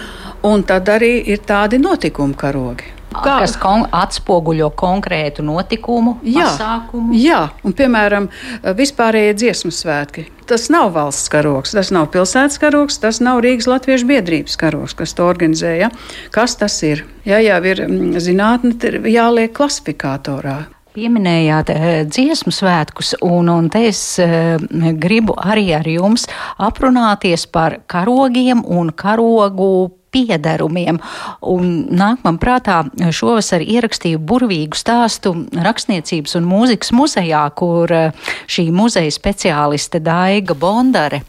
Un 0.46 0.62
tad 0.62 0.88
arī 0.92 1.16
ir 1.32 1.42
tādi 1.46 1.80
notikumu 1.82 2.36
karogi. 2.38 2.94
Kā? 3.08 3.38
kas 3.40 3.54
kon 3.56 3.86
atspoguļo 3.96 4.68
konkrētu 4.76 5.40
notikumu, 5.40 6.18
jā, 6.28 6.44
pasākumu. 6.44 7.16
Jā, 7.16 7.40
un 7.64 7.72
piemēram, 7.76 8.28
vispārējie 8.76 9.32
dziesmu 9.40 9.72
svētki. 9.72 10.26
Tas 10.48 10.68
nav 10.72 10.92
valsts 10.92 11.32
karoks, 11.32 11.72
tas 11.76 11.88
nav 11.92 12.10
pilsētas 12.12 12.60
karoks, 12.60 13.00
tas 13.00 13.22
nav 13.24 13.40
Rīgas 13.44 13.68
Latviešu 13.68 14.08
biedrības 14.08 14.60
karoks, 14.60 14.96
kas 14.96 15.16
to 15.16 15.24
organizēja. 15.28 15.88
Kas 16.34 16.56
tas 16.60 16.76
ir? 16.84 17.06
Jā, 17.28 17.40
jau 17.44 17.60
ir 17.68 17.86
mm, 17.88 18.18
zinātne, 18.24 18.76
jāliek 19.08 19.56
klasifikatorā 19.56 20.66
pieminējāt 20.98 21.68
eh, 21.70 21.84
dziesmu 22.08 22.50
svētkus, 22.50 23.12
un, 23.22 23.50
un 23.52 23.68
te 23.70 23.84
es 23.86 24.00
eh, 24.22 24.56
gribu 24.98 25.36
arī 25.38 25.68
ar 25.76 25.86
jums 25.86 26.26
aprunāties 26.58 27.46
par 27.54 27.78
karogiem 27.86 28.64
un 28.66 28.90
karogu 28.96 29.97
piederumiem. 30.14 31.00
Un 31.42 31.88
nāk 31.90 32.24
man 32.26 32.38
prātā 32.42 32.82
šovasar 33.14 33.64
ierakstīju 33.64 34.20
burvīgu 34.20 34.78
stāstu 34.78 35.34
rakstniecības 35.52 36.38
un 36.38 36.48
mūzikas 36.48 36.94
muzejā, 36.96 37.44
kur 37.58 37.92
eh, 37.92 38.30
šī 38.50 38.70
muzeja 38.74 39.12
speciāliste 39.14 40.02
Daiga 40.04 40.56
Bondare 40.58 41.22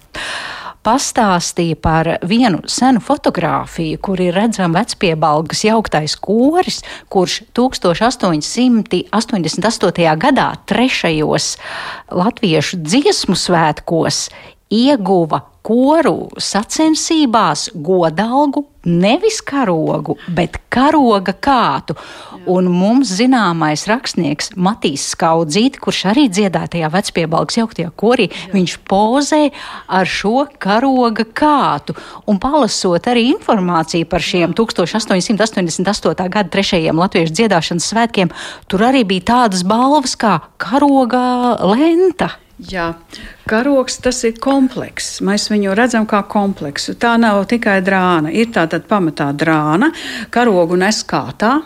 pastāstīja 0.86 1.76
par 1.82 2.08
vienu 2.28 2.60
senu 2.72 3.00
fotografiju, 3.04 3.98
kur 4.02 4.22
ir 4.24 4.34
redzama 4.38 4.80
vecpiebalgas 4.80 5.64
jauktais 5.68 6.16
koris, 6.16 6.84
kurš 7.12 7.42
1888. 7.58 10.16
gadā 10.24 10.48
trešajos 10.72 11.46
latviešu 12.16 12.76
dziesmu 12.86 13.36
svētkos 13.36 14.30
ieguva 14.70 15.49
koru 15.66 16.30
sacensībās 16.40 17.70
godalgu, 17.76 18.66
nevis 18.86 19.42
karogu, 19.44 20.16
bet 20.32 20.58
karoga 20.72 21.34
kātu. 21.36 21.98
Un 22.50 22.70
mums 22.72 23.12
zināmais 23.20 23.84
rakstnieks 23.90 24.54
Matīs 24.56 25.04
Skaudzīti, 25.12 25.82
kurš 25.84 26.06
arī 26.14 26.26
dziedāja 26.32 26.72
tajā 26.76 26.90
vecpiebalgs 26.94 27.60
jauktajā 27.60 27.92
korī, 28.00 28.30
Jā. 28.32 28.54
viņš 28.56 28.76
pozē 28.90 29.42
ar 30.00 30.10
šo 30.10 30.48
karoga 30.58 31.28
kātu. 31.28 31.98
Un 32.26 32.40
palasot 32.42 33.12
arī 33.12 33.28
informāciju 33.36 34.08
par 34.10 34.24
šiem 34.24 34.56
1888. 34.58 36.30
gada 36.30 36.50
trešajiem 36.50 37.04
latviešu 37.04 37.36
dziedāšanas 37.36 37.92
svētkiem, 37.92 38.32
tur 38.72 38.88
arī 38.88 39.04
bija 39.04 39.34
tādas 39.36 39.68
balvas 39.68 40.16
kā 40.20 40.40
karoga 40.58 41.60
lenta. 41.68 42.38
Jā, 42.60 42.90
karoks 43.48 44.02
tas 44.04 44.18
ir 44.28 44.36
komplekss. 44.44 45.22
Mēs 45.24 45.48
viņu 45.48 45.72
redzam 45.80 46.04
kā 46.10 46.20
kompleksu. 46.28 46.98
Tā 47.00 47.14
nav 47.16 47.46
tikai 47.48 47.78
drāna. 47.86 48.34
Ir 48.36 48.52
tātad 48.52 48.84
pamatā 48.90 49.30
drāna, 49.32 49.94
karogu 50.34 50.76
nes 50.80 51.00
kātā. 51.08 51.62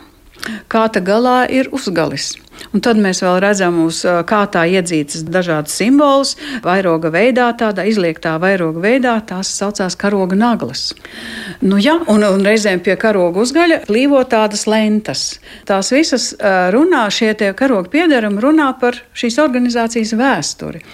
Kāta 0.70 1.02
galā 1.02 1.44
ir 1.50 1.72
uzgalis. 1.74 2.34
Un 2.74 2.82
tad 2.82 2.98
mēs 2.98 3.22
vēl 3.22 3.38
redzam 3.44 3.78
uz 3.84 4.00
kātā 4.26 4.64
iedzītas 4.66 5.22
dažādas 5.30 5.76
simbolus, 5.78 6.34
vairoga 6.64 7.12
veidā, 7.14 7.48
tādā 7.58 7.84
izliektā 7.86 8.34
vairoga 8.42 8.82
veidā, 8.82 9.14
tās 9.26 9.52
saucās 9.54 9.96
karoga 9.98 10.38
naglas. 10.38 10.88
Nu, 11.62 11.78
ja, 11.78 11.96
un, 12.10 12.26
un 12.26 12.44
reizēm 12.46 12.82
pie 12.84 12.96
karoga 13.00 13.44
uzgaļa 13.44 13.84
plīvo 13.86 14.22
tādas 14.30 14.66
lentas. 14.70 15.24
Tās 15.68 15.92
visas 15.94 16.32
runā, 16.74 17.06
šie 17.14 17.34
karoga 17.56 17.90
piedarumi 17.92 18.42
runā 18.42 18.72
par 18.80 18.98
šīs 19.14 19.38
organizācijas 19.42 20.14
vēsturi. 20.18 20.84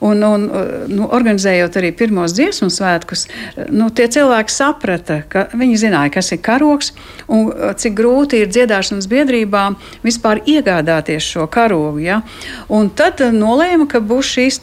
Un, 0.00 0.22
un 0.22 0.44
nu, 0.90 1.06
organizējot 1.14 1.76
arī 1.80 1.90
pirmos 1.96 2.32
dziesmu 2.36 2.70
svētkus, 2.72 3.26
nu, 3.74 3.88
tie 3.94 4.06
cilvēki 4.14 4.54
saprata, 4.54 5.18
ka 5.30 5.48
viņi 5.58 5.80
zināja, 5.82 6.12
kas 6.14 6.30
ir 6.34 6.40
karoks 6.46 6.92
un 7.26 7.50
cik 7.78 7.96
grūti 7.98 8.42
ir 8.44 8.52
dziedāšanas 8.54 9.10
biedrībām 9.10 9.76
vispār 10.06 10.40
iegādāties 10.46 10.87
šo 11.22 11.46
karogu. 11.50 12.00
Ja? 12.02 12.20
Un 12.68 12.90
tad 12.90 13.20
nolēma, 13.34 13.88
ka 13.90 14.00
būs 14.04 14.32
šīs 14.36 14.60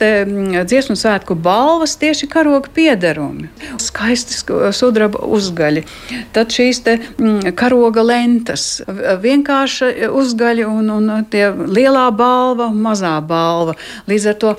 dziesmu 0.66 0.96
svētku 1.00 1.36
balvas 1.36 1.96
tieši 2.02 2.30
karoga 2.32 2.72
piederumi. 2.76 3.50
Skaisti 3.82 4.38
sudraba 4.76 5.22
uzgaļi, 5.26 5.86
tad 6.36 6.54
šīs 6.56 6.82
te, 6.86 6.98
karoga 7.58 8.04
lentas, 8.06 8.82
vienkārša 9.22 10.12
uzgaļi 10.12 10.68
un, 10.70 10.94
un 10.98 11.12
tie 11.32 11.50
lielā 11.52 12.08
balva, 12.16 12.70
mazā 12.70 13.18
balva. 13.26 13.76
Līdz 14.10 14.32
ar 14.32 14.40
to 14.42 14.56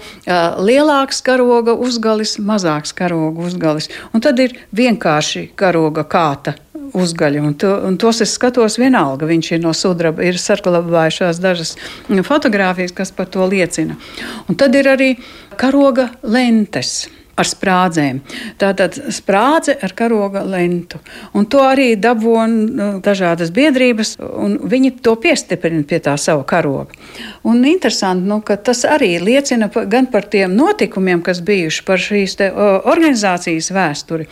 lielāks 0.67 1.23
karoga 1.27 1.77
uzgalis, 1.77 2.37
mazāks 2.43 2.95
karoga 2.97 3.47
uzgalis. 3.49 3.91
Un 4.13 4.25
tad 4.25 4.41
ir 4.43 4.57
vienkārši 4.77 5.51
karoga 5.59 6.07
kāta 6.09 6.57
uzgaļa. 6.95 7.43
Un, 7.43 7.57
to, 7.59 7.73
un 7.89 7.99
tos 8.01 8.23
es 8.25 8.37
skatos 8.37 8.79
vienalga. 8.81 9.29
Viņš 9.29 9.53
ir 9.57 9.63
no 9.65 9.75
sudraba, 9.77 10.25
ir 10.27 10.41
sarglabājušās 10.41 11.43
dažas 11.43 11.77
fotogrāfijas, 12.07 12.95
kas 12.97 13.15
par 13.17 13.31
to 13.33 13.47
liecina. 13.49 13.99
Un 14.47 14.59
tad 14.59 14.75
ir 14.79 14.91
arī 14.93 15.15
karoga 15.57 16.11
lentes 16.23 17.07
ar 17.37 17.49
sprādzēm. 17.49 18.21
Tātad 18.61 18.97
sprādze 19.13 19.77
ar 19.85 19.93
karoga 19.97 20.43
lentu. 20.47 21.01
Un 21.37 21.47
to 21.53 21.61
arī 21.65 21.91
dabūna 22.01 22.47
nu, 22.49 22.89
dažādas 23.05 23.53
biedrības, 23.57 24.17
un 24.21 24.57
viņi 24.65 24.95
to 25.05 25.17
piestiprina 25.21 25.85
pie 25.89 26.01
tā 26.05 26.17
sava 26.21 26.47
karoga. 26.49 26.97
Un 27.45 27.61
interesanti, 27.69 28.29
nu, 28.29 28.41
ka 28.47 28.57
tas 28.57 28.85
arī 28.89 29.17
liecina 29.21 29.69
gan 29.69 30.09
par 30.13 30.29
tiem 30.33 30.57
notikumiem, 30.57 31.21
kas 31.25 31.43
bijuši 31.45 31.85
par 31.87 32.01
šīs 32.01 32.39
organizācijas 32.47 33.71
vēsturi, 33.77 34.29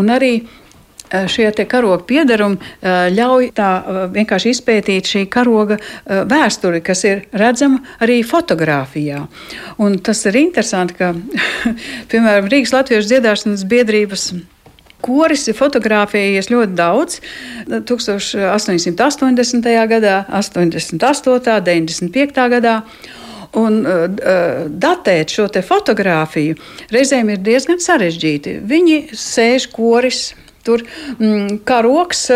un 0.00 0.16
arī 0.16 0.32
šie 1.28 1.50
karoga 1.68 2.04
piedarumi 2.08 2.58
eh, 2.58 3.08
ļauj 3.14 3.50
tā 3.56 3.70
eh, 3.78 4.00
vienkārši 4.14 4.52
izpētīt 4.54 5.08
šī 5.08 5.24
karoga 5.32 5.78
vēsturi, 6.06 6.82
kas 6.84 7.04
ir 7.08 7.24
redzama 7.32 7.80
arī 8.04 8.20
fotografijā. 8.26 9.26
Un 9.78 9.98
tas 10.04 10.24
ir 10.28 10.36
interesanti, 10.40 10.94
ka, 10.98 11.14
piemēram, 12.10 12.48
Rīgas 12.52 12.74
Latviešu 12.76 13.08
dziedāšanas 13.12 13.66
biedrības. 13.68 14.32
Koris 14.98 15.44
ir 15.46 15.54
fotografējies 15.54 16.48
ļoti 16.50 16.74
daudz. 16.74 17.20
1880. 17.70 19.68
gadā, 19.92 20.16
88. 20.34 21.62
95. 21.68 22.48
gadā. 22.56 22.82
Un 23.56 23.78
uh, 23.86 24.04
datēt 24.68 25.32
šo 25.32 25.46
fotografiju 25.64 26.58
reizēm 26.92 27.30
ir 27.32 27.38
diezgan 27.40 27.78
sarežģīti. 27.80 28.58
Viņi 28.68 28.98
sēž 29.16 29.70
koris 29.72 30.34
Tur 30.68 30.84
mm, 30.84 31.62
karoks 31.68 32.26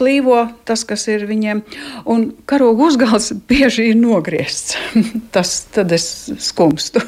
plīvo 0.00 0.40
tas, 0.66 0.82
kas 0.88 1.06
ir 1.12 1.28
viņiem, 1.28 1.62
un 2.10 2.24
karoga 2.48 2.88
uzgals 2.88 3.30
bieži 3.50 3.92
ir 3.92 4.00
nogriezts. 4.00 4.74
tas 5.34 5.60
tad 5.74 5.94
es 5.94 6.08
skumstu. 6.42 7.02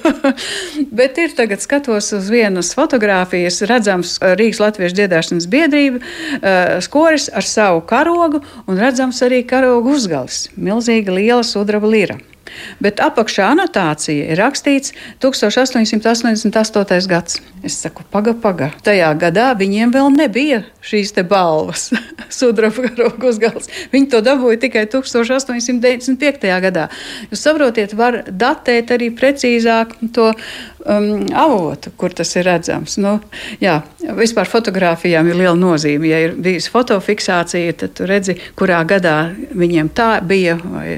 Bet 1.01 1.18
ir 1.18 1.35
tagad 1.39 1.64
skatos 1.64 2.12
uz 2.16 2.31
vienas 2.31 2.73
fotogrāfijas, 2.79 3.62
redzams 3.71 4.16
Rīgas 4.39 4.62
Latviešu 4.62 5.01
dziedāšanas 5.01 5.51
biedrība, 5.51 6.01
uh, 6.01 6.79
skoris 6.85 7.31
ar 7.35 7.47
savu 7.47 7.83
karogu, 7.91 8.45
un 8.71 8.81
redzams 8.81 9.23
arī 9.27 9.43
karoga 9.49 9.97
uzgals. 9.97 10.47
Milzīga 10.55 11.18
liela 11.18 11.47
sudraba 11.47 11.91
lira. 11.91 12.21
Bet 12.82 13.01
apakšā 13.05 13.51
anotācija 13.55 14.30
ir 14.32 14.40
rakstīts 14.40 14.94
1888. 15.22 17.09
gads. 17.11 17.40
Es 17.66 17.76
saku, 17.76 18.05
paga, 18.09 18.32
paga. 18.32 18.70
Tajā 18.84 19.11
gadā 19.20 19.51
viņiem 19.59 19.92
vēl 19.92 20.09
nebija 20.14 20.62
šīs 20.84 21.12
te 21.16 21.24
balvas, 21.28 21.90
sudraba 22.38 22.88
karoga 22.88 23.28
uzgals. 23.28 23.68
Viņi 23.92 24.09
to 24.14 24.22
dabūja 24.24 24.62
tikai 24.64 24.86
1895. 24.90 26.48
gadā. 26.64 26.88
Jūs 27.30 27.44
saprotiet, 27.44 27.94
var 27.98 28.22
datēt 28.30 28.94
arī 28.96 29.11
precīzāk 29.16 29.98
to 30.16 30.30
um, 30.32 31.26
avotu, 31.36 31.92
kur 32.01 32.16
tas 32.16 32.32
ir 32.36 32.48
redzams. 32.48 32.96
Nu, 33.03 33.18
jā, 33.62 33.80
vispār 34.16 34.48
fotografijām 34.48 35.28
ir 35.30 35.40
liela 35.42 35.57
nozīme. 35.59 36.09
Ja 36.11 36.24
ir 36.24 36.36
bijusi 36.40 36.72
fotofiksācija, 36.72 37.76
tad 37.84 37.96
tu 37.98 38.09
redzi, 38.09 38.38
kurā 38.59 38.80
gadā 38.88 39.18
viņiem 39.53 39.92
tā 39.92 40.12
bija 40.24 40.57
vai 40.64 40.96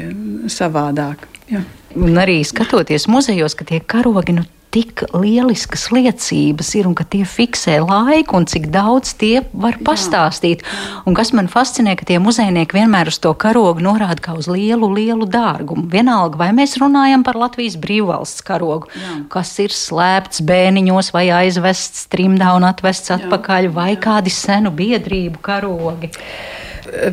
savādāk. 0.53 1.32
Jā. 1.51 1.63
Un 1.99 2.17
arī 2.21 2.41
skatoties 2.47 3.09
muzejos, 3.11 3.57
ka 3.59 3.67
tie 3.69 3.81
karogi 3.81 4.37
nu, 4.37 4.45
tik 4.73 5.03
lieliskas 5.13 5.91
liecības 5.93 6.71
ir 6.79 6.87
un 6.89 6.95
ka 6.97 7.05
tie 7.05 7.27
fiksē 7.29 7.75
laiku 7.85 8.39
un 8.39 8.47
cik 8.49 8.71
daudz 8.73 9.13
tie 9.21 9.43
var 9.53 9.77
pastāstīt. 9.85 10.63
Un 11.05 11.17
kas 11.17 11.35
man 11.37 11.51
fascinē, 11.53 11.93
ka 11.99 12.07
tie 12.09 12.17
muzejnieki 12.23 12.79
vienmēr 12.79 13.11
uz 13.13 13.19
to 13.21 13.35
karogu 13.37 13.85
norāda 13.85 14.25
kā 14.25 14.37
uz 14.39 14.49
lielu, 14.49 14.89
lielu 14.97 15.29
dārgumu. 15.29 15.85
Vienalga, 15.93 16.41
vai 16.41 16.51
mēs 16.57 16.79
runājam 16.81 17.25
par 17.27 17.37
Latvijas 17.43 17.77
brīvvalsts 17.83 18.45
karogu, 18.49 18.89
Jā. 18.97 19.19
kas 19.33 19.53
ir 19.61 19.77
slēpts 19.77 20.41
bēniņos 20.49 21.13
vai 21.13 21.27
aizvests 21.43 22.09
trimdā 22.13 22.57
un 22.57 22.65
atvests 22.69 23.13
atpakaļ, 23.19 23.69
Jā. 23.69 23.77
vai 23.77 23.93
kādi 24.01 24.33
senu 24.33 24.73
biedrību 24.73 25.45
karogi 25.45 26.15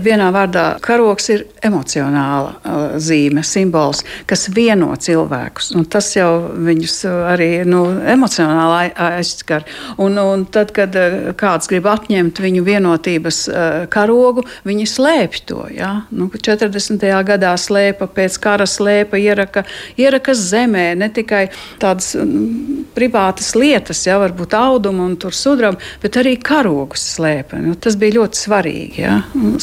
vienā 0.03 0.29
vārdā 0.35 0.65
karoks 0.83 1.29
ir 1.33 1.45
emocionāla 1.65 2.53
uh, 2.57 2.79
zīme, 3.01 3.43
simbols, 3.45 4.03
kas 4.29 4.47
vieno 4.55 4.91
cilvēkus. 4.99 5.71
Tas 5.91 6.11
jau 6.15 6.29
viņus 6.55 6.95
arī 7.33 7.49
nu, 7.67 7.83
emocionāli 8.13 8.93
aizskar. 9.09 9.65
Un, 10.01 10.17
un 10.21 10.45
tad, 10.51 10.73
kad 10.75 10.95
uh, 10.99 11.31
kāds 11.39 11.69
grib 11.71 11.87
atņemt 11.89 12.41
viņu 12.43 12.63
vienotības 12.67 13.41
uh, 13.49 13.67
karogu, 13.91 14.45
viņi 14.67 14.87
slēpj 14.89 15.43
to. 15.49 15.65
Ja? 15.75 15.91
Nu, 16.11 16.29
40. 16.33 17.05
gadā 17.27 17.55
slēpa, 17.59 18.09
pēc 18.15 18.39
kara 18.43 18.67
slēpa, 18.69 19.19
ieraka, 19.19 19.65
ieraka 19.99 20.35
zemē 20.37 20.91
ne 20.99 21.11
tikai 21.13 21.47
tādas 21.81 22.13
um, 22.19 22.85
privātas 22.95 23.53
lietas, 23.57 24.03
ja, 24.07 24.19
varbūt 24.21 24.55
audumu 24.57 25.07
un 25.07 25.17
sudraba, 25.35 25.79
bet 26.03 26.17
arī 26.19 26.35
karogus 26.41 27.03
slēpa. 27.15 27.59
Nu, 27.63 27.75
tas 27.79 27.97
bija 27.99 28.19
ļoti 28.19 28.43
svarīgi. 28.43 29.03
Ja? 29.03 29.19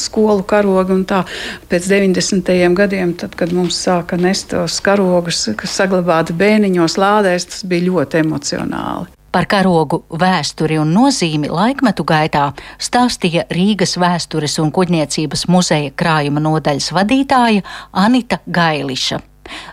Skolu 0.06 0.46
karogi 0.48 0.94
un 0.96 1.04
tā. 1.08 1.24
Pēc 1.70 1.90
90. 1.90 2.54
gadiem, 2.78 3.12
tad, 3.18 3.36
kad 3.38 3.52
mums 3.56 3.78
sāka 3.86 4.18
nest 4.20 4.50
tos 4.54 4.80
karogus, 4.84 5.44
kas 5.58 5.76
saglabāti 5.82 6.36
bēniņos, 6.36 6.98
lādēs, 7.02 7.50
tas 7.52 7.68
bija 7.68 7.90
ļoti 7.90 8.22
emocionāli. 8.24 9.12
Par 9.36 9.44
karogu 9.52 9.98
vēsturi 10.16 10.78
un 10.80 10.94
nozīmi 10.96 11.50
laikmetu 11.52 12.06
gaitā 12.08 12.46
stāstīja 12.80 13.44
Rīgas 13.52 13.98
vēstures 14.00 14.56
un 14.62 14.70
kuģniecības 14.72 15.44
muzeja 15.52 15.92
krājuma 15.92 16.40
nodaļas 16.40 16.88
vadītāja 16.96 17.66
Anita 17.92 18.40
Gailiša. 18.48 19.20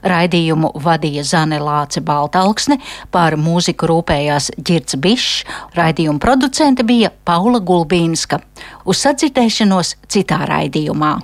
Raidījumu 0.04 0.74
vadīja 0.84 1.24
Zane 1.28 1.60
Lāce 1.64 2.04
Baltalksne, 2.06 2.80
par 3.12 3.38
mūziku 3.40 3.90
rūpējās 3.92 4.52
Girts 4.58 4.98
Bišs, 5.00 5.44
raidījuma 5.78 6.22
producente 6.24 6.86
bija 6.88 7.12
Paula 7.26 7.62
Gulbīnska. 7.64 8.42
Uz 8.86 9.04
sadzirdēšanos 9.06 9.96
citā 10.12 10.44
raidījumā. 10.50 11.16